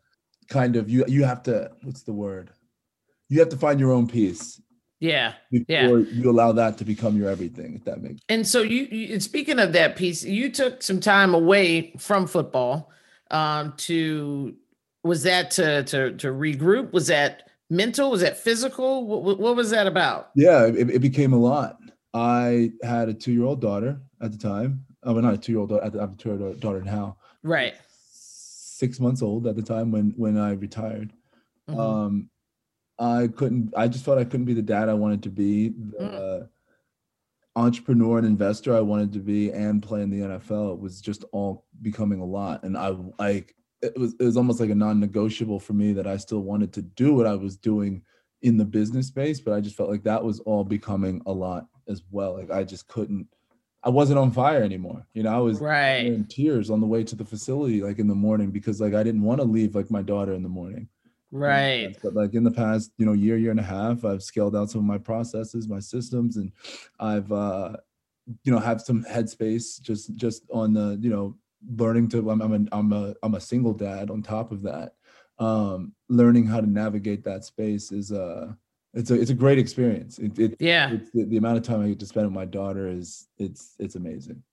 kind 0.47 0.75
of 0.75 0.89
you 0.89 1.03
you 1.07 1.23
have 1.23 1.43
to 1.43 1.71
what's 1.83 2.03
the 2.03 2.13
word? 2.13 2.51
You 3.29 3.39
have 3.39 3.49
to 3.49 3.57
find 3.57 3.79
your 3.79 3.91
own 3.91 4.07
peace 4.07 4.59
Yeah. 5.03 5.33
Yeah. 5.49 5.87
you 5.87 6.29
allow 6.29 6.53
that 6.53 6.77
to 6.77 6.85
become 6.85 7.17
your 7.17 7.29
everything. 7.29 7.75
If 7.75 7.83
that 7.83 8.01
makes 8.01 8.21
And 8.29 8.47
so 8.47 8.61
you, 8.61 8.85
you 8.85 9.19
speaking 9.19 9.59
of 9.59 9.73
that 9.73 9.97
peace, 9.97 10.23
you 10.23 10.49
took 10.49 10.81
some 10.81 11.01
time 11.01 11.33
away 11.33 11.93
from 11.99 12.25
football 12.25 12.89
um, 13.29 13.73
to 13.77 14.55
was 15.03 15.23
that 15.23 15.51
to 15.51 15.83
to 15.83 16.15
to 16.15 16.27
regroup? 16.27 16.93
Was 16.93 17.07
that 17.07 17.49
mental? 17.69 18.11
Was 18.11 18.21
that 18.21 18.37
physical? 18.37 19.05
What, 19.05 19.39
what, 19.39 19.57
was 19.57 19.71
that 19.71 19.87
about? 19.87 20.29
yeah, 20.35 20.67
it, 20.67 20.89
it 20.89 20.99
became 20.99 21.33
a 21.33 21.37
lot. 21.37 21.79
I 22.13 22.71
had 22.81 23.09
a 23.09 23.13
two 23.13 23.33
year 23.33 23.43
old 23.43 23.59
daughter 23.59 23.99
at 24.21 24.31
the 24.31 24.37
time. 24.37 24.85
Oh, 25.03 25.11
well, 25.11 25.21
not 25.21 25.33
a 25.33 25.37
two 25.37 25.51
year 25.51 25.59
old 25.59 25.69
daughter. 25.69 25.83
I 25.83 25.99
have 25.99 26.13
a 26.13 26.15
two 26.15 26.29
year 26.29 26.47
old 26.47 26.61
daughter 26.61 26.81
now. 26.81 27.17
Right. 27.43 27.73
Six 28.09 29.01
months 29.01 29.21
old 29.21 29.47
at 29.47 29.57
the 29.57 29.63
time 29.63 29.91
when 29.91 30.13
when 30.15 30.37
I 30.37 30.53
retired. 30.53 31.11
Mhm. 31.69 31.77
Um, 31.77 32.29
I 33.03 33.27
couldn't. 33.27 33.73
I 33.75 33.87
just 33.87 34.05
felt 34.05 34.17
I 34.17 34.23
couldn't 34.23 34.45
be 34.45 34.53
the 34.53 34.61
dad 34.61 34.87
I 34.87 34.93
wanted 34.93 35.23
to 35.23 35.29
be, 35.29 35.69
the 35.69 35.99
mm. 35.99 36.47
entrepreneur 37.55 38.17
and 38.17 38.25
investor 38.25 38.75
I 38.75 38.79
wanted 38.79 39.11
to 39.13 39.19
be, 39.19 39.51
and 39.51 39.83
play 39.83 40.01
in 40.01 40.09
the 40.09 40.21
NFL. 40.21 40.73
It 40.73 40.79
was 40.79 41.01
just 41.01 41.25
all 41.33 41.65
becoming 41.81 42.21
a 42.21 42.25
lot, 42.25 42.63
and 42.63 42.77
I 42.77 42.95
like 43.19 43.55
it 43.81 43.97
was. 43.97 44.15
It 44.19 44.23
was 44.23 44.37
almost 44.37 44.61
like 44.61 44.69
a 44.69 44.75
non-negotiable 44.75 45.59
for 45.59 45.73
me 45.73 45.91
that 45.93 46.07
I 46.07 46.15
still 46.15 46.41
wanted 46.41 46.71
to 46.73 46.81
do 46.81 47.13
what 47.13 47.27
I 47.27 47.35
was 47.35 47.57
doing 47.57 48.03
in 48.41 48.55
the 48.57 48.65
business 48.65 49.07
space, 49.07 49.41
but 49.41 49.53
I 49.53 49.59
just 49.59 49.75
felt 49.75 49.89
like 49.89 50.03
that 50.03 50.23
was 50.23 50.39
all 50.41 50.63
becoming 50.63 51.21
a 51.25 51.31
lot 51.31 51.67
as 51.89 52.03
well. 52.09 52.37
Like 52.37 52.51
I 52.51 52.63
just 52.63 52.87
couldn't. 52.87 53.27
I 53.83 53.89
wasn't 53.89 54.19
on 54.19 54.31
fire 54.31 54.63
anymore. 54.63 55.05
You 55.13 55.23
know, 55.23 55.35
I 55.35 55.39
was 55.39 55.59
right. 55.59 56.05
in 56.05 56.23
tears 56.23 56.69
on 56.69 56.79
the 56.79 56.87
way 56.87 57.03
to 57.03 57.17
the 57.17 57.25
facility, 57.25 57.81
like 57.81 57.99
in 57.99 58.07
the 58.07 58.15
morning, 58.15 58.49
because 58.49 58.79
like 58.79 58.93
I 58.93 59.03
didn't 59.03 59.23
want 59.23 59.41
to 59.41 59.45
leave 59.45 59.75
like 59.75 59.91
my 59.91 60.01
daughter 60.01 60.33
in 60.33 60.43
the 60.43 60.47
morning. 60.47 60.87
Right. 61.33 61.97
But 62.03 62.13
like 62.13 62.35
in 62.35 62.43
the 62.43 62.51
past, 62.51 62.91
you 62.97 63.05
know, 63.07 63.13
year, 63.13 63.37
year 63.37 63.49
and 63.51 63.59
a 63.59 63.63
half, 63.63 64.05
I've 64.05 64.21
scaled 64.21 64.55
out 64.55 64.69
some 64.69 64.79
of 64.81 64.85
my 64.85 64.99
processes, 64.99 65.67
my 65.67 65.79
systems, 65.79 66.37
and 66.37 66.51
I've 66.99 67.31
uh, 67.31 67.77
you 68.43 68.51
know, 68.51 68.59
have 68.59 68.81
some 68.81 69.03
headspace 69.03 69.81
just 69.81 70.15
just 70.15 70.43
on 70.51 70.73
the, 70.73 70.97
you 71.01 71.09
know, 71.09 71.35
learning 71.75 72.09
to 72.09 72.29
I'm 72.29 72.41
I'm 72.41 72.53
a 72.53 72.67
I'm 72.71 72.93
a 72.93 73.15
I'm 73.23 73.35
a 73.35 73.41
single 73.41 73.73
dad 73.73 74.11
on 74.11 74.21
top 74.21 74.51
of 74.51 74.61
that. 74.61 74.93
Um, 75.39 75.93
learning 76.07 76.45
how 76.45 76.61
to 76.61 76.69
navigate 76.69 77.23
that 77.23 77.43
space 77.43 77.91
is 77.91 78.11
uh 78.11 78.53
it's 78.93 79.09
a 79.09 79.19
it's 79.19 79.31
a 79.31 79.33
great 79.33 79.57
experience. 79.57 80.19
It, 80.19 80.37
it 80.37 80.55
Yeah. 80.59 80.91
it's 80.91 81.09
the, 81.11 81.23
the 81.25 81.37
amount 81.37 81.57
of 81.57 81.63
time 81.63 81.81
I 81.81 81.87
get 81.89 81.99
to 81.99 82.05
spend 82.05 82.27
with 82.27 82.35
my 82.35 82.45
daughter 82.45 82.87
is 82.87 83.27
it's 83.39 83.75
it's 83.79 83.95
amazing. 83.95 84.43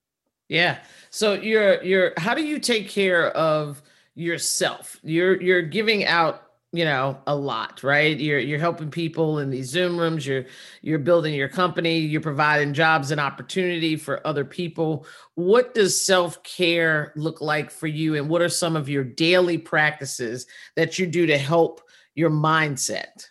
Yeah. 0.48 0.78
So 1.10 1.34
you're 1.34 1.82
you're 1.84 2.14
how 2.16 2.34
do 2.34 2.42
you 2.42 2.58
take 2.58 2.88
care 2.88 3.30
of 3.32 3.82
yourself? 4.14 4.98
You're 5.02 5.40
you're 5.40 5.62
giving 5.62 6.06
out, 6.06 6.42
you 6.72 6.84
know, 6.84 7.18
a 7.26 7.34
lot, 7.34 7.82
right? 7.82 8.16
You're 8.16 8.38
you're 8.38 8.58
helping 8.58 8.90
people 8.90 9.40
in 9.40 9.50
these 9.50 9.68
Zoom 9.68 9.98
rooms, 9.98 10.24
you're 10.24 10.44
you're 10.82 11.00
building 11.00 11.34
your 11.34 11.48
company, 11.48 11.98
you're 11.98 12.20
providing 12.20 12.74
jobs 12.74 13.10
and 13.10 13.20
opportunity 13.20 13.96
for 13.96 14.24
other 14.26 14.44
people. 14.44 15.04
What 15.34 15.74
does 15.74 16.04
self-care 16.04 17.12
look 17.16 17.40
like 17.40 17.70
for 17.70 17.88
you 17.88 18.14
and 18.14 18.28
what 18.28 18.40
are 18.40 18.48
some 18.48 18.76
of 18.76 18.88
your 18.88 19.02
daily 19.02 19.58
practices 19.58 20.46
that 20.76 20.98
you 20.98 21.06
do 21.06 21.26
to 21.26 21.36
help 21.36 21.80
your 22.14 22.30
mindset? 22.30 23.26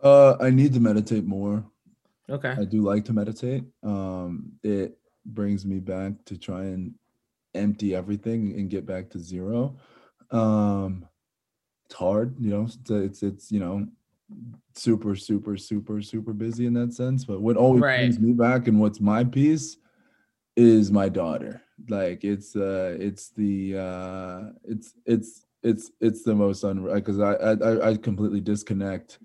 Uh, 0.00 0.36
I 0.40 0.50
need 0.50 0.72
to 0.74 0.80
meditate 0.80 1.24
more. 1.24 1.64
Okay. 2.28 2.50
I 2.50 2.64
do 2.64 2.82
like 2.82 3.04
to 3.06 3.12
meditate. 3.12 3.64
Um, 3.82 4.52
it 4.62 4.98
brings 5.24 5.64
me 5.66 5.80
back 5.80 6.12
to 6.26 6.38
try 6.38 6.64
and 6.64 6.94
empty 7.54 7.96
everything 7.96 8.52
and 8.52 8.70
get 8.70 8.86
back 8.86 9.10
to 9.10 9.18
zero. 9.18 9.76
Um, 10.30 11.06
it's 11.86 11.94
hard, 11.94 12.34
you 12.40 12.50
know. 12.50 12.62
It's 12.64 12.90
it's, 12.90 13.22
it's 13.22 13.52
you 13.52 13.60
know 13.60 13.86
super 14.74 15.14
super 15.16 15.56
super 15.56 16.02
super 16.02 16.32
busy 16.32 16.66
in 16.66 16.74
that 16.74 16.92
sense. 16.92 17.24
But 17.24 17.40
what 17.40 17.56
always 17.56 17.82
Right. 17.82 17.98
brings 17.98 18.18
me 18.18 18.32
back 18.32 18.68
and 18.68 18.80
what's 18.80 19.00
my 19.00 19.24
peace 19.24 19.78
is 20.56 20.90
my 20.90 21.08
daughter. 21.08 21.62
Like 21.88 22.24
it's 22.24 22.56
uh 22.56 22.96
it's 22.98 23.30
the 23.30 23.78
uh 23.78 24.40
it's 24.64 24.94
it's 25.06 25.46
it's 25.62 25.92
it's 26.00 26.22
the 26.22 26.34
most 26.34 26.64
unreal 26.64 26.94
because 26.94 27.20
I, 27.20 27.32
I 27.34 27.90
I 27.90 27.96
completely 27.96 28.40
disconnect 28.40 29.18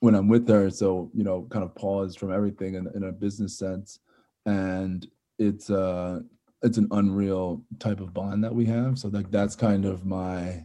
when 0.00 0.14
I'm 0.14 0.28
with 0.28 0.48
her. 0.48 0.70
So, 0.70 1.10
you 1.14 1.24
know, 1.24 1.46
kind 1.50 1.64
of 1.64 1.74
pause 1.74 2.14
from 2.16 2.32
everything 2.32 2.74
in, 2.74 2.88
in 2.94 3.04
a 3.04 3.12
business 3.12 3.58
sense. 3.58 4.00
And 4.46 5.06
it's 5.38 5.70
uh 5.70 6.20
it's 6.62 6.76
an 6.78 6.88
unreal 6.90 7.62
type 7.78 8.00
of 8.00 8.12
bond 8.12 8.42
that 8.44 8.54
we 8.54 8.66
have. 8.66 8.98
So 8.98 9.08
like 9.08 9.30
that's 9.30 9.56
kind 9.56 9.84
of 9.86 10.04
my 10.04 10.64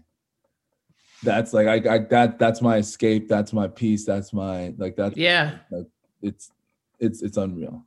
that's 1.24 1.54
like 1.54 1.68
I, 1.68 1.96
I 1.96 1.98
that 2.10 2.40
that's 2.40 2.62
my 2.62 2.78
escape, 2.78 3.28
that's 3.28 3.54
my 3.54 3.68
peace, 3.68 4.06
that's 4.06 4.34
my 4.34 4.74
like 4.78 4.96
that's 4.96 5.18
Yeah. 5.18 5.58
it's 6.22 6.52
it's 7.00 7.22
it's 7.22 7.38
unreal. 7.38 7.86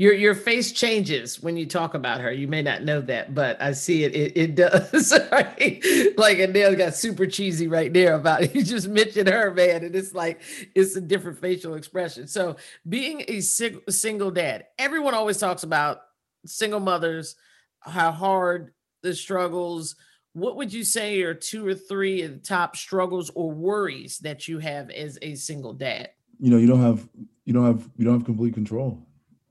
Your 0.00 0.12
your 0.14 0.36
face 0.36 0.70
changes 0.70 1.42
when 1.42 1.56
you 1.56 1.66
talk 1.66 1.94
about 1.94 2.20
her. 2.20 2.30
You 2.30 2.46
may 2.46 2.62
not 2.62 2.84
know 2.84 3.00
that, 3.00 3.34
but 3.34 3.60
I 3.60 3.72
see 3.72 4.04
it. 4.04 4.14
It, 4.14 4.36
it 4.36 4.54
does. 4.54 5.12
right? 5.32 5.84
Like 6.16 6.38
Adele 6.38 6.76
got 6.76 6.94
super 6.94 7.26
cheesy 7.26 7.66
right 7.66 7.92
there 7.92 8.14
about 8.14 8.42
it. 8.42 8.54
You 8.54 8.62
just 8.62 8.86
mentioned 8.88 9.28
her, 9.28 9.52
man, 9.52 9.84
and 9.84 9.96
it's 9.96 10.14
like 10.14 10.40
it's 10.76 10.94
a 10.94 11.00
different 11.00 11.40
facial 11.40 11.74
expression. 11.74 12.28
So 12.28 12.56
being 12.88 13.24
a 13.26 13.40
sing- 13.40 13.80
single 13.88 14.30
dad, 14.30 14.66
everyone 14.78 15.14
always 15.14 15.38
talks 15.38 15.64
about 15.64 16.02
single 16.46 16.80
mothers, 16.80 17.34
how 17.80 18.12
hard 18.12 18.72
the 19.02 19.14
struggles. 19.14 19.96
What 20.38 20.56
would 20.56 20.72
you 20.72 20.84
say 20.84 21.20
are 21.22 21.34
two 21.34 21.66
or 21.66 21.74
three 21.74 22.22
of 22.22 22.32
the 22.32 22.38
top 22.38 22.76
struggles 22.76 23.30
or 23.34 23.50
worries 23.50 24.18
that 24.20 24.46
you 24.46 24.58
have 24.60 24.90
as 24.90 25.18
a 25.20 25.34
single 25.34 25.72
dad? 25.72 26.10
You 26.38 26.50
know, 26.50 26.58
you 26.58 26.66
don't 26.68 26.80
have 26.80 27.08
you 27.44 27.52
don't 27.52 27.66
have 27.66 27.88
you 27.96 28.04
don't 28.04 28.14
have 28.14 28.24
complete 28.24 28.54
control. 28.54 29.04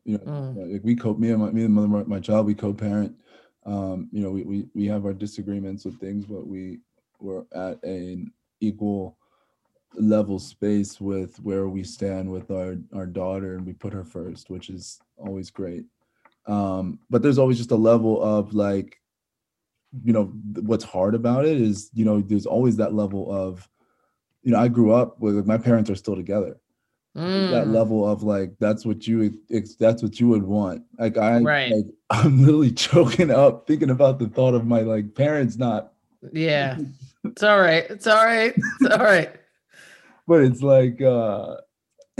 You 0.05 0.17
know, 0.17 0.23
Mm. 0.23 0.73
like 0.73 0.83
we 0.83 0.95
co 0.95 1.13
me 1.15 1.31
and 1.31 1.41
my 1.41 1.51
me 1.51 1.65
and 1.65 1.73
my, 1.73 1.85
my, 1.85 2.03
my 2.03 2.19
child, 2.19 2.45
we 2.45 2.55
co-parent. 2.55 3.13
Um, 3.65 4.07
you 4.13 4.21
know, 4.21 4.31
we, 4.31 4.43
we 4.43 4.67
we 4.73 4.85
have 4.85 5.05
our 5.05 5.13
disagreements 5.13 5.83
with 5.83 5.99
things, 5.99 6.25
but 6.25 6.47
we 6.47 6.79
we're 7.19 7.43
at 7.53 7.83
an 7.83 8.31
equal 8.61 9.17
level 9.95 10.39
space 10.39 11.01
with 11.01 11.37
where 11.41 11.67
we 11.67 11.83
stand 11.83 12.31
with 12.31 12.49
our 12.51 12.77
our 12.93 13.05
daughter 13.05 13.55
and 13.55 13.65
we 13.65 13.73
put 13.73 13.91
her 13.91 14.05
first, 14.05 14.49
which 14.49 14.69
is 14.69 15.01
always 15.17 15.49
great. 15.49 15.85
Um, 16.45 16.99
but 17.09 17.21
there's 17.21 17.37
always 17.37 17.57
just 17.57 17.71
a 17.71 17.75
level 17.75 18.23
of 18.23 18.53
like, 18.53 19.01
you 20.03 20.13
know, 20.13 20.25
what's 20.61 20.83
hard 20.83 21.15
about 21.15 21.45
it 21.45 21.59
is, 21.61 21.89
you 21.93 22.05
know, 22.05 22.21
there's 22.21 22.45
always 22.45 22.77
that 22.77 22.93
level 22.93 23.31
of, 23.31 23.67
you 24.43 24.51
know, 24.51 24.59
I 24.59 24.67
grew 24.67 24.91
up 24.93 25.19
with 25.19 25.45
my 25.45 25.57
parents 25.57 25.89
are 25.89 25.95
still 25.95 26.15
together 26.15 26.59
that 27.15 27.67
Mm, 27.67 27.73
level 27.73 28.07
of 28.07 28.21
like 28.21 28.53
that's 28.59 28.85
what 28.85 29.07
you 29.07 29.33
that's 29.79 30.03
what 30.03 30.19
you 30.19 30.27
would 30.27 30.43
want 30.43 30.83
like 30.99 31.17
i 31.17 31.39
Right. 31.39 31.71
like 31.73 31.85
i'm 32.11 32.41
literally 32.41 32.71
choking 32.71 33.31
up 33.31 33.65
thinking 33.65 33.89
about 33.89 34.19
the 34.19 34.27
thought 34.27 34.53
of 34.53 34.67
my 34.67 34.81
like 34.81 35.15
parents 35.15 35.57
not 35.57 35.93
Yeah, 36.31 36.77
it's 37.25 37.41
all 37.43 37.59
right. 37.59 37.85
It's 37.89 38.05
all 38.05 38.23
right. 38.23 38.53
It's 38.55 38.85
all 38.91 39.03
right. 39.03 39.31
but 40.27 40.41
it's 40.41 40.61
like 40.61 41.01
uh 41.01 41.55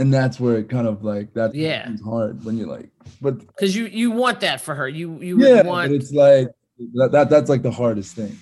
and 0.00 0.12
that's 0.12 0.40
where 0.40 0.58
it 0.58 0.68
kind 0.68 0.86
of 0.88 1.04
like 1.04 1.32
that's 1.32 1.54
Yeah. 1.54 1.88
it's 1.90 2.02
hard 2.02 2.44
when 2.44 2.56
you're 2.58 2.68
like 2.68 2.90
but 3.20 3.38
Because 3.38 3.76
you 3.76 3.86
you 3.86 4.10
want 4.10 4.40
that 4.40 4.60
for 4.60 4.74
her. 4.74 4.88
You 4.88 5.20
you 5.20 5.38
yeah 5.38 5.62
would 5.62 5.66
but 5.66 5.90
it's 5.92 6.12
like 6.12 6.48
that, 6.94 7.12
that 7.12 7.30
that's 7.30 7.48
like 7.48 7.62
the 7.62 7.70
hardest 7.70 8.14
thing 8.14 8.36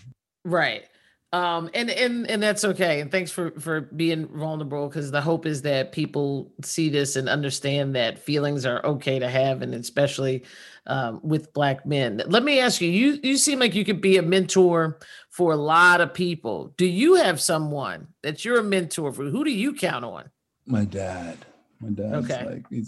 right. 0.46 0.84
Um, 1.32 1.68
and 1.74 1.90
and 1.90 2.30
and 2.30 2.42
that's 2.42 2.64
okay. 2.64 3.00
And 3.00 3.10
thanks 3.10 3.32
for 3.32 3.50
for 3.60 3.80
being 3.80 4.26
vulnerable 4.28 4.88
because 4.88 5.10
the 5.10 5.20
hope 5.20 5.44
is 5.44 5.60
that 5.62 5.92
people 5.92 6.52
see 6.62 6.88
this 6.88 7.16
and 7.16 7.28
understand 7.28 7.96
that 7.96 8.18
feelings 8.18 8.64
are 8.64 8.84
okay 8.86 9.18
to 9.18 9.28
have, 9.28 9.60
and 9.60 9.74
especially 9.74 10.44
um, 10.86 11.20
with 11.22 11.52
black 11.52 11.84
men. 11.84 12.22
Let 12.26 12.44
me 12.44 12.60
ask 12.60 12.80
you: 12.80 12.88
you 12.88 13.18
you 13.24 13.36
seem 13.36 13.58
like 13.58 13.74
you 13.74 13.84
could 13.84 14.00
be 14.00 14.18
a 14.18 14.22
mentor 14.22 15.00
for 15.28 15.52
a 15.52 15.56
lot 15.56 16.00
of 16.00 16.14
people. 16.14 16.72
Do 16.76 16.86
you 16.86 17.16
have 17.16 17.40
someone 17.40 18.06
that 18.22 18.44
you're 18.44 18.60
a 18.60 18.64
mentor 18.64 19.12
for? 19.12 19.24
Who 19.24 19.44
do 19.44 19.50
you 19.50 19.74
count 19.74 20.04
on? 20.04 20.30
My 20.64 20.84
dad. 20.84 21.38
My 21.80 21.90
dad. 21.90 22.14
Okay. 22.14 22.46
Like 22.46 22.84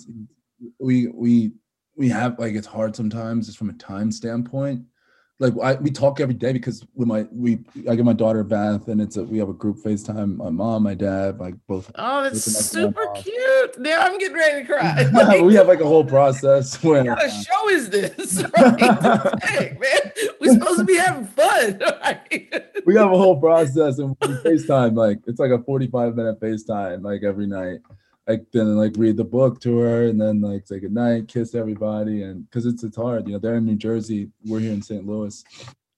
we 0.79 1.09
we 1.09 1.53
we 1.97 2.09
have 2.09 2.39
like 2.39 2.55
it's 2.55 2.69
hard 2.69 2.95
sometimes 2.95 3.47
just 3.47 3.59
from 3.59 3.69
a 3.69 3.75
time 3.75 4.13
standpoint 4.13 4.85
like 5.41 5.55
I, 5.63 5.75
we 5.75 5.91
talk 5.91 6.19
every 6.19 6.35
day 6.35 6.53
because 6.53 6.85
with 6.95 7.07
my 7.07 7.27
we 7.31 7.61
I 7.89 7.95
give 7.95 8.05
my 8.05 8.13
daughter 8.13 8.41
a 8.41 8.45
bath 8.45 8.89
and 8.89 9.01
it's 9.01 9.17
a 9.17 9.23
we 9.23 9.39
have 9.39 9.49
a 9.49 9.53
group 9.53 9.77
FaceTime. 9.77 10.37
My 10.37 10.51
mom, 10.51 10.83
my 10.83 10.95
dad, 10.95 11.39
like 11.39 11.55
both. 11.69 11.93
Oh, 11.95 12.25
that's 12.25 12.43
super 12.43 13.07
cute. 13.15 13.79
Now 13.79 14.03
I'm 14.03 14.19
getting 14.19 14.37
ready 14.37 14.67
to 14.67 14.73
cry. 14.73 15.41
we 15.43 15.55
have 15.55 15.69
like 15.69 15.81
a 15.81 15.87
whole 15.87 16.05
process 16.05 16.83
where. 16.83 17.05
What 17.05 17.19
kind 17.19 17.31
of 17.31 17.45
show 17.45 17.69
is 17.69 17.91
this? 17.91 18.45
Right? 18.59 19.43
hey, 19.45 19.77
man, 19.79 20.13
we're 20.41 20.55
supposed 20.55 20.81
to 20.81 20.85
be 20.85 20.97
having 20.97 21.27
fun. 21.27 21.81
Right? 22.03 22.53
we 22.87 22.97
have 22.97 23.13
a 23.13 23.17
whole 23.17 23.39
process 23.39 23.99
and 23.99 24.17
we 24.21 24.29
FaceTime 24.29 24.97
like 24.97 25.19
it's 25.27 25.39
like 25.39 25.51
a 25.51 25.63
45 25.63 26.17
minute 26.17 26.41
FaceTime 26.41 27.03
like 27.05 27.23
every 27.23 27.47
night 27.47 27.79
like 28.29 28.45
then 28.53 28.77
like 28.77 28.93
read 28.97 29.17
the 29.17 29.25
book 29.25 29.61
to 29.63 29.79
her 29.79 30.05
and 30.05 30.21
then 30.21 30.41
like 30.41 30.67
say 30.67 30.79
goodnight, 30.79 31.29
kiss 31.29 31.55
everybody, 31.55 32.23
and 32.23 32.49
because 32.49 32.67
it's 32.67 32.85
it's 32.85 32.97
hard, 32.97 33.27
you 33.27 33.33
know. 33.33 33.39
They're 33.39 33.57
in 33.57 33.65
New 33.65 33.77
Jersey, 33.77 34.31
we're 34.45 34.61
here 34.61 34.73
in 34.73 34.83
St. 34.83 35.07
Louis. 35.07 35.43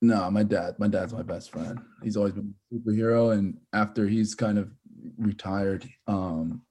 No, 0.01 0.31
my 0.31 0.45
dad, 0.45 0.77
my 0.79 0.89
dad's 0.89 1.13
my 1.13 1.23
best 1.23 1.51
friend. 1.51 1.79
He's 2.03 2.17
always 2.17 2.33
been 2.33 2.55
a 2.73 2.75
superhero, 2.75 3.37
and 3.37 3.59
after 3.73 4.07
he's 4.07 4.35
kind 4.35 4.59
of 4.59 4.71
retired, 5.19 5.87
um, 6.07 6.63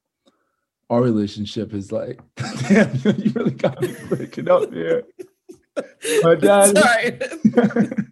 our 0.88 1.02
relationship 1.02 1.74
is 1.74 1.92
like, 1.92 2.20
damn, 2.36 2.92
you 3.18 3.30
really 3.34 3.52
got 3.52 3.80
me 3.80 3.94
breaking 4.08 4.50
up 4.50 4.72
here. 4.72 5.04
My 6.22 6.34
dad. 6.40 6.76
Sorry. 6.76 7.90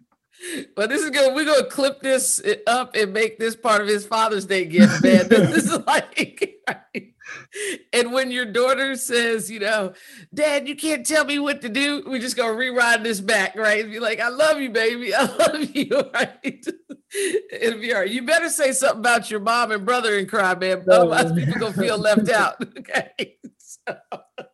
But 0.73 0.89
this 0.89 1.03
is 1.03 1.09
good. 1.09 1.35
We're 1.35 1.43
gonna 1.43 1.65
clip 1.65 1.99
this 1.99 2.41
up 2.65 2.95
and 2.95 3.11
make 3.11 3.39
this 3.39 3.57
part 3.57 3.81
of 3.81 3.89
his 3.89 4.05
Father's 4.05 4.45
Day 4.45 4.63
gift, 4.63 5.03
man. 5.03 5.27
this 5.27 5.65
is 5.65 5.85
like, 5.85 6.55
and 7.93 8.11
when 8.11 8.31
your 8.31 8.45
daughter 8.45 8.95
says, 8.95 9.49
you 9.49 9.59
know, 9.59 9.93
Dad, 10.33 10.67
you 10.67 10.75
can't 10.75 11.05
tell 11.05 11.25
me 11.25 11.39
what 11.39 11.61
to 11.61 11.69
do, 11.69 12.03
we 12.07 12.19
just 12.19 12.37
gonna 12.37 12.53
rewind 12.53 13.05
this 13.05 13.21
back, 13.21 13.55
right? 13.55 13.83
And 13.83 13.91
be 13.91 13.99
like, 13.99 14.19
I 14.19 14.29
love 14.29 14.59
you, 14.59 14.69
baby. 14.69 15.13
I 15.15 15.23
love 15.23 15.75
you, 15.75 15.89
right? 16.13 16.65
It'll 17.51 17.79
be 17.79 17.93
all 17.93 18.01
right. 18.01 18.09
You 18.09 18.23
better 18.23 18.49
say 18.49 18.71
something 18.71 18.99
about 18.99 19.31
your 19.31 19.39
mom 19.39 19.71
and 19.71 19.85
brother 19.85 20.17
and 20.17 20.29
cry, 20.29 20.55
man. 20.55 20.85
Otherwise, 20.89 21.31
people 21.33 21.59
gonna 21.59 21.73
feel 21.73 21.97
left 21.97 22.29
out. 22.29 22.55
Okay. 22.77 23.37
So. 23.57 23.95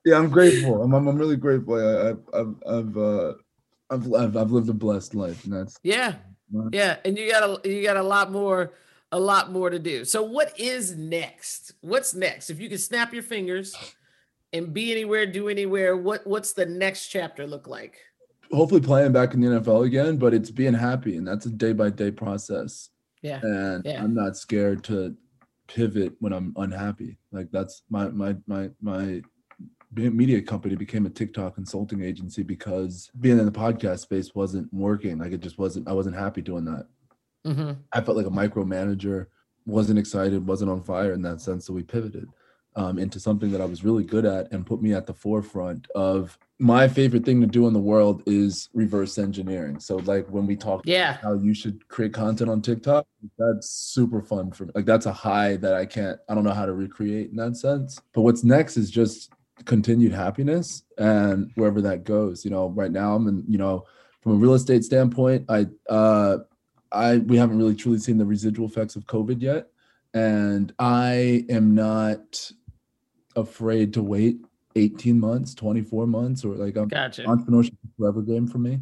Yeah, 0.06 0.18
I'm 0.18 0.30
grateful. 0.30 0.82
I'm, 0.84 0.94
I'm, 0.94 1.08
I'm 1.08 1.18
really 1.18 1.38
grateful. 1.38 1.76
I, 1.76 2.08
have 2.08 2.20
I've, 2.34 2.56
I've, 2.66 2.98
uh, 2.98 3.34
I've, 3.90 4.14
I've, 4.14 4.38
I've 4.38 4.52
lived 4.52 4.70
a 4.70 4.74
blessed 4.74 5.16
life, 5.16 5.44
and 5.46 5.54
that's 5.54 5.78
yeah, 5.84 6.16
yeah. 6.72 6.98
And 7.06 7.18
you 7.18 7.30
got 7.32 7.44
a, 7.66 7.70
you 7.70 7.84
got 7.84 7.98
a 7.98 8.04
lot 8.04 8.32
more 8.32 8.74
a 9.16 9.20
lot 9.20 9.50
more 9.50 9.70
to 9.70 9.80
do. 9.80 10.04
So 10.04 10.22
what 10.22 10.60
is 10.60 10.98
next? 10.98 11.72
What's 11.80 12.14
next? 12.14 12.50
If 12.50 12.60
you 12.60 12.68
could 12.68 12.82
snap 12.82 13.14
your 13.14 13.24
fingers 13.24 13.74
and 14.52 14.74
be 14.74 14.92
anywhere, 14.92 15.26
do 15.26 15.48
anywhere, 15.48 15.96
what 15.96 16.28
what's 16.28 16.52
the 16.52 16.66
next 16.66 17.08
chapter 17.08 17.48
look 17.48 17.66
like? 17.66 17.96
Hopefully 18.52 18.82
playing 18.82 19.14
back 19.14 19.34
in 19.34 19.40
the 19.40 19.48
NFL 19.48 19.86
again, 19.86 20.18
but 20.18 20.34
it's 20.34 20.52
being 20.52 20.74
happy 20.74 21.16
and 21.16 21.26
that's 21.26 21.46
a 21.46 21.50
day 21.50 21.72
by 21.72 21.92
day 21.92 22.12
process. 22.12 22.90
Yeah. 23.22 23.40
And 23.42 23.86
yeah. 23.86 24.04
I'm 24.04 24.14
not 24.14 24.36
scared 24.36 24.84
to 24.86 25.16
pivot 25.68 26.14
when 26.20 26.34
I'm 26.34 26.54
unhappy. 26.58 27.18
Like 27.32 27.50
that's 27.52 27.84
my 27.90 28.10
my 28.10 28.36
my 28.48 28.70
my 28.82 29.22
media 29.94 30.42
company 30.42 30.76
became 30.76 31.06
a 31.06 31.10
TikTok 31.10 31.56
consulting 31.56 32.04
agency 32.04 32.44
because 32.44 33.10
being 33.22 33.40
in 33.40 33.46
the 33.46 33.52
podcast 33.52 34.00
space 34.00 34.36
wasn't 34.36 34.72
working. 34.74 35.20
Like 35.20 35.32
it 35.32 35.40
just 35.40 35.58
wasn't 35.58 35.88
I 35.88 35.94
wasn't 35.94 36.18
happy 36.18 36.42
doing 36.42 36.66
that. 36.66 36.88
Mm-hmm. 37.46 37.72
I 37.94 38.02
felt 38.02 38.18
like 38.18 38.26
a 38.26 38.30
micromanager, 38.30 39.28
wasn't 39.66 40.00
excited, 40.00 40.46
wasn't 40.46 40.72
on 40.72 40.82
fire 40.82 41.14
in 41.14 41.22
that 41.24 41.42
sense. 41.42 41.66
So 41.66 41.74
we 41.74 41.84
pivoted 41.84 42.28
um, 42.76 43.00
into 43.00 43.20
something 43.20 43.52
that 43.52 43.62
I 43.62 43.66
was 43.66 43.84
really 43.84 44.04
good 44.04 44.26
at 44.26 44.52
and 44.52 44.66
put 44.66 44.82
me 44.82 44.94
at 44.94 45.06
the 45.06 45.14
forefront 45.14 45.88
of 45.96 46.38
my 46.60 46.88
favorite 46.88 47.26
thing 47.26 47.42
to 47.42 47.48
do 47.48 47.68
in 47.68 47.74
the 47.74 47.80
world 47.80 48.24
is 48.26 48.70
reverse 48.74 49.18
engineering. 49.18 49.80
So 49.80 49.98
like 49.98 50.28
when 50.28 50.48
we 50.48 50.56
talk 50.56 50.82
yeah 50.86 51.18
how 51.22 51.34
you 51.34 51.54
should 51.54 51.86
create 51.90 52.14
content 52.14 52.50
on 52.50 52.62
TikTok, 52.62 53.06
that's 53.38 53.70
super 53.70 54.22
fun 54.22 54.52
for 54.52 54.66
me. 54.66 54.72
Like 54.74 54.86
that's 54.86 55.06
a 55.06 55.14
high 55.14 55.58
that 55.58 55.74
I 55.74 55.86
can't, 55.86 56.18
I 56.30 56.36
don't 56.36 56.44
know 56.44 56.54
how 56.54 56.66
to 56.66 56.74
recreate 56.74 57.30
in 57.30 57.36
that 57.38 57.58
sense. 57.58 58.00
But 58.14 58.22
what's 58.22 58.44
next 58.44 58.78
is 58.78 58.90
just 58.90 59.32
continued 59.66 60.14
happiness 60.14 60.84
and 60.98 61.52
wherever 61.56 61.82
that 61.82 62.04
goes. 62.04 62.46
You 62.46 62.52
know, 62.52 62.70
right 62.70 62.92
now 62.92 63.16
I'm 63.16 63.28
in, 63.28 63.44
you 63.48 63.58
know, 63.58 63.86
from 64.22 64.34
a 64.34 64.36
real 64.36 64.54
estate 64.54 64.84
standpoint, 64.84 65.46
I 65.50 65.68
uh 65.90 66.38
I 66.96 67.18
we 67.18 67.38
haven't 67.38 67.58
really 67.58 67.76
truly 67.76 68.00
seen 68.00 68.18
the 68.18 68.26
residual 68.26 68.68
effects 68.68 68.96
of 68.96 69.06
COVID 69.06 69.42
yet, 69.42 69.68
and 70.14 70.74
I 70.80 71.46
am 71.50 71.76
not 71.76 72.52
afraid 73.36 73.94
to 73.94 74.02
wait 74.02 74.38
18 74.78 75.20
months, 75.20 75.54
24 75.54 76.08
months, 76.08 76.46
or 76.46 76.56
like 76.56 76.78
I'm 76.78 76.88
gotcha. 76.88 77.24
entrepreneurship 77.24 77.76
forever 77.98 78.22
game 78.22 78.48
for 78.48 78.58
me. 78.58 78.80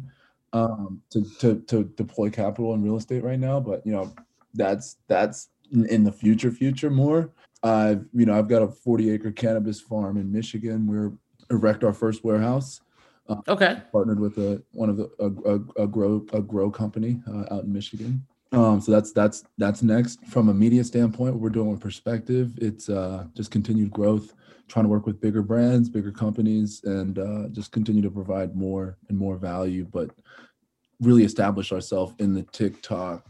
Um, 0.52 1.02
to 1.10 1.24
to 1.40 1.60
to 1.66 1.84
deploy 1.96 2.30
capital 2.30 2.74
in 2.74 2.82
real 2.82 2.96
estate 2.96 3.24
right 3.24 3.40
now, 3.40 3.58
but 3.58 3.84
you 3.84 3.92
know 3.92 4.14
that's 4.54 4.96
that's 5.08 5.48
in, 5.72 5.86
in 5.86 6.04
the 6.04 6.12
future 6.12 6.52
future 6.52 6.90
more. 6.90 7.30
I've 7.64 8.06
you 8.14 8.26
know 8.26 8.38
I've 8.38 8.48
got 8.48 8.62
a 8.62 8.68
40 8.68 9.10
acre 9.10 9.32
cannabis 9.32 9.80
farm 9.80 10.16
in 10.16 10.30
Michigan. 10.30 10.86
We're 10.86 11.12
erect 11.50 11.82
our 11.82 11.92
first 11.92 12.24
warehouse. 12.24 12.80
Uh, 13.28 13.36
okay. 13.48 13.82
Partnered 13.92 14.20
with 14.20 14.38
a 14.38 14.62
one 14.72 14.90
of 14.90 14.96
the 14.96 15.10
a, 15.18 15.50
a, 15.50 15.84
a 15.84 15.86
grow 15.86 16.24
a 16.32 16.40
grow 16.40 16.70
company 16.70 17.20
uh, 17.28 17.54
out 17.54 17.64
in 17.64 17.72
Michigan. 17.72 18.26
Um, 18.52 18.80
so 18.80 18.92
that's 18.92 19.12
that's 19.12 19.44
that's 19.58 19.82
next 19.82 20.24
from 20.26 20.48
a 20.48 20.54
media 20.54 20.84
standpoint. 20.84 21.34
What 21.34 21.40
we're 21.40 21.48
doing 21.50 21.70
with 21.70 21.80
perspective, 21.80 22.52
it's 22.58 22.88
uh, 22.88 23.24
just 23.34 23.50
continued 23.50 23.90
growth, 23.90 24.34
trying 24.68 24.84
to 24.84 24.88
work 24.88 25.06
with 25.06 25.20
bigger 25.20 25.42
brands, 25.42 25.88
bigger 25.88 26.12
companies, 26.12 26.82
and 26.84 27.18
uh, 27.18 27.48
just 27.50 27.72
continue 27.72 28.02
to 28.02 28.10
provide 28.10 28.54
more 28.54 28.96
and 29.08 29.18
more 29.18 29.36
value, 29.36 29.86
but 29.90 30.10
really 31.00 31.24
establish 31.24 31.72
ourselves 31.72 32.14
in 32.18 32.34
the 32.34 32.42
TikTok 32.42 33.26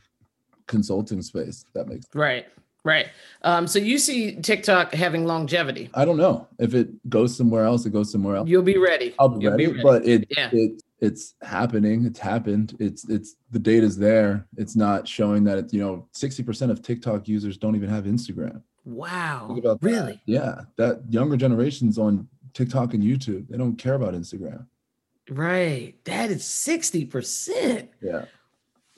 consulting 0.67 1.23
space. 1.23 1.65
That 1.75 1.89
makes 1.89 2.07
right. 2.15 2.47
Right. 2.85 3.07
Um, 3.43 3.67
so 3.67 3.79
you 3.79 3.99
see 3.99 4.37
TikTok 4.37 4.93
having 4.93 5.25
longevity. 5.25 5.91
I 5.95 6.05
don't 6.05 6.19
know 6.19 6.49
if 6.59 6.75
it 6.75 6.89
goes 7.09 7.37
somewhere 7.37 7.65
else. 7.65 7.87
It 7.87 7.91
goes 7.91 8.13
somewhere 8.13 8.37
else. 8.37 8.49
You'll 8.49 8.63
be 8.63 8.79
ready. 8.79 9.15
I'll 9.19 9.31
be, 9.31 9.47
ready, 9.47 9.67
be 9.67 9.73
ready, 9.73 9.83
but 9.83 10.07
it, 10.07 10.27
yeah. 10.31 10.51
it 10.53 10.83
it's 11.01 11.35
happening. 11.43 12.07
It's 12.07 12.19
happened. 12.19 12.77
It's 12.79 13.09
it's 13.09 13.37
the 13.51 13.59
data's 13.59 13.97
there. 13.97 14.47
It's 14.57 14.77
not 14.77 15.09
showing 15.09 15.45
that 15.45 15.59
it's 15.59 15.73
you 15.73 15.81
know 15.81 16.09
sixty 16.13 16.43
percent 16.43 16.73
of 16.73 16.83
TikTok 16.83 17.27
users 17.29 17.57
don't 17.57 17.77
even 17.77 17.89
have 17.89 18.05
Instagram. 18.05 18.63
Wow. 18.85 19.59
Really? 19.81 20.21
Yeah. 20.27 20.63
That 20.77 21.03
younger 21.09 21.37
generations 21.37 21.99
on 21.99 22.29
TikTok 22.53 22.95
and 22.95 23.03
YouTube, 23.03 23.49
they 23.49 23.57
don't 23.57 23.77
care 23.77 23.95
about 23.95 24.15
Instagram. 24.15 24.67
Right. 25.31 25.95
That 26.05 26.31
is 26.31 26.45
sixty 26.45 27.05
percent. 27.05 27.91
Yeah. 28.03 28.27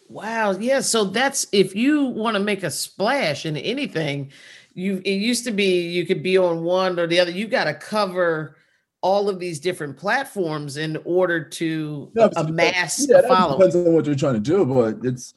Wow. 0.08 0.52
Yeah. 0.52 0.80
So 0.80 1.04
that's 1.04 1.46
if 1.52 1.74
you 1.74 2.04
want 2.04 2.36
to 2.36 2.42
make 2.42 2.62
a 2.62 2.70
splash 2.70 3.46
in 3.46 3.56
anything, 3.56 4.30
you 4.74 5.00
it 5.04 5.14
used 5.14 5.44
to 5.44 5.50
be 5.50 5.88
you 5.88 6.06
could 6.06 6.22
be 6.22 6.38
on 6.38 6.62
one 6.62 6.98
or 6.98 7.06
the 7.06 7.18
other. 7.18 7.30
You 7.30 7.46
got 7.48 7.64
to 7.64 7.74
cover 7.74 8.56
all 9.00 9.28
of 9.28 9.38
these 9.38 9.60
different 9.60 9.96
platforms 9.96 10.76
in 10.76 10.96
order 11.04 11.42
to 11.42 12.10
yeah, 12.14 12.28
amass 12.36 13.06
yeah, 13.08 13.18
a 13.18 13.28
following. 13.28 13.58
Depends 13.58 13.76
on 13.76 13.92
what 13.92 14.06
you're 14.06 14.14
trying 14.14 14.34
to 14.34 14.40
do, 14.40 14.64
but 14.64 14.98
it's 15.04 15.34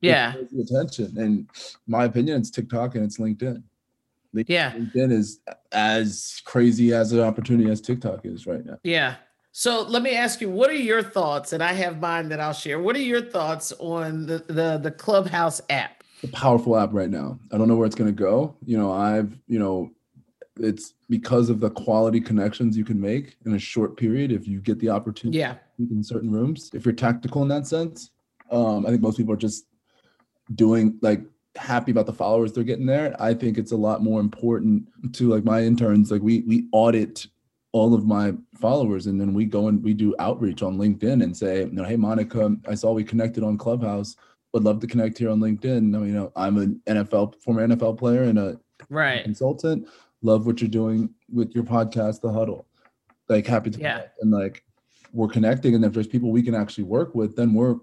yeah 0.00 0.34
attention. 0.58 1.16
And 1.18 1.48
my 1.86 2.04
opinion, 2.04 2.40
it's 2.40 2.50
TikTok 2.50 2.94
and 2.94 3.04
it's 3.04 3.18
LinkedIn. 3.18 3.62
LinkedIn 4.34 4.44
yeah, 4.48 4.72
LinkedIn 4.72 5.12
is 5.12 5.40
as 5.72 6.40
crazy 6.44 6.94
as 6.94 7.12
an 7.12 7.20
opportunity 7.20 7.70
as 7.70 7.80
TikTok 7.80 8.20
is 8.24 8.46
right 8.46 8.64
now. 8.64 8.78
Yeah. 8.82 9.16
So 9.52 9.82
let 9.82 10.02
me 10.02 10.14
ask 10.14 10.40
you, 10.40 10.48
what 10.48 10.70
are 10.70 10.74
your 10.74 11.02
thoughts? 11.02 11.52
And 11.52 11.62
I 11.62 11.72
have 11.72 12.00
mine 12.00 12.28
that 12.28 12.40
I'll 12.40 12.52
share. 12.52 12.78
What 12.78 12.94
are 12.96 13.02
your 13.02 13.22
thoughts 13.22 13.72
on 13.78 14.26
the 14.26 14.38
the, 14.46 14.78
the 14.78 14.90
Clubhouse 14.90 15.60
app? 15.70 16.04
A 16.22 16.28
powerful 16.28 16.76
app 16.76 16.90
right 16.92 17.10
now. 17.10 17.38
I 17.50 17.58
don't 17.58 17.66
know 17.66 17.76
where 17.76 17.86
it's 17.86 17.96
going 17.96 18.14
to 18.14 18.18
go. 18.18 18.54
You 18.64 18.78
know, 18.78 18.92
I've 18.92 19.36
you 19.48 19.58
know, 19.58 19.90
it's 20.58 20.94
because 21.08 21.50
of 21.50 21.60
the 21.60 21.70
quality 21.70 22.20
connections 22.20 22.76
you 22.76 22.84
can 22.84 23.00
make 23.00 23.36
in 23.44 23.54
a 23.54 23.58
short 23.58 23.96
period 23.96 24.30
if 24.30 24.46
you 24.46 24.60
get 24.60 24.78
the 24.78 24.90
opportunity. 24.90 25.38
Yeah. 25.38 25.56
In 25.78 26.04
certain 26.04 26.30
rooms, 26.30 26.70
if 26.74 26.84
you're 26.84 26.94
tactical 26.94 27.42
in 27.42 27.48
that 27.48 27.66
sense, 27.66 28.10
um, 28.50 28.86
I 28.86 28.90
think 28.90 29.02
most 29.02 29.16
people 29.16 29.32
are 29.32 29.38
just 29.38 29.64
doing 30.54 30.98
like 31.00 31.22
happy 31.56 31.90
about 31.90 32.06
the 32.06 32.12
followers 32.12 32.52
they're 32.52 32.62
getting 32.62 32.86
there. 32.86 33.16
I 33.20 33.34
think 33.34 33.58
it's 33.58 33.72
a 33.72 33.76
lot 33.76 34.02
more 34.02 34.20
important 34.20 34.84
to 35.14 35.28
like 35.28 35.42
my 35.42 35.62
interns. 35.62 36.12
Like 36.12 36.22
we 36.22 36.42
we 36.42 36.68
audit 36.70 37.26
all 37.72 37.94
of 37.94 38.04
my 38.04 38.32
followers 38.56 39.06
and 39.06 39.20
then 39.20 39.32
we 39.32 39.44
go 39.44 39.68
and 39.68 39.82
we 39.82 39.94
do 39.94 40.14
outreach 40.18 40.62
on 40.62 40.76
linkedin 40.76 41.22
and 41.22 41.36
say 41.36 41.60
you 41.60 41.70
know 41.72 41.84
hey 41.84 41.96
monica 41.96 42.56
i 42.68 42.74
saw 42.74 42.92
we 42.92 43.04
connected 43.04 43.44
on 43.44 43.56
clubhouse 43.56 44.16
would 44.52 44.64
love 44.64 44.80
to 44.80 44.86
connect 44.86 45.18
here 45.18 45.30
on 45.30 45.40
LinkedIn. 45.40 45.92
You 46.06 46.12
know, 46.12 46.32
I'm 46.36 46.56
an 46.58 46.80
NFL 46.86 47.40
former 47.42 47.66
NFL 47.66 47.98
player 47.98 48.24
and 48.24 48.38
a 48.38 48.60
right 48.88 49.22
consultant. 49.22 49.88
Love 50.22 50.46
what 50.46 50.60
you're 50.60 50.68
doing 50.68 51.10
with 51.32 51.54
your 51.54 51.64
podcast, 51.64 52.20
The 52.20 52.32
Huddle. 52.32 52.66
Like 53.28 53.46
happy 53.46 53.70
to 53.70 53.80
yeah. 53.80 54.02
and 54.20 54.30
like 54.30 54.64
we're 55.12 55.28
connecting. 55.28 55.74
And 55.74 55.84
if 55.84 55.92
there's 55.92 56.06
people 56.06 56.30
we 56.30 56.42
can 56.42 56.54
actually 56.54 56.84
work 56.84 57.14
with, 57.14 57.36
then 57.36 57.54
we're 57.54 57.76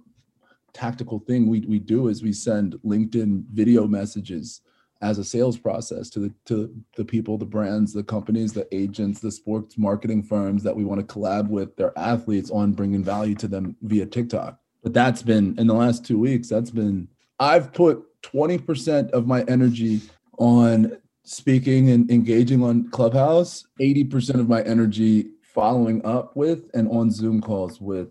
tactical 0.74 1.20
thing 1.20 1.48
we, 1.48 1.62
we 1.62 1.80
do 1.80 2.10
is 2.10 2.22
we 2.22 2.34
send 2.34 2.74
LinkedIn 2.86 3.46
video 3.52 3.88
messages 3.88 4.62
as 5.02 5.18
a 5.18 5.24
sales 5.24 5.58
process 5.58 6.10
to 6.10 6.20
the 6.20 6.34
to 6.46 6.74
the 6.96 7.06
people, 7.06 7.38
the 7.38 7.46
brands, 7.46 7.94
the 7.94 8.04
companies, 8.04 8.54
the 8.54 8.68
agents, 8.74 9.20
the 9.20 9.32
sports 9.32 9.78
marketing 9.78 10.24
firms 10.24 10.64
that 10.64 10.76
we 10.76 10.86
want 10.86 11.00
to 11.00 11.06
collab 11.06 11.50
with 11.50 11.76
their 11.76 11.98
athletes 11.98 12.52
on 12.52 12.74
bringing 12.74 13.04
value 13.04 13.36
to 13.36 13.48
them 13.48 13.76
via 13.82 14.06
TikTok. 14.06 14.60
But 14.84 14.94
that's 14.94 15.22
been 15.22 15.58
in 15.60 15.68
the 15.68 15.74
last 15.74 16.06
two 16.06 16.20
weeks. 16.20 16.50
That's 16.50 16.72
been 16.72 17.08
I've 17.40 17.72
put 17.74 18.04
20% 18.24 19.12
of 19.12 19.28
my 19.28 19.44
energy 19.44 20.02
on 20.40 20.98
speaking 21.24 21.92
and 21.92 22.10
engaging 22.10 22.64
on 22.64 22.90
Clubhouse, 22.90 23.66
80% 23.80 24.40
of 24.40 24.50
my 24.50 24.64
energy 24.64 25.32
following 25.42 26.04
up 26.06 26.36
with 26.36 26.70
and 26.74 26.88
on 26.90 27.12
Zoom 27.12 27.42
calls 27.42 27.80
with 27.80 28.10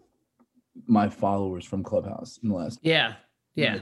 my 0.87 1.09
followers 1.09 1.65
from 1.65 1.83
Clubhouse 1.83 2.39
in 2.43 2.51
the 2.51 2.55
last. 2.55 2.79
Yeah. 2.83 3.15
Yeah 3.55 3.81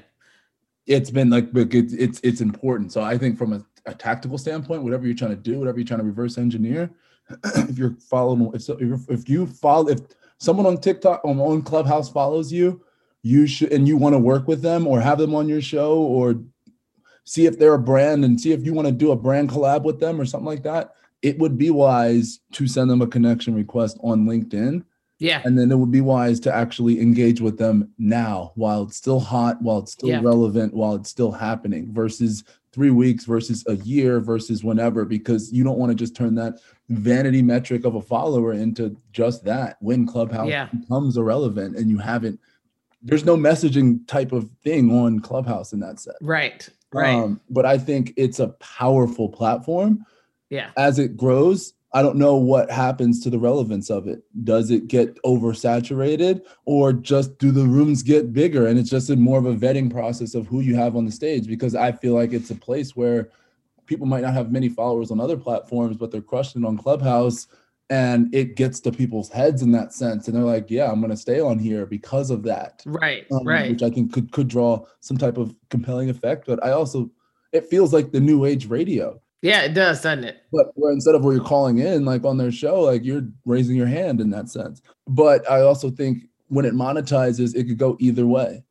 it's 0.86 1.10
been 1.10 1.30
like 1.30 1.48
it's 1.54 2.20
it's 2.22 2.40
important. 2.40 2.92
So 2.92 3.02
I 3.02 3.16
think 3.16 3.38
from 3.38 3.52
a, 3.52 3.64
a, 3.86 3.94
tactical 3.94 4.38
standpoint, 4.38 4.82
whatever 4.82 5.06
you're 5.06 5.16
trying 5.16 5.30
to 5.30 5.36
do, 5.36 5.58
whatever 5.58 5.78
you're 5.78 5.86
trying 5.86 6.00
to 6.00 6.06
reverse 6.06 6.36
engineer, 6.36 6.90
if 7.44 7.78
you're 7.78 7.96
following, 8.08 8.50
if 8.54 8.68
if, 8.68 9.10
if 9.10 9.28
you 9.28 9.46
follow, 9.46 9.88
if 9.88 10.00
someone 10.38 10.66
on 10.66 10.78
TikTok 10.78 11.24
on 11.24 11.38
on 11.40 11.62
Clubhouse 11.62 12.10
follows 12.10 12.52
you, 12.52 12.82
you 13.22 13.46
should 13.46 13.72
and 13.72 13.88
you 13.88 13.96
want 13.96 14.14
to 14.14 14.18
work 14.18 14.46
with 14.46 14.62
them 14.62 14.86
or 14.86 15.00
have 15.00 15.18
them 15.18 15.34
on 15.34 15.48
your 15.48 15.62
show 15.62 15.96
or 15.96 16.34
see 17.24 17.46
if 17.46 17.58
they're 17.58 17.74
a 17.74 17.78
brand 17.78 18.24
and 18.24 18.38
see 18.38 18.52
if 18.52 18.64
you 18.64 18.74
want 18.74 18.86
to 18.86 18.92
do 18.92 19.12
a 19.12 19.16
brand 19.16 19.48
collab 19.48 19.82
with 19.82 19.98
them 20.00 20.20
or 20.20 20.26
something 20.26 20.46
like 20.46 20.62
that. 20.62 20.94
It 21.22 21.38
would 21.38 21.56
be 21.56 21.70
wise 21.70 22.40
to 22.52 22.68
send 22.68 22.90
them 22.90 23.00
a 23.00 23.06
connection 23.06 23.54
request 23.54 23.98
on 24.02 24.26
LinkedIn 24.26 24.84
yeah. 25.18 25.42
And 25.44 25.58
then 25.58 25.70
it 25.70 25.76
would 25.76 25.92
be 25.92 26.00
wise 26.00 26.40
to 26.40 26.54
actually 26.54 27.00
engage 27.00 27.40
with 27.40 27.58
them 27.58 27.90
now 27.98 28.52
while 28.56 28.82
it's 28.82 28.96
still 28.96 29.20
hot, 29.20 29.62
while 29.62 29.78
it's 29.78 29.92
still 29.92 30.08
yeah. 30.08 30.20
relevant, 30.22 30.74
while 30.74 30.94
it's 30.94 31.10
still 31.10 31.32
happening 31.32 31.92
versus 31.92 32.44
three 32.72 32.90
weeks 32.90 33.24
versus 33.24 33.64
a 33.68 33.76
year 33.76 34.18
versus 34.18 34.64
whenever, 34.64 35.04
because 35.04 35.52
you 35.52 35.62
don't 35.62 35.78
want 35.78 35.90
to 35.90 35.94
just 35.94 36.16
turn 36.16 36.34
that 36.34 36.54
vanity 36.88 37.42
metric 37.42 37.84
of 37.84 37.94
a 37.94 38.02
follower 38.02 38.52
into 38.52 38.96
just 39.12 39.44
that 39.44 39.76
when 39.80 40.06
Clubhouse 40.06 40.48
yeah. 40.48 40.66
becomes 40.66 41.16
irrelevant 41.16 41.76
and 41.76 41.88
you 41.88 41.98
haven't, 41.98 42.40
there's 43.00 43.24
no 43.24 43.36
messaging 43.36 44.06
type 44.08 44.32
of 44.32 44.50
thing 44.64 44.90
on 44.90 45.20
Clubhouse 45.20 45.72
in 45.72 45.80
that 45.80 46.00
set. 46.00 46.16
Right. 46.20 46.68
Right. 46.92 47.14
Um, 47.14 47.40
but 47.50 47.64
I 47.64 47.78
think 47.78 48.12
it's 48.16 48.40
a 48.40 48.48
powerful 48.48 49.28
platform. 49.28 50.04
Yeah. 50.50 50.70
As 50.76 50.98
it 50.98 51.16
grows, 51.16 51.74
I 51.94 52.02
don't 52.02 52.16
know 52.16 52.34
what 52.34 52.72
happens 52.72 53.22
to 53.22 53.30
the 53.30 53.38
relevance 53.38 53.88
of 53.88 54.08
it. 54.08 54.24
Does 54.42 54.72
it 54.72 54.88
get 54.88 55.16
oversaturated 55.22 56.42
or 56.64 56.92
just 56.92 57.38
do 57.38 57.52
the 57.52 57.64
rooms 57.64 58.02
get 58.02 58.32
bigger? 58.32 58.66
And 58.66 58.80
it's 58.80 58.90
just 58.90 59.10
a 59.10 59.16
more 59.16 59.38
of 59.38 59.46
a 59.46 59.54
vetting 59.54 59.92
process 59.92 60.34
of 60.34 60.48
who 60.48 60.60
you 60.60 60.74
have 60.74 60.96
on 60.96 61.06
the 61.06 61.12
stage 61.12 61.46
because 61.46 61.76
I 61.76 61.92
feel 61.92 62.14
like 62.14 62.32
it's 62.32 62.50
a 62.50 62.56
place 62.56 62.96
where 62.96 63.30
people 63.86 64.08
might 64.08 64.22
not 64.22 64.34
have 64.34 64.50
many 64.50 64.68
followers 64.68 65.12
on 65.12 65.20
other 65.20 65.36
platforms, 65.36 65.96
but 65.96 66.10
they're 66.10 66.20
crushing 66.20 66.64
it 66.64 66.66
on 66.66 66.76
Clubhouse 66.76 67.46
and 67.90 68.34
it 68.34 68.56
gets 68.56 68.80
to 68.80 68.90
people's 68.90 69.30
heads 69.30 69.62
in 69.62 69.70
that 69.70 69.92
sense. 69.92 70.26
And 70.26 70.36
they're 70.36 70.42
like, 70.42 70.68
yeah, 70.70 70.90
I'm 70.90 71.00
going 71.00 71.12
to 71.12 71.16
stay 71.16 71.38
on 71.38 71.60
here 71.60 71.86
because 71.86 72.30
of 72.30 72.42
that. 72.42 72.82
Right. 72.86 73.24
Um, 73.30 73.46
right. 73.46 73.70
Which 73.70 73.84
I 73.84 73.90
think 73.90 74.12
could, 74.12 74.32
could 74.32 74.48
draw 74.48 74.84
some 74.98 75.16
type 75.16 75.36
of 75.36 75.54
compelling 75.70 76.10
effect. 76.10 76.46
But 76.46 76.64
I 76.64 76.72
also, 76.72 77.08
it 77.52 77.66
feels 77.66 77.92
like 77.92 78.10
the 78.10 78.20
new 78.20 78.46
age 78.46 78.66
radio 78.68 79.20
yeah, 79.44 79.60
it 79.60 79.74
does, 79.74 80.00
doesn't 80.00 80.24
it? 80.24 80.42
But 80.50 80.68
where 80.74 80.90
instead 80.90 81.14
of 81.14 81.22
where 81.22 81.34
you're 81.34 81.44
calling 81.44 81.76
in, 81.76 82.06
like 82.06 82.24
on 82.24 82.38
their 82.38 82.50
show, 82.50 82.80
like 82.80 83.04
you're 83.04 83.28
raising 83.44 83.76
your 83.76 83.86
hand 83.86 84.22
in 84.22 84.30
that 84.30 84.48
sense. 84.48 84.80
But 85.06 85.48
I 85.50 85.60
also 85.60 85.90
think 85.90 86.30
when 86.48 86.64
it 86.64 86.72
monetizes, 86.72 87.54
it 87.54 87.64
could 87.64 87.76
go 87.76 87.98
either 88.00 88.26
way. 88.26 88.64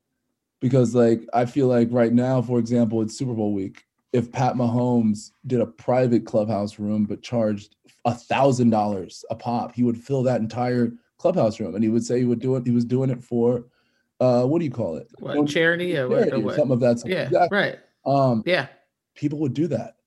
Because 0.61 0.95
like 0.95 1.21
I 1.32 1.45
feel 1.45 1.67
like 1.67 1.89
right 1.91 2.11
now, 2.11 2.41
for 2.41 2.57
example, 2.57 3.03
it's 3.03 3.15
Super 3.15 3.36
Bowl 3.36 3.53
week. 3.53 3.86
If 4.13 4.32
Pat 4.32 4.55
Mahomes 4.55 5.30
did 5.45 5.61
a 5.61 5.67
private 5.67 6.26
clubhouse 6.26 6.80
room 6.80 7.05
but 7.05 7.21
charged 7.21 7.76
a 8.05 8.15
thousand 8.15 8.71
dollars 8.71 9.24
a 9.30 9.36
pop, 9.36 9.76
he 9.76 9.84
would 9.84 9.97
fill 9.97 10.24
that 10.24 10.41
entire 10.41 10.91
clubhouse 11.19 11.59
room, 11.59 11.76
and 11.76 11.84
he 11.84 11.89
would 11.91 12.03
say 12.03 12.17
he 12.17 12.26
would 12.26 12.41
do 12.41 12.55
it. 12.55 12.65
He 12.65 12.71
was 12.71 12.84
doing 12.84 13.11
it 13.11 13.24
for, 13.24 13.65
uh, 14.19 14.43
what 14.45 14.57
do 14.57 14.65
you 14.65 14.71
call 14.71 14.95
it? 14.95 15.07
What, 15.19 15.47
charity 15.47 15.95
or, 15.97 16.09
charity 16.09 16.32
or, 16.32 16.51
or 16.51 16.55
something 16.55 16.71
of 16.71 16.80
that. 16.80 16.99
Sort. 16.99 17.13
Yeah, 17.13 17.26
exactly. 17.26 17.57
right. 17.57 17.80
Um, 18.07 18.41
yeah, 18.47 18.67
people 19.13 19.38
would 19.38 19.53
do 19.53 19.67
that 19.67 19.97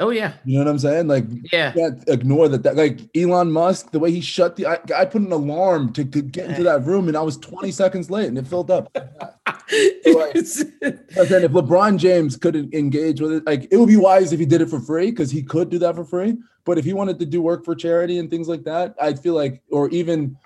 Oh 0.00 0.10
yeah. 0.10 0.32
You 0.44 0.58
know 0.58 0.64
what 0.64 0.70
I'm 0.70 0.78
saying? 0.78 1.08
Like 1.08 1.24
yeah. 1.52 1.72
can't 1.72 2.02
ignore 2.08 2.48
that, 2.48 2.62
that. 2.62 2.76
Like 2.76 3.00
Elon 3.14 3.52
Musk, 3.52 3.92
the 3.92 3.98
way 3.98 4.10
he 4.10 4.20
shut 4.20 4.56
the 4.56 4.66
I, 4.66 4.78
I 4.96 5.04
put 5.04 5.20
an 5.20 5.30
alarm 5.30 5.92
to, 5.92 6.04
to 6.04 6.22
get 6.22 6.48
into 6.48 6.62
that 6.62 6.84
room 6.84 7.08
and 7.08 7.16
I 7.16 7.20
was 7.20 7.36
20 7.36 7.70
seconds 7.70 8.10
late 8.10 8.28
and 8.28 8.38
it 8.38 8.46
filled 8.46 8.70
up. 8.70 8.90
so 8.96 10.10
like, 10.18 10.32
then 10.32 11.44
if 11.44 11.52
LeBron 11.52 11.98
James 11.98 12.36
couldn't 12.36 12.74
engage 12.74 13.20
with 13.20 13.32
it, 13.32 13.46
like 13.46 13.68
it 13.70 13.76
would 13.76 13.88
be 13.88 13.96
wise 13.96 14.32
if 14.32 14.40
he 14.40 14.46
did 14.46 14.62
it 14.62 14.70
for 14.70 14.80
free 14.80 15.10
because 15.10 15.30
he 15.30 15.42
could 15.42 15.68
do 15.68 15.78
that 15.78 15.94
for 15.94 16.04
free. 16.04 16.36
But 16.64 16.78
if 16.78 16.84
he 16.84 16.94
wanted 16.94 17.18
to 17.18 17.26
do 17.26 17.42
work 17.42 17.64
for 17.64 17.74
charity 17.74 18.18
and 18.18 18.30
things 18.30 18.48
like 18.48 18.64
that, 18.64 18.94
I 19.00 19.14
feel 19.14 19.34
like, 19.34 19.62
or 19.70 19.90
even 19.90 20.36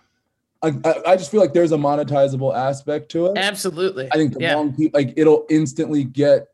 I, 0.63 1.03
I 1.07 1.17
just 1.17 1.31
feel 1.31 1.41
like 1.41 1.53
there's 1.53 1.73
a 1.73 1.77
monetizable 1.77 2.55
aspect 2.57 3.11
to 3.11 3.27
it. 3.27 3.39
Absolutely. 3.39 4.09
I 4.13 4.17
think 4.17 4.33
the 4.33 4.41
yeah. 4.41 4.55
long 4.57 4.77
like 4.93 5.13
it'll 5.17 5.47
instantly 5.51 6.05
get 6.05 6.49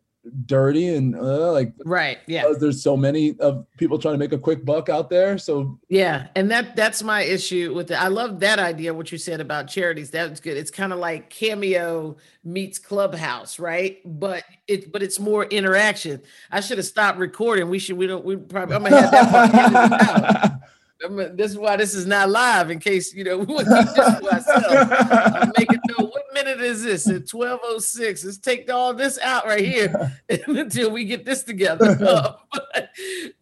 dirty 0.44 0.88
and 0.94 1.16
uh, 1.16 1.50
like 1.50 1.72
right 1.84 2.18
yeah. 2.26 2.44
there's 2.58 2.82
so 2.82 2.94
many 2.94 3.34
of 3.40 3.64
people 3.78 3.98
trying 3.98 4.12
to 4.12 4.18
make 4.18 4.32
a 4.32 4.38
quick 4.38 4.64
buck 4.66 4.90
out 4.90 5.08
there 5.08 5.38
so 5.38 5.78
yeah 5.88 6.28
and 6.36 6.50
that 6.50 6.76
that's 6.76 7.02
my 7.02 7.22
issue 7.22 7.72
with 7.74 7.90
it. 7.90 7.94
I 7.94 8.08
love 8.08 8.40
that 8.40 8.58
idea 8.58 8.92
what 8.92 9.10
you 9.10 9.18
said 9.18 9.40
about 9.40 9.68
charities 9.68 10.10
that's 10.10 10.40
good. 10.40 10.56
It's 10.56 10.70
kind 10.70 10.92
of 10.92 10.98
like 10.98 11.30
cameo 11.30 12.16
meets 12.44 12.78
clubhouse 12.78 13.58
right? 13.58 14.00
But 14.04 14.44
it 14.66 14.92
but 14.92 15.02
it's 15.02 15.18
more 15.18 15.44
interaction. 15.44 16.22
I 16.50 16.60
should 16.60 16.78
have 16.78 16.86
stopped 16.86 17.18
recording. 17.18 17.68
We 17.68 17.78
should 17.78 17.96
we 17.96 18.06
don't 18.06 18.24
we 18.24 18.36
probably 18.36 18.76
i'm 18.76 18.82
gonna 18.82 19.00
have 19.00 19.10
that 19.10 20.60
this 21.08 21.52
is 21.52 21.58
why 21.58 21.76
this 21.76 21.94
is 21.94 22.06
not 22.06 22.28
live 22.28 22.70
in 22.70 22.78
case 22.78 23.14
you 23.14 23.24
know 23.24 23.38
we 23.44 23.46
want 23.46 23.66
to 23.66 23.84
keep 23.84 23.94
this 23.94 24.20
to 24.20 24.54
ourselves. 24.54 25.52
Make 25.58 25.72
it 25.72 25.80
know 25.98 26.06
what 26.06 26.22
minute 26.34 26.60
is 26.60 26.82
this 26.82 27.06
at 27.08 27.32
1206. 27.32 28.24
Let's 28.24 28.38
take 28.38 28.70
all 28.70 28.94
this 28.94 29.18
out 29.20 29.46
right 29.46 29.64
here 29.64 30.12
until 30.46 30.90
we 30.90 31.04
get 31.04 31.24
this 31.24 31.42
together. 31.42 31.98
Uh, 32.00 32.32
but 32.52 32.90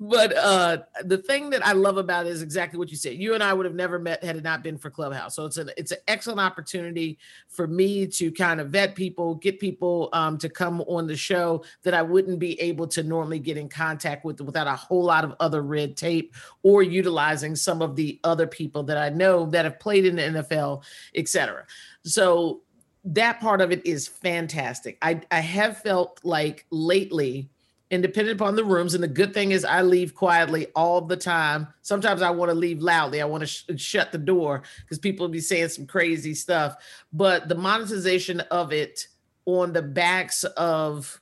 but 0.00 0.36
uh, 0.36 0.78
the 1.04 1.18
thing 1.18 1.50
that 1.50 1.66
I 1.66 1.72
love 1.72 1.96
about 1.96 2.26
it 2.26 2.30
is 2.30 2.42
exactly 2.42 2.78
what 2.78 2.90
you 2.90 2.96
said. 2.96 3.14
You 3.14 3.34
and 3.34 3.42
I 3.42 3.52
would 3.52 3.66
have 3.66 3.74
never 3.74 3.98
met 3.98 4.22
had 4.22 4.36
it 4.36 4.44
not 4.44 4.62
been 4.62 4.78
for 4.78 4.90
Clubhouse. 4.90 5.34
So 5.34 5.46
it's 5.46 5.56
an 5.56 5.70
it's 5.76 5.92
an 5.92 5.98
excellent 6.08 6.40
opportunity 6.40 7.18
for 7.48 7.66
me 7.66 8.06
to 8.06 8.30
kind 8.32 8.60
of 8.60 8.70
vet 8.70 8.94
people, 8.94 9.36
get 9.36 9.58
people 9.60 10.08
um, 10.12 10.38
to 10.38 10.48
come 10.48 10.80
on 10.82 11.06
the 11.06 11.16
show 11.16 11.64
that 11.82 11.94
I 11.94 12.02
wouldn't 12.02 12.38
be 12.38 12.60
able 12.60 12.86
to 12.88 13.02
normally 13.02 13.38
get 13.38 13.56
in 13.56 13.68
contact 13.68 14.24
with 14.24 14.40
without 14.40 14.66
a 14.66 14.76
whole 14.76 15.04
lot 15.04 15.24
of 15.24 15.34
other 15.40 15.62
red 15.62 15.96
tape 15.96 16.34
or 16.62 16.82
utilizing 16.82 17.47
some 17.56 17.82
of 17.82 17.96
the 17.96 18.20
other 18.24 18.46
people 18.46 18.82
that 18.84 18.96
I 18.96 19.08
know 19.08 19.46
that 19.46 19.64
have 19.64 19.80
played 19.80 20.06
in 20.06 20.16
the 20.16 20.22
NFL, 20.22 20.82
etc. 21.14 21.64
So 22.04 22.62
that 23.04 23.40
part 23.40 23.60
of 23.60 23.72
it 23.72 23.84
is 23.86 24.08
fantastic. 24.08 24.98
I, 25.02 25.20
I 25.30 25.40
have 25.40 25.78
felt 25.78 26.20
like 26.24 26.66
lately, 26.70 27.48
and 27.90 28.02
depending 28.02 28.34
upon 28.34 28.56
the 28.56 28.64
rooms, 28.64 28.94
and 28.94 29.02
the 29.02 29.08
good 29.08 29.32
thing 29.32 29.52
is 29.52 29.64
I 29.64 29.82
leave 29.82 30.14
quietly 30.14 30.66
all 30.76 31.00
the 31.00 31.16
time. 31.16 31.68
Sometimes 31.82 32.20
I 32.20 32.30
want 32.30 32.50
to 32.50 32.54
leave 32.54 32.82
loudly. 32.82 33.22
I 33.22 33.24
want 33.24 33.42
to 33.42 33.46
sh- 33.46 33.64
shut 33.76 34.12
the 34.12 34.18
door 34.18 34.62
because 34.82 34.98
people 34.98 35.28
be 35.28 35.40
saying 35.40 35.68
some 35.68 35.86
crazy 35.86 36.34
stuff. 36.34 36.76
But 37.12 37.48
the 37.48 37.54
monetization 37.54 38.40
of 38.40 38.72
it 38.72 39.08
on 39.46 39.72
the 39.72 39.82
backs 39.82 40.44
of 40.44 41.20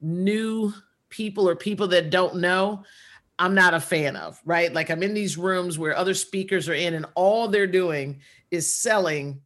new 0.00 0.72
people 1.10 1.48
or 1.48 1.54
people 1.54 1.88
that 1.88 2.10
don't 2.10 2.36
know, 2.36 2.82
I'm 3.38 3.54
not 3.54 3.74
a 3.74 3.80
fan 3.80 4.16
of, 4.16 4.40
right? 4.44 4.72
Like 4.72 4.90
I'm 4.90 5.02
in 5.02 5.14
these 5.14 5.36
rooms 5.36 5.78
where 5.78 5.96
other 5.96 6.14
speakers 6.14 6.68
are 6.68 6.74
in 6.74 6.94
and 6.94 7.06
all 7.14 7.48
they're 7.48 7.66
doing 7.66 8.20
is 8.50 8.72
selling 8.72 9.40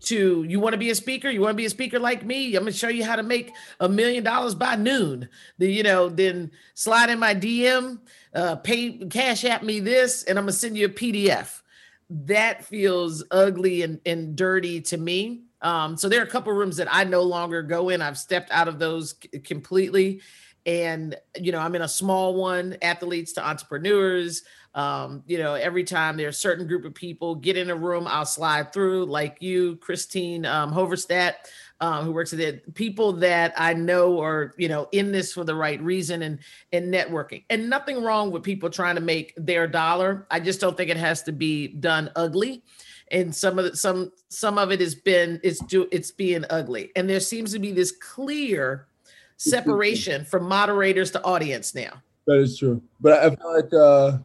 to 0.00 0.42
you 0.42 0.60
want 0.60 0.74
to 0.74 0.78
be 0.78 0.90
a 0.90 0.94
speaker? 0.94 1.30
You 1.30 1.40
want 1.40 1.52
to 1.52 1.56
be 1.56 1.64
a 1.64 1.70
speaker 1.70 1.98
like 1.98 2.24
me? 2.24 2.54
I'm 2.54 2.64
going 2.64 2.72
to 2.72 2.78
show 2.78 2.88
you 2.88 3.04
how 3.04 3.16
to 3.16 3.22
make 3.22 3.52
a 3.80 3.88
million 3.88 4.22
dollars 4.22 4.54
by 4.54 4.76
noon. 4.76 5.28
The, 5.58 5.72
you 5.72 5.82
know 5.82 6.10
then 6.10 6.50
slide 6.74 7.08
in 7.08 7.18
my 7.18 7.34
dm 7.34 8.00
uh, 8.34 8.56
pay 8.56 8.98
cash 9.08 9.44
at 9.44 9.64
me 9.64 9.80
this 9.80 10.24
and 10.24 10.38
i'm 10.38 10.44
going 10.44 10.52
to 10.52 10.58
send 10.58 10.76
you 10.76 10.86
a 10.86 10.90
pdf 10.90 11.62
that 12.10 12.64
feels 12.64 13.24
ugly 13.30 13.82
and, 13.82 14.00
and 14.06 14.36
dirty 14.36 14.80
to 14.82 14.96
me. 14.96 15.42
Um, 15.62 15.96
so 15.96 16.08
there 16.08 16.20
are 16.20 16.24
a 16.24 16.28
couple 16.28 16.52
rooms 16.52 16.76
that 16.76 16.88
i 16.90 17.04
no 17.04 17.22
longer 17.22 17.62
go 17.62 17.88
in. 17.88 18.02
I've 18.02 18.18
stepped 18.18 18.50
out 18.50 18.68
of 18.68 18.78
those 18.78 19.14
c- 19.22 19.38
completely 19.40 20.20
and 20.66 21.16
you 21.38 21.52
know 21.52 21.58
i'm 21.58 21.74
in 21.74 21.82
a 21.82 21.88
small 21.88 22.34
one 22.34 22.76
athletes 22.82 23.32
to 23.32 23.46
entrepreneurs 23.46 24.42
um, 24.74 25.22
you 25.26 25.38
know, 25.38 25.54
every 25.54 25.84
time 25.84 26.16
there's 26.16 26.34
a 26.34 26.40
certain 26.40 26.66
group 26.66 26.84
of 26.84 26.94
people 26.94 27.36
get 27.36 27.56
in 27.56 27.70
a 27.70 27.76
room, 27.76 28.08
I'll 28.08 28.26
slide 28.26 28.72
through, 28.72 29.04
like 29.04 29.40
you, 29.40 29.76
Christine 29.76 30.44
um, 30.44 30.72
Hoverstadt. 30.72 31.34
uh, 31.80 32.02
who 32.02 32.12
works 32.12 32.32
at 32.32 32.40
it, 32.40 32.74
people 32.74 33.12
that 33.12 33.52
I 33.56 33.74
know 33.74 34.20
are, 34.20 34.54
you 34.56 34.68
know, 34.68 34.88
in 34.92 35.12
this 35.12 35.32
for 35.32 35.44
the 35.44 35.54
right 35.54 35.80
reason 35.82 36.22
and 36.22 36.38
and 36.72 36.92
networking. 36.92 37.44
And 37.50 37.68
nothing 37.68 38.02
wrong 38.02 38.30
with 38.30 38.42
people 38.42 38.70
trying 38.70 38.94
to 38.94 39.00
make 39.00 39.34
their 39.36 39.66
dollar. 39.66 40.26
I 40.30 40.40
just 40.40 40.60
don't 40.60 40.76
think 40.76 40.90
it 40.90 40.96
has 40.96 41.22
to 41.24 41.32
be 41.32 41.68
done 41.68 42.10
ugly. 42.16 42.62
And 43.10 43.34
some 43.34 43.58
of 43.58 43.64
the, 43.66 43.76
some 43.76 44.12
some 44.28 44.56
of 44.58 44.72
it 44.72 44.80
has 44.80 44.94
been 44.94 45.40
it's 45.42 45.60
do 45.60 45.86
it's 45.92 46.10
being 46.10 46.44
ugly. 46.50 46.90
And 46.96 47.08
there 47.08 47.20
seems 47.20 47.52
to 47.52 47.58
be 47.58 47.72
this 47.72 47.92
clear 47.92 48.88
separation 49.36 50.24
from 50.24 50.48
moderators 50.48 51.10
to 51.12 51.22
audience 51.24 51.74
now. 51.74 52.02
That 52.26 52.38
is 52.38 52.58
true. 52.58 52.82
But 53.00 53.12
I 53.20 53.34
feel 53.34 53.54
like 53.54 53.72
uh 53.72 54.18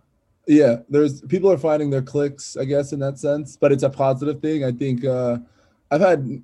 yeah, 0.47 0.77
there's 0.89 1.21
people 1.21 1.51
are 1.51 1.57
finding 1.57 1.89
their 1.89 2.01
clicks, 2.01 2.57
I 2.57 2.65
guess, 2.65 2.91
in 2.91 2.99
that 2.99 3.19
sense. 3.19 3.57
But 3.57 3.71
it's 3.71 3.83
a 3.83 3.89
positive 3.89 4.41
thing. 4.41 4.63
I 4.63 4.71
think 4.71 5.05
uh 5.05 5.37
I've 5.91 6.01
had 6.01 6.43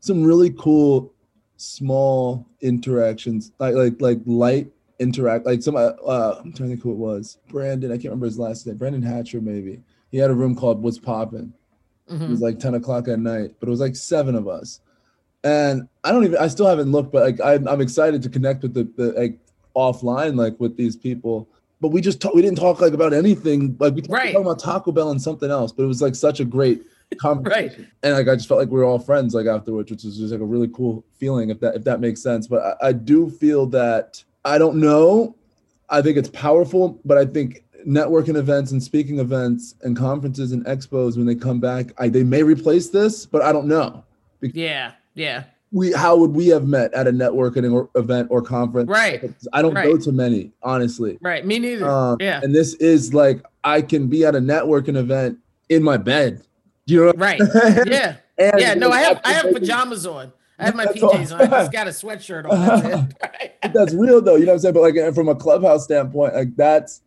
some 0.00 0.24
really 0.24 0.50
cool 0.50 1.12
small 1.56 2.46
interactions, 2.60 3.52
like 3.58 3.74
like 3.74 4.00
like 4.00 4.20
light 4.26 4.70
interact 4.98 5.46
like 5.46 5.62
some 5.62 5.74
uh, 5.74 5.90
uh 6.06 6.36
I'm 6.38 6.52
trying 6.52 6.68
to 6.68 6.74
think 6.74 6.82
who 6.82 6.92
it 6.92 6.96
was. 6.96 7.38
Brandon, 7.48 7.90
I 7.90 7.94
can't 7.94 8.06
remember 8.06 8.26
his 8.26 8.38
last 8.38 8.66
name. 8.66 8.76
Brandon 8.76 9.02
Hatcher, 9.02 9.40
maybe. 9.40 9.80
He 10.10 10.18
had 10.18 10.30
a 10.30 10.34
room 10.34 10.54
called 10.54 10.82
What's 10.82 10.98
Poppin'. 10.98 11.54
Mm-hmm. 12.10 12.24
It 12.24 12.30
was 12.30 12.40
like 12.40 12.58
10 12.58 12.74
o'clock 12.74 13.08
at 13.08 13.18
night, 13.18 13.54
but 13.58 13.68
it 13.68 13.70
was 13.70 13.80
like 13.80 13.96
seven 13.96 14.34
of 14.34 14.46
us. 14.48 14.80
And 15.44 15.88
I 16.04 16.12
don't 16.12 16.24
even 16.24 16.38
I 16.38 16.48
still 16.48 16.66
haven't 16.66 16.92
looked, 16.92 17.12
but 17.12 17.22
like 17.22 17.40
I'm, 17.40 17.66
I'm 17.66 17.80
excited 17.80 18.22
to 18.22 18.28
connect 18.28 18.62
with 18.62 18.74
the, 18.74 18.84
the 18.96 19.12
like 19.12 19.38
offline, 19.76 20.36
like 20.36 20.58
with 20.60 20.76
these 20.76 20.96
people. 20.96 21.48
But 21.80 21.88
we 21.88 22.00
just 22.00 22.20
talk, 22.20 22.34
we 22.34 22.42
didn't 22.42 22.58
talk 22.58 22.80
like 22.80 22.92
about 22.92 23.12
anything. 23.12 23.76
Like 23.80 23.94
we 23.94 24.02
talked 24.02 24.12
Right. 24.12 24.36
about 24.36 24.60
Taco 24.60 24.92
Bell 24.92 25.10
and 25.10 25.20
something 25.20 25.50
else, 25.50 25.72
but 25.72 25.82
it 25.82 25.86
was 25.86 26.00
like 26.00 26.14
such 26.14 26.38
a 26.38 26.44
great 26.44 26.82
conversation. 27.18 27.90
And 28.04 28.14
like 28.14 28.28
I 28.28 28.36
just 28.36 28.46
felt 28.46 28.60
like 28.60 28.68
we 28.68 28.78
were 28.78 28.84
all 28.84 29.00
friends 29.00 29.34
like 29.34 29.46
afterwards, 29.46 29.90
which 29.90 30.04
was 30.04 30.16
just 30.16 30.30
like 30.32 30.40
a 30.40 30.44
really 30.44 30.68
cool 30.68 31.04
feeling 31.18 31.50
if 31.50 31.58
that 31.60 31.74
if 31.74 31.84
that 31.84 32.00
makes 32.00 32.22
sense. 32.22 32.46
But 32.46 32.78
I, 32.80 32.88
I 32.88 32.92
do 32.92 33.28
feel 33.30 33.66
that 33.66 34.22
I 34.44 34.58
don't 34.58 34.76
know. 34.76 35.34
I 35.88 36.00
think 36.02 36.16
it's 36.16 36.30
powerful, 36.30 37.00
but 37.04 37.18
I 37.18 37.26
think 37.26 37.64
networking 37.86 38.36
events 38.36 38.70
and 38.70 38.80
speaking 38.80 39.18
events 39.18 39.74
and 39.82 39.96
conferences 39.96 40.52
and 40.52 40.64
expos 40.66 41.16
when 41.16 41.26
they 41.26 41.34
come 41.34 41.58
back, 41.58 41.92
I, 41.98 42.08
they 42.08 42.22
may 42.22 42.44
replace 42.44 42.90
this, 42.90 43.26
but 43.26 43.42
I 43.42 43.52
don't 43.52 43.66
know. 43.66 44.04
Because 44.40 44.56
Yeah, 44.56 44.92
yeah. 45.14 45.44
We 45.74 45.90
how 45.92 46.16
would 46.16 46.32
we 46.32 46.48
have 46.48 46.66
met 46.66 46.92
at 46.92 47.06
a 47.08 47.12
networking 47.12 47.72
or 47.72 47.88
event 47.94 48.28
or 48.30 48.42
conference? 48.42 48.90
Right. 48.90 49.22
I 49.54 49.62
don't 49.62 49.72
go 49.72 49.96
to 49.96 50.12
many, 50.12 50.52
honestly. 50.62 51.16
Right. 51.22 51.46
Me 51.46 51.58
neither. 51.58 51.88
Um, 51.90 52.18
yeah. 52.20 52.40
And 52.42 52.54
this 52.54 52.74
is 52.74 53.14
like 53.14 53.42
I 53.64 53.80
can 53.80 54.08
be 54.08 54.24
at 54.26 54.34
a 54.34 54.38
networking 54.40 54.96
event 54.96 55.38
in 55.70 55.82
my 55.82 55.96
bed. 55.96 56.42
You 56.86 57.06
know 57.06 57.12
Right. 57.16 57.40
Yeah. 57.86 58.16
And 58.36 58.60
Yeah. 58.60 58.74
No, 58.74 58.90
I 58.90 59.00
have 59.00 59.20
I 59.24 59.32
have 59.32 59.50
pajamas 59.52 60.04
on. 60.06 60.30
I 60.58 60.66
have 60.66 60.74
my 60.74 60.84
That's 60.84 61.02
all. 61.02 61.14
PJs 61.14 61.34
on. 61.34 61.40
I 61.40 61.46
just 61.46 61.72
got 61.72 61.86
a 61.86 61.90
sweatshirt 62.02 62.50
on. 62.50 63.14
That's 63.62 63.72
That's 63.74 63.94
real 63.94 64.20
though. 64.20 64.36
You 64.36 64.44
know 64.44 64.52
what 64.52 64.56
I'm 64.56 64.60
saying? 64.60 64.74
But 64.74 64.82
like 64.82 65.14
from 65.14 65.28
a 65.28 65.34
clubhouse 65.34 65.84
standpoint, 65.84 66.34
like 66.34 66.54
that's 66.54 67.00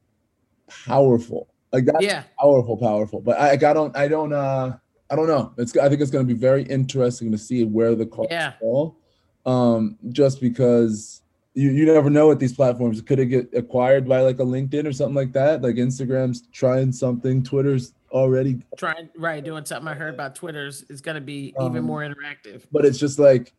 powerful. 0.86 1.47
Like 1.72 1.86
that's 1.86 2.03
Yeah. 2.03 2.24
powerful, 2.39 2.78
powerful. 2.78 3.22
But 3.22 3.38
I, 3.39 3.51
like, 3.51 3.64
I 3.64 3.74
don't, 3.74 3.95
I 3.95 4.08
don't, 4.08 4.34
uh, 4.34 4.78
I 5.16 5.18
don't 5.18 5.28
know. 5.28 5.53
It's, 5.57 5.78
I 5.78 5.88
think 5.88 6.01
it's 6.01 6.11
going 6.11 6.28
to 6.28 6.34
be 6.34 6.38
very 6.38 6.63
interesting 6.63 7.32
to 7.32 7.38
see 7.38 7.63
where 7.63 7.95
the 7.95 8.05
cards 8.05 8.28
Yeah. 8.32 8.51
fall. 8.59 8.97
Um, 9.45 9.97
just 10.09 10.41
because 10.41 11.22
you, 11.53 11.72
you 11.72 11.86
never 11.86 12.09
know 12.09 12.28
what 12.28 12.38
these 12.39 12.53
platforms. 12.53 12.99
Could 13.01 13.20
it 13.20 13.28
get 13.28 13.49
acquired 13.53 14.09
by 14.09 14.20
like 14.22 14.39
a 14.39 14.43
LinkedIn 14.43 14.86
or 14.86 14.91
something 14.91 15.16
like 15.16 15.32
that? 15.34 15.61
Like 15.61 15.76
Instagram's 15.76 16.47
trying 16.51 16.91
something, 16.91 17.43
Twitter's 17.43 17.93
already, 18.11 18.57
Trying 18.78 19.07
right, 19.16 19.41
doing 19.43 19.63
something 19.63 19.88
I 19.88 19.93
heard 19.93 20.13
about 20.13 20.36
Twitter's 20.36 20.84
is 20.89 20.99
gonna 20.99 21.22
be 21.22 21.53
even 21.61 21.78
Um, 21.78 21.84
more 21.86 22.01
interactive. 22.01 22.63
but 22.74 22.84
it's 22.86 22.97
just 22.97 23.20
like, 23.20 23.53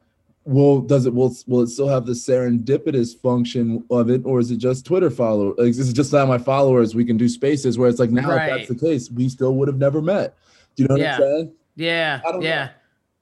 well, 0.44 0.80
does 0.80 1.06
it 1.06 1.14
will 1.14 1.34
will 1.46 1.62
it 1.62 1.68
still 1.68 1.88
have 1.88 2.04
the 2.06 2.12
serendipitous 2.12 3.16
function 3.20 3.82
of 3.90 4.10
it, 4.10 4.22
or 4.24 4.40
is 4.40 4.50
it 4.50 4.58
just 4.58 4.84
Twitter 4.86 5.10
follow? 5.10 5.54
Like, 5.56 5.68
is 5.68 5.92
just 5.92 6.12
not 6.12 6.28
my 6.28 6.38
followers. 6.38 6.94
We 6.94 7.04
can 7.04 7.16
do 7.16 7.28
spaces 7.28 7.78
where 7.78 7.88
it's 7.88 7.98
like 7.98 8.10
now, 8.10 8.30
if 8.36 8.46
that's 8.46 8.68
the 8.68 8.74
case, 8.76 9.10
we 9.10 9.28
still 9.28 9.54
would 9.56 9.68
have 9.68 9.78
never 9.78 10.00
met. 10.02 10.36
Do 10.76 10.82
you 10.82 10.88
know 10.88 10.94
what 10.94 11.00
Yeah. 11.00 11.14
I'm 11.14 11.20
saying? 11.20 11.52
Yeah. 11.74 12.20
I 12.26 12.30
don't 12.32 12.40
know. 12.40 12.46
Yeah. 12.46 12.68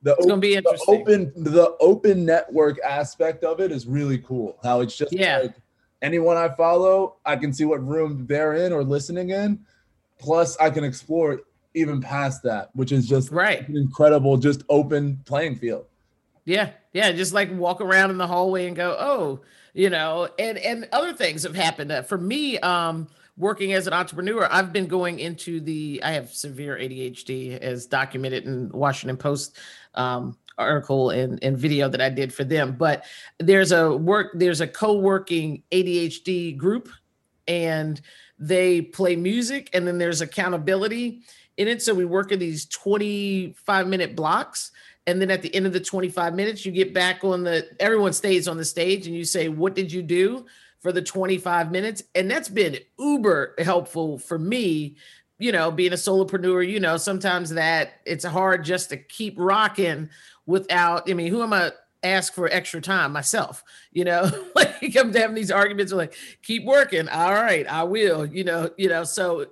The, 0.02 0.12
It's 0.16 0.26
gonna 0.26 0.34
op- 0.34 0.40
be 0.40 0.50
the 0.52 0.58
interesting. 0.58 1.00
open 1.00 1.32
the 1.36 1.74
open 1.80 2.24
network 2.26 2.78
aspect 2.84 3.42
of 3.42 3.60
it 3.60 3.72
is 3.72 3.86
really 3.86 4.18
cool. 4.18 4.58
How 4.62 4.80
it's 4.80 4.94
just 4.96 5.12
Yeah. 5.12 5.38
like 5.38 5.54
anyone 6.02 6.36
I 6.36 6.50
follow, 6.50 7.16
I 7.24 7.36
can 7.36 7.52
see 7.52 7.64
what 7.64 7.82
room 7.86 8.26
they're 8.28 8.54
in 8.54 8.72
or 8.72 8.84
listening 8.84 9.30
in. 9.30 9.60
Plus, 10.18 10.56
I 10.58 10.68
can 10.70 10.84
explore 10.84 11.40
even 11.74 12.00
past 12.00 12.42
that, 12.42 12.70
which 12.74 12.92
is 12.92 13.08
just 13.08 13.30
Right. 13.32 13.66
an 13.68 13.76
incredible, 13.76 14.36
just 14.36 14.62
open 14.68 15.20
playing 15.24 15.56
field. 15.56 15.86
Yeah, 16.44 16.70
yeah, 16.92 17.10
just 17.12 17.32
like 17.32 17.50
walk 17.56 17.80
around 17.80 18.10
in 18.10 18.18
the 18.18 18.26
hallway 18.26 18.66
and 18.66 18.76
go, 18.76 18.94
oh, 18.98 19.40
you 19.72 19.88
know, 19.90 20.28
and 20.38 20.58
and 20.58 20.86
other 20.92 21.14
things 21.14 21.42
have 21.44 21.54
happened. 21.54 21.90
For 22.06 22.18
me, 22.18 22.58
um, 22.58 23.08
working 23.36 23.72
as 23.72 23.86
an 23.86 23.92
entrepreneur, 23.92 24.48
I've 24.50 24.72
been 24.72 24.86
going 24.86 25.18
into 25.18 25.60
the. 25.60 26.00
I 26.02 26.12
have 26.12 26.30
severe 26.30 26.76
ADHD, 26.76 27.58
as 27.58 27.86
documented 27.86 28.44
in 28.44 28.68
Washington 28.70 29.16
Post 29.16 29.58
um, 29.94 30.36
article 30.58 31.10
and 31.10 31.42
and 31.42 31.58
video 31.58 31.88
that 31.88 32.00
I 32.00 32.08
did 32.08 32.32
for 32.32 32.44
them. 32.44 32.76
But 32.78 33.04
there's 33.38 33.72
a 33.72 33.94
work, 33.96 34.32
there's 34.34 34.60
a 34.60 34.66
co-working 34.66 35.62
ADHD 35.72 36.56
group, 36.56 36.88
and 37.48 38.00
they 38.38 38.80
play 38.80 39.16
music, 39.16 39.70
and 39.72 39.86
then 39.86 39.98
there's 39.98 40.20
accountability 40.20 41.22
in 41.56 41.68
it. 41.68 41.82
So 41.82 41.94
we 41.94 42.04
work 42.04 42.32
in 42.32 42.38
these 42.38 42.66
25 42.66 43.86
minute 43.86 44.16
blocks 44.16 44.70
and 45.06 45.20
then 45.20 45.30
at 45.30 45.42
the 45.42 45.54
end 45.54 45.66
of 45.66 45.72
the 45.72 45.80
25 45.80 46.34
minutes 46.34 46.64
you 46.64 46.72
get 46.72 46.94
back 46.94 47.24
on 47.24 47.42
the 47.42 47.68
everyone 47.78 48.12
stays 48.12 48.48
on 48.48 48.56
the 48.56 48.64
stage 48.64 49.06
and 49.06 49.14
you 49.14 49.24
say 49.24 49.48
what 49.48 49.74
did 49.74 49.92
you 49.92 50.02
do 50.02 50.46
for 50.84 50.92
the 50.92 51.00
25 51.00 51.72
minutes 51.72 52.02
and 52.14 52.30
that's 52.30 52.50
been 52.50 52.76
uber 52.98 53.54
helpful 53.56 54.18
for 54.18 54.38
me 54.38 54.94
you 55.38 55.50
know 55.50 55.70
being 55.70 55.94
a 55.94 55.96
solopreneur 55.96 56.68
you 56.68 56.78
know 56.78 56.98
sometimes 56.98 57.48
that 57.48 57.94
it's 58.04 58.22
hard 58.22 58.62
just 58.62 58.90
to 58.90 58.98
keep 58.98 59.34
rocking 59.38 60.10
without 60.44 61.10
i 61.10 61.14
mean 61.14 61.28
who 61.32 61.42
am 61.42 61.54
i 61.54 61.72
ask 62.02 62.34
for 62.34 62.50
extra 62.50 62.82
time 62.82 63.14
myself 63.14 63.64
you 63.92 64.04
know 64.04 64.30
like 64.54 64.94
i'm 64.94 65.10
having 65.14 65.34
these 65.34 65.50
arguments 65.50 65.90
like 65.90 66.14
keep 66.42 66.62
working 66.66 67.08
all 67.08 67.32
right 67.32 67.66
i 67.66 67.82
will 67.82 68.26
you 68.26 68.44
know 68.44 68.68
you 68.76 68.90
know 68.90 69.04
so 69.04 69.46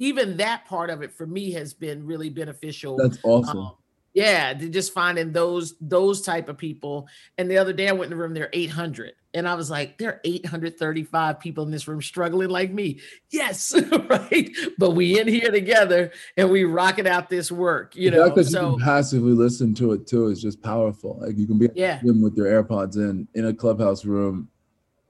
even 0.00 0.36
that 0.38 0.64
part 0.64 0.90
of 0.90 1.02
it 1.02 1.12
for 1.12 1.24
me 1.24 1.52
has 1.52 1.72
been 1.72 2.04
really 2.04 2.30
beneficial 2.30 2.96
That's 2.96 3.18
awesome. 3.22 3.58
um, 3.58 3.72
yeah, 4.14 4.52
to 4.52 4.68
just 4.68 4.92
finding 4.92 5.32
those 5.32 5.76
those 5.80 6.22
type 6.22 6.48
of 6.48 6.58
people. 6.58 7.06
And 7.36 7.48
the 7.48 7.58
other 7.58 7.72
day 7.72 7.88
I 7.88 7.92
went 7.92 8.10
in 8.10 8.10
the 8.10 8.16
room, 8.16 8.34
there 8.34 8.46
are 8.46 8.50
800. 8.52 9.12
And 9.34 9.46
I 9.46 9.54
was 9.54 9.70
like, 9.70 9.98
there 9.98 10.08
are 10.14 10.20
835 10.24 11.38
people 11.38 11.64
in 11.64 11.70
this 11.70 11.86
room 11.86 12.00
struggling 12.00 12.48
like 12.48 12.72
me. 12.72 13.00
Yes, 13.30 13.74
right. 14.08 14.50
But 14.78 14.92
we 14.92 15.20
in 15.20 15.28
here 15.28 15.50
together 15.50 16.12
and 16.38 16.50
we 16.50 16.64
rocking 16.64 17.06
out 17.06 17.28
this 17.28 17.52
work, 17.52 17.94
you 17.94 18.10
know. 18.10 18.34
you 18.34 18.42
So 18.44 18.76
can 18.76 18.80
passively 18.84 19.32
listen 19.32 19.74
to 19.74 19.92
it 19.92 20.06
too 20.06 20.28
is 20.28 20.40
just 20.40 20.62
powerful. 20.62 21.18
Like 21.20 21.36
you 21.36 21.46
can 21.46 21.58
be 21.58 21.68
Yeah. 21.74 22.00
with 22.02 22.36
your 22.36 22.46
AirPods 22.46 22.96
in 22.96 23.28
in 23.34 23.46
a 23.46 23.52
clubhouse 23.52 24.06
room, 24.06 24.48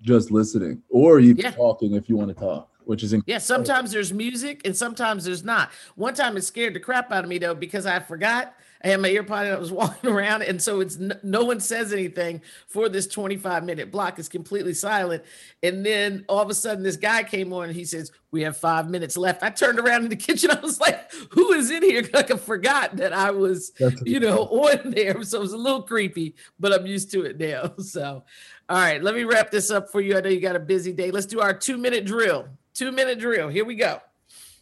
just 0.02 0.32
listening, 0.32 0.82
or 0.88 1.20
you 1.20 1.34
Yeah. 1.38 1.52
talking 1.52 1.94
if 1.94 2.08
you 2.08 2.16
want 2.16 2.28
to 2.30 2.34
talk, 2.34 2.70
which 2.84 3.04
is 3.04 3.12
incredible. 3.12 3.32
yeah, 3.32 3.38
sometimes 3.38 3.92
there's 3.92 4.12
music 4.12 4.62
and 4.64 4.76
sometimes 4.76 5.24
there's 5.26 5.44
not. 5.44 5.70
One 5.94 6.14
time 6.14 6.36
it 6.36 6.42
scared 6.42 6.74
the 6.74 6.80
crap 6.80 7.12
out 7.12 7.22
of 7.22 7.30
me 7.30 7.38
though 7.38 7.54
because 7.54 7.86
I 7.86 8.00
forgot 8.00 8.54
I 8.84 8.88
had 8.88 9.00
my 9.00 9.08
earpod 9.08 9.44
and 9.44 9.54
I 9.54 9.58
was 9.58 9.72
walking 9.72 10.10
around, 10.10 10.42
and 10.42 10.60
so 10.60 10.80
it's 10.80 10.98
no 11.22 11.44
one 11.44 11.60
says 11.60 11.92
anything 11.92 12.42
for 12.66 12.88
this 12.88 13.06
25 13.06 13.64
minute 13.64 13.90
block. 13.90 14.18
It's 14.18 14.28
completely 14.28 14.74
silent, 14.74 15.24
and 15.62 15.84
then 15.84 16.24
all 16.28 16.40
of 16.40 16.50
a 16.50 16.54
sudden 16.54 16.82
this 16.84 16.96
guy 16.96 17.22
came 17.22 17.52
on 17.52 17.64
and 17.64 17.74
he 17.74 17.84
says, 17.84 18.12
"We 18.30 18.42
have 18.42 18.56
five 18.56 18.88
minutes 18.88 19.16
left." 19.16 19.42
I 19.42 19.50
turned 19.50 19.78
around 19.78 20.04
in 20.04 20.10
the 20.10 20.16
kitchen. 20.28 20.50
I 20.50 20.60
was 20.60 20.80
like, 20.80 21.12
"Who 21.30 21.52
is 21.52 21.70
in 21.70 21.82
here?" 21.82 22.02
Like 22.12 22.30
I 22.30 22.36
forgot 22.36 22.96
that 22.96 23.12
I 23.12 23.30
was, 23.30 23.70
That's 23.78 24.02
you 24.04 24.20
know, 24.20 24.42
on 24.44 24.90
there. 24.90 25.22
So 25.22 25.38
it 25.38 25.40
was 25.42 25.52
a 25.52 25.58
little 25.58 25.82
creepy, 25.82 26.34
but 26.58 26.72
I'm 26.72 26.86
used 26.86 27.10
to 27.12 27.22
it 27.22 27.38
now. 27.38 27.72
So, 27.78 28.24
all 28.68 28.76
right, 28.76 29.02
let 29.02 29.14
me 29.14 29.24
wrap 29.24 29.50
this 29.50 29.70
up 29.70 29.90
for 29.90 30.00
you. 30.00 30.16
I 30.16 30.20
know 30.20 30.28
you 30.30 30.40
got 30.40 30.56
a 30.56 30.60
busy 30.60 30.92
day. 30.92 31.10
Let's 31.10 31.26
do 31.26 31.40
our 31.40 31.54
two 31.54 31.76
minute 31.78 32.04
drill. 32.06 32.48
Two 32.74 32.92
minute 32.92 33.18
drill. 33.18 33.48
Here 33.48 33.64
we 33.64 33.74
go. 33.74 34.00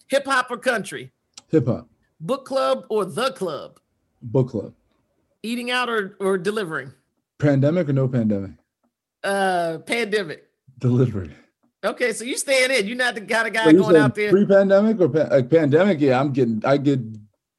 Hip 0.09 0.25
hop 0.25 0.51
or 0.51 0.57
country? 0.57 1.13
hip 1.51 1.67
hop, 1.67 1.89
Book 2.21 2.45
club 2.45 2.85
or 2.89 3.05
the 3.05 3.33
club? 3.33 3.79
Book 4.23 4.51
club, 4.51 4.73
Eating 5.43 5.71
out 5.71 5.89
or, 5.89 6.17
or 6.21 6.39
delivering? 6.39 6.93
pandemic 7.39 7.89
or 7.89 7.93
no 7.93 8.09
pandemic, 8.09 8.53
Uh, 9.23 9.79
pandemic. 9.87 10.45
delivery. 10.79 11.31
Okay, 11.85 12.13
so 12.13 12.25
you 12.25 12.37
staying 12.37 12.71
in. 12.71 12.87
You're 12.87 12.97
not 12.97 13.15
the 13.15 13.21
kind 13.21 13.47
of 13.47 13.53
guy 13.53 13.65
So 13.67 13.73
going 13.73 13.97
out 13.97 14.15
there. 14.15 14.31
pre-pandemic 14.31 15.01
or 15.01 15.09
pa- 15.09 15.29
like 15.31 15.49
pandemic? 15.51 16.01
Yeah, 16.01 16.19
I'm 16.19 16.33
getting 16.33 16.61
I 16.65 16.79
get 16.79 17.01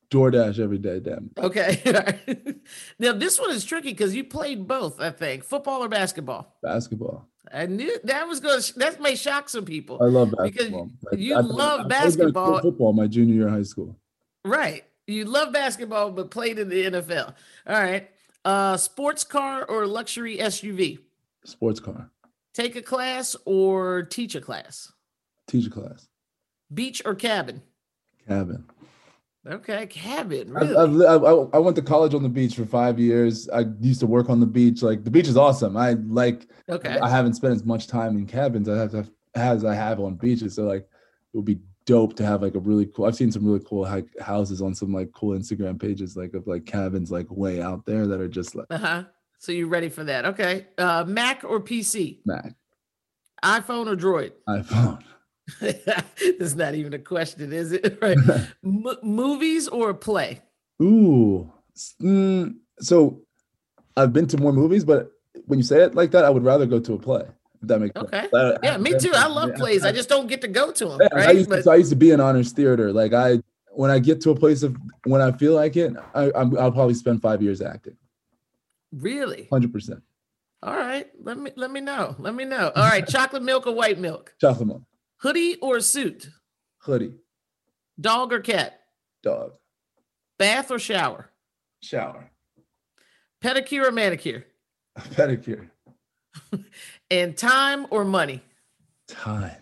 DoorDash 0.09 0.59
every 0.59 0.79
day. 0.79 0.99
Damn. 0.99 1.29
Okay. 1.37 1.81
right. 1.85 2.57
now 2.99 3.13
this 3.13 3.39
one 3.39 3.51
is 3.51 3.63
tricky 3.63 3.89
because 3.91 4.13
you 4.15 4.23
played 4.25 4.67
both. 4.67 4.99
I 4.99 5.11
think 5.11 5.43
football 5.45 5.83
or 5.83 5.87
basketball. 5.87 6.57
Basketball. 6.61 7.27
I 7.53 7.67
knew 7.67 7.97
that 8.03 8.27
was 8.27 8.41
going. 8.41 8.59
to 8.61 8.79
That 8.79 8.99
may 9.01 9.15
shock 9.15 9.47
some 9.47 9.63
people. 9.63 9.97
I 10.01 10.05
love 10.07 10.31
Because 10.31 10.69
basketball. 10.71 10.89
you 11.15 11.35
I 11.35 11.39
love 11.39 11.81
I 11.81 11.87
basketball 11.87 11.87
basketball. 11.87 12.59
Football 12.61 12.93
my 12.93 13.07
junior 13.07 13.33
year 13.35 13.47
of 13.47 13.53
high 13.53 13.63
school. 13.63 13.95
Right. 14.43 14.83
You 15.07 15.23
love 15.23 15.53
basketball, 15.53 16.11
but 16.11 16.29
played 16.31 16.59
in 16.59 16.67
the 16.67 16.85
NFL. 16.85 17.33
All 17.65 17.81
right. 17.81 18.09
Uh, 18.43 18.77
sports 18.77 19.23
car 19.23 19.65
or 19.65 19.87
luxury 19.87 20.37
SUV? 20.37 20.99
Sports 21.45 21.79
car. 21.79 22.11
Take 22.53 22.75
a 22.75 22.81
class 22.81 23.35
or 23.45 24.03
teach 24.03 24.35
a 24.35 24.41
class? 24.41 24.91
Teach 25.47 25.67
a 25.67 25.69
class. 25.69 26.07
Beach 26.73 27.01
or 27.05 27.15
cabin? 27.15 27.61
Cabin. 28.27 28.65
Okay, 29.47 29.85
cabin. 29.87 30.51
Really? 30.51 30.75
I've, 30.75 31.23
I, 31.23 31.57
I 31.57 31.59
went 31.59 31.77
to 31.77 31.81
college 31.81 32.13
on 32.13 32.21
the 32.21 32.29
beach 32.29 32.55
for 32.55 32.65
five 32.65 32.99
years. 32.99 33.47
I 33.49 33.65
used 33.79 34.01
to 34.01 34.07
work 34.07 34.29
on 34.29 34.41
the 34.41 34.45
beach. 34.45 34.81
Like 34.81 35.05
the 35.05 35.11
beach 35.11 35.29
is 35.29 35.37
awesome. 35.37 35.77
I 35.77 35.93
like. 35.93 36.47
okay. 36.67 36.99
I 36.99 37.09
haven't 37.09 37.35
spent 37.35 37.53
as 37.53 37.63
much 37.63 37.87
time 37.87 38.17
in 38.17 38.25
cabins 38.25 38.67
I 38.67 38.77
have 38.77 38.91
to 38.91 39.07
as 39.35 39.63
I 39.63 39.73
have 39.73 40.01
on 40.01 40.15
beaches. 40.15 40.55
So 40.55 40.63
like, 40.63 40.81
it 40.81 41.37
would 41.37 41.45
be 41.45 41.59
dope 41.87 42.15
to 42.17 42.25
have 42.25 42.43
like 42.43 42.53
a 42.53 42.59
really 42.59 42.85
cool. 42.85 43.05
I've 43.05 43.15
seen 43.15 43.31
some 43.31 43.43
really 43.45 43.63
cool 43.65 43.81
like 43.81 44.05
houses 44.19 44.61
on 44.61 44.75
some 44.75 44.93
like 44.93 45.11
cool 45.13 45.35
Instagram 45.35 45.81
pages, 45.81 46.15
like 46.15 46.35
of 46.35 46.45
like 46.45 46.65
cabins 46.65 47.09
like 47.09 47.25
way 47.31 47.61
out 47.61 47.85
there 47.87 48.05
that 48.05 48.21
are 48.21 48.27
just 48.27 48.53
like 48.53 48.67
Uh 48.69 48.77
huh. 48.77 49.03
So 49.39 49.51
you 49.51 49.67
ready 49.67 49.89
for 49.89 50.03
that? 50.03 50.25
Okay. 50.25 50.67
Uh, 50.77 51.03
Mac 51.07 51.43
or 51.43 51.59
PC? 51.59 52.19
Mac, 52.25 52.53
iPhone 53.43 53.87
or 53.87 53.95
Droid? 53.95 54.33
iPhone, 54.49 55.01
That's 56.39 56.55
not 56.55 56.75
even 56.75 56.93
a 56.93 56.99
question, 56.99 57.51
is 57.53 57.71
it? 57.71 57.97
Right. 58.01 58.17
M- 58.65 58.97
movies 59.01 59.67
or 59.67 59.93
play? 59.93 60.41
Ooh. 60.81 61.51
Mm, 62.01 62.55
so 62.79 63.21
I've 63.95 64.11
been 64.13 64.27
to 64.27 64.37
more 64.37 64.51
movies, 64.53 64.83
but 64.83 65.11
when 65.45 65.59
you 65.59 65.63
say 65.63 65.83
it 65.83 65.95
like 65.95 66.11
that, 66.11 66.25
I 66.25 66.29
would 66.29 66.43
rather 66.43 66.65
go 66.65 66.79
to 66.79 66.93
a 66.93 66.99
play. 66.99 67.25
That 67.63 67.79
makes 67.81 67.95
Okay. 67.95 68.21
sense. 68.21 68.33
I- 68.33 68.57
Yeah, 68.63 68.77
me 68.77 68.93
too. 68.99 69.11
I 69.15 69.27
love 69.27 69.49
yeah, 69.49 69.55
plays. 69.57 69.83
I 69.85 69.91
just 69.91 70.09
don't 70.09 70.27
get 70.27 70.41
to 70.41 70.47
go 70.47 70.71
to 70.71 70.85
them. 70.85 70.99
Yeah, 71.01 71.07
I 71.13 71.15
Right. 71.25 71.35
used, 71.35 71.49
to, 71.49 71.55
But 71.55 71.63
so 71.63 71.71
I 71.71 71.75
used 71.75 71.89
to 71.89 71.95
be 71.95 72.11
in 72.11 72.19
honors 72.19 72.51
theater. 72.51 72.93
Like 72.93 73.13
I, 73.13 73.41
when 73.71 73.89
I 73.91 73.99
get 73.99 74.21
to 74.21 74.31
a 74.31 74.35
place 74.35 74.63
of 74.63 74.75
when 75.05 75.21
I 75.21 75.31
feel 75.31 75.53
like 75.53 75.75
it, 75.75 75.93
I, 76.13 76.31
I'm, 76.35 76.57
I'll 76.57 76.71
probably 76.71 76.93
spend 76.93 77.21
five 77.21 77.41
years 77.41 77.61
acting. 77.61 77.97
really? 78.91 79.47
Hundred 79.51 79.73
percent. 79.73 80.01
All 80.63 80.75
right. 80.75 81.07
Let 81.21 81.37
me 81.37 81.51
let 81.55 81.71
me 81.71 81.81
know. 81.81 82.15
Let 82.19 82.33
me 82.35 82.45
know. 82.45 82.71
All 82.75 82.83
right. 82.87 83.07
Chocolate 83.15 83.43
milk 83.43 83.67
or 83.67 83.73
white 83.73 83.99
milk? 83.99 84.33
Chocolate 84.41 84.67
milk, 84.67 84.81
Hoodie 85.17 85.57
or 85.61 85.79
suit? 85.81 86.29
hoodie, 86.79 87.15
Dog 87.99 88.31
or 88.33 88.39
cat? 88.39 88.79
dog, 89.23 89.53
Bath 90.39 90.71
or 90.71 90.79
shower? 90.79 91.31
shower, 91.83 92.31
Pedicure 93.43 93.87
or 93.87 93.91
manicure? 93.91 94.45
pedicure, 94.97 95.69
And 97.09 97.37
time 97.37 97.87
or 97.89 98.03
money? 98.03 98.41
time. 99.07 99.55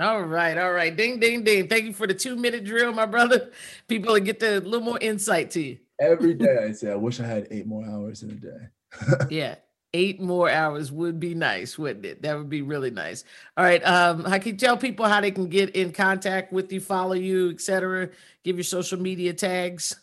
All 0.00 0.22
right, 0.22 0.56
all 0.56 0.72
right. 0.72 0.94
Ding, 0.96 1.20
ding, 1.20 1.44
ding. 1.44 1.68
Thank 1.68 1.84
you 1.84 1.92
for 1.92 2.06
the 2.06 2.14
two 2.14 2.36
minute 2.36 2.64
drill, 2.64 2.92
my 2.92 3.06
brother. 3.06 3.50
People 3.88 4.14
will 4.14 4.20
get 4.20 4.42
a 4.42 4.60
little 4.60 4.80
more 4.80 4.98
insight 5.00 5.50
to 5.52 5.60
you. 5.60 5.78
Every 6.00 6.34
day 6.34 6.64
I 6.64 6.72
say, 6.72 6.90
I 6.90 6.94
wish 6.94 7.20
I 7.20 7.26
had 7.26 7.48
eight 7.50 7.66
more 7.66 7.84
hours 7.84 8.22
in 8.22 8.30
a 8.30 8.34
day. 8.34 9.26
Yeah. 9.30 9.56
Eight 9.94 10.22
more 10.22 10.48
hours 10.48 10.90
would 10.90 11.20
be 11.20 11.34
nice, 11.34 11.78
wouldn't 11.78 12.06
it? 12.06 12.22
That 12.22 12.38
would 12.38 12.48
be 12.48 12.62
really 12.62 12.90
nice. 12.90 13.24
All 13.58 13.64
right. 13.64 13.86
Um, 13.86 14.24
I 14.24 14.38
can 14.38 14.56
tell 14.56 14.74
people 14.74 15.06
how 15.06 15.20
they 15.20 15.30
can 15.30 15.48
get 15.48 15.76
in 15.76 15.92
contact 15.92 16.50
with 16.50 16.72
you, 16.72 16.80
follow 16.80 17.12
you, 17.12 17.50
etc. 17.50 18.08
Give 18.42 18.56
your 18.56 18.64
social 18.64 18.98
media 18.98 19.34
tags. 19.34 19.94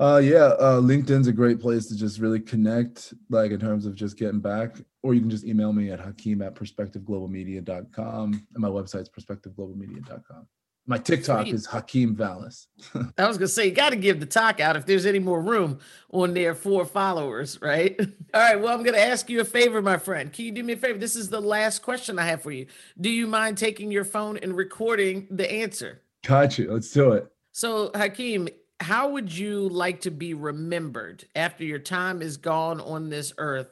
Uh, 0.00 0.20
yeah, 0.22 0.54
uh, 0.58 0.80
LinkedIn's 0.80 1.28
a 1.28 1.32
great 1.32 1.60
place 1.60 1.86
to 1.86 1.96
just 1.96 2.18
really 2.18 2.40
connect, 2.40 3.14
like 3.28 3.52
in 3.52 3.60
terms 3.60 3.86
of 3.86 3.94
just 3.94 4.16
getting 4.16 4.40
back. 4.40 4.78
Or 5.02 5.14
you 5.14 5.20
can 5.20 5.30
just 5.30 5.44
email 5.44 5.72
me 5.72 5.90
at 5.90 6.00
Hakeem 6.00 6.42
at 6.42 6.54
perspectiveglobalmedia.com. 6.54 8.46
And 8.54 8.62
my 8.62 8.68
website's 8.68 9.08
perspectiveglobalmedia.com. 9.08 10.46
My 10.86 10.98
TikTok 10.98 11.42
Sweet. 11.42 11.54
is 11.54 11.66
Hakeem 11.66 12.16
Valles. 12.16 12.66
I 13.18 13.28
was 13.28 13.38
gonna 13.38 13.48
say 13.48 13.66
you 13.66 13.72
got 13.72 13.90
to 13.90 13.96
give 13.96 14.18
the 14.18 14.26
talk 14.26 14.60
out 14.60 14.76
if 14.76 14.86
there's 14.86 15.06
any 15.06 15.18
more 15.18 15.40
room 15.40 15.78
on 16.10 16.34
there 16.34 16.54
for 16.54 16.84
followers, 16.84 17.60
right? 17.62 17.96
All 18.34 18.40
right. 18.40 18.60
Well, 18.60 18.76
I'm 18.76 18.82
gonna 18.82 18.98
ask 18.98 19.30
you 19.30 19.40
a 19.40 19.44
favor, 19.44 19.80
my 19.82 19.98
friend. 19.98 20.32
Can 20.32 20.46
you 20.46 20.52
do 20.52 20.64
me 20.64 20.72
a 20.72 20.76
favor? 20.76 20.98
This 20.98 21.16
is 21.16 21.28
the 21.28 21.40
last 21.40 21.82
question 21.82 22.18
I 22.18 22.24
have 22.24 22.42
for 22.42 22.50
you. 22.50 22.66
Do 23.00 23.08
you 23.08 23.26
mind 23.26 23.56
taking 23.56 23.92
your 23.92 24.04
phone 24.04 24.38
and 24.38 24.56
recording 24.56 25.28
the 25.30 25.50
answer? 25.50 26.00
Got 26.26 26.58
you. 26.58 26.72
Let's 26.72 26.90
do 26.90 27.12
it. 27.12 27.26
So, 27.52 27.90
Hakeem, 27.94 28.48
how 28.80 29.10
would 29.10 29.32
you 29.32 29.68
like 29.68 30.00
to 30.00 30.10
be 30.10 30.34
remembered 30.34 31.24
after 31.36 31.62
your 31.62 31.78
time 31.78 32.22
is 32.22 32.36
gone 32.36 32.80
on 32.80 33.10
this 33.10 33.32
earth? 33.38 33.70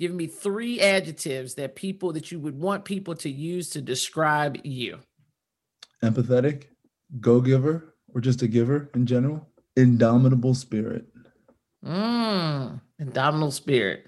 Give 0.00 0.14
me 0.14 0.28
three 0.28 0.80
adjectives 0.80 1.56
that 1.56 1.76
people 1.76 2.14
that 2.14 2.32
you 2.32 2.40
would 2.40 2.58
want 2.58 2.86
people 2.86 3.14
to 3.16 3.28
use 3.28 3.68
to 3.70 3.82
describe 3.82 4.56
you. 4.64 5.00
Empathetic, 6.02 6.68
go 7.20 7.42
giver, 7.42 7.96
or 8.14 8.22
just 8.22 8.40
a 8.40 8.48
giver 8.48 8.90
in 8.94 9.04
general. 9.04 9.46
Indomitable 9.76 10.54
spirit. 10.54 11.04
Mm, 11.84 12.80
indomitable 12.98 13.50
spirit. 13.50 14.06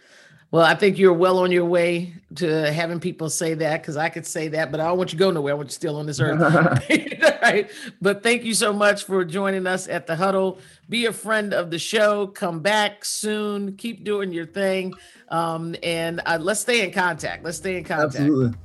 Well, 0.52 0.66
I 0.66 0.74
think 0.74 0.98
you're 0.98 1.14
well 1.14 1.38
on 1.38 1.50
your 1.50 1.64
way 1.64 2.12
to 2.34 2.70
having 2.70 3.00
people 3.00 3.30
say 3.30 3.54
that 3.54 3.80
because 3.80 3.96
I 3.96 4.10
could 4.10 4.26
say 4.26 4.48
that, 4.48 4.70
but 4.70 4.80
I 4.80 4.84
don't 4.84 4.98
want 4.98 5.10
you 5.10 5.18
to 5.18 5.24
go 5.24 5.30
nowhere. 5.30 5.54
I 5.54 5.56
want 5.56 5.70
you 5.70 5.72
still 5.72 5.96
on 5.96 6.04
this 6.04 6.20
earth. 6.20 6.38
right. 7.42 7.70
But 8.02 8.22
thank 8.22 8.44
you 8.44 8.52
so 8.52 8.70
much 8.70 9.04
for 9.04 9.24
joining 9.24 9.66
us 9.66 9.88
at 9.88 10.06
the 10.06 10.14
huddle. 10.14 10.58
Be 10.90 11.06
a 11.06 11.12
friend 11.12 11.54
of 11.54 11.70
the 11.70 11.78
show. 11.78 12.26
Come 12.26 12.60
back 12.60 13.02
soon. 13.02 13.76
Keep 13.76 14.04
doing 14.04 14.30
your 14.30 14.44
thing. 14.44 14.92
Um, 15.30 15.74
and 15.82 16.20
uh, 16.26 16.38
let's 16.38 16.60
stay 16.60 16.84
in 16.84 16.92
contact. 16.92 17.44
Let's 17.44 17.56
stay 17.56 17.78
in 17.78 17.84
contact. 17.84 18.16
Absolutely. 18.16 18.58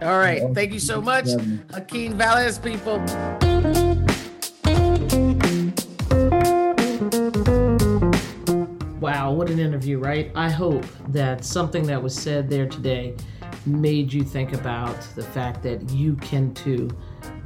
All 0.00 0.18
right. 0.18 0.42
Thank 0.54 0.72
you 0.72 0.80
so 0.80 1.02
much. 1.02 1.28
Hakeem 1.70 2.16
Valles, 2.16 2.58
people. 2.58 3.04
What 9.36 9.50
an 9.50 9.58
interview, 9.58 9.98
right? 9.98 10.32
I 10.34 10.48
hope 10.48 10.84
that 11.08 11.44
something 11.44 11.86
that 11.86 12.02
was 12.02 12.14
said 12.14 12.48
there 12.48 12.66
today 12.66 13.14
made 13.66 14.12
you 14.12 14.22
think 14.24 14.54
about 14.54 15.00
the 15.14 15.22
fact 15.22 15.62
that 15.62 15.90
you 15.90 16.16
can 16.16 16.54
too 16.54 16.88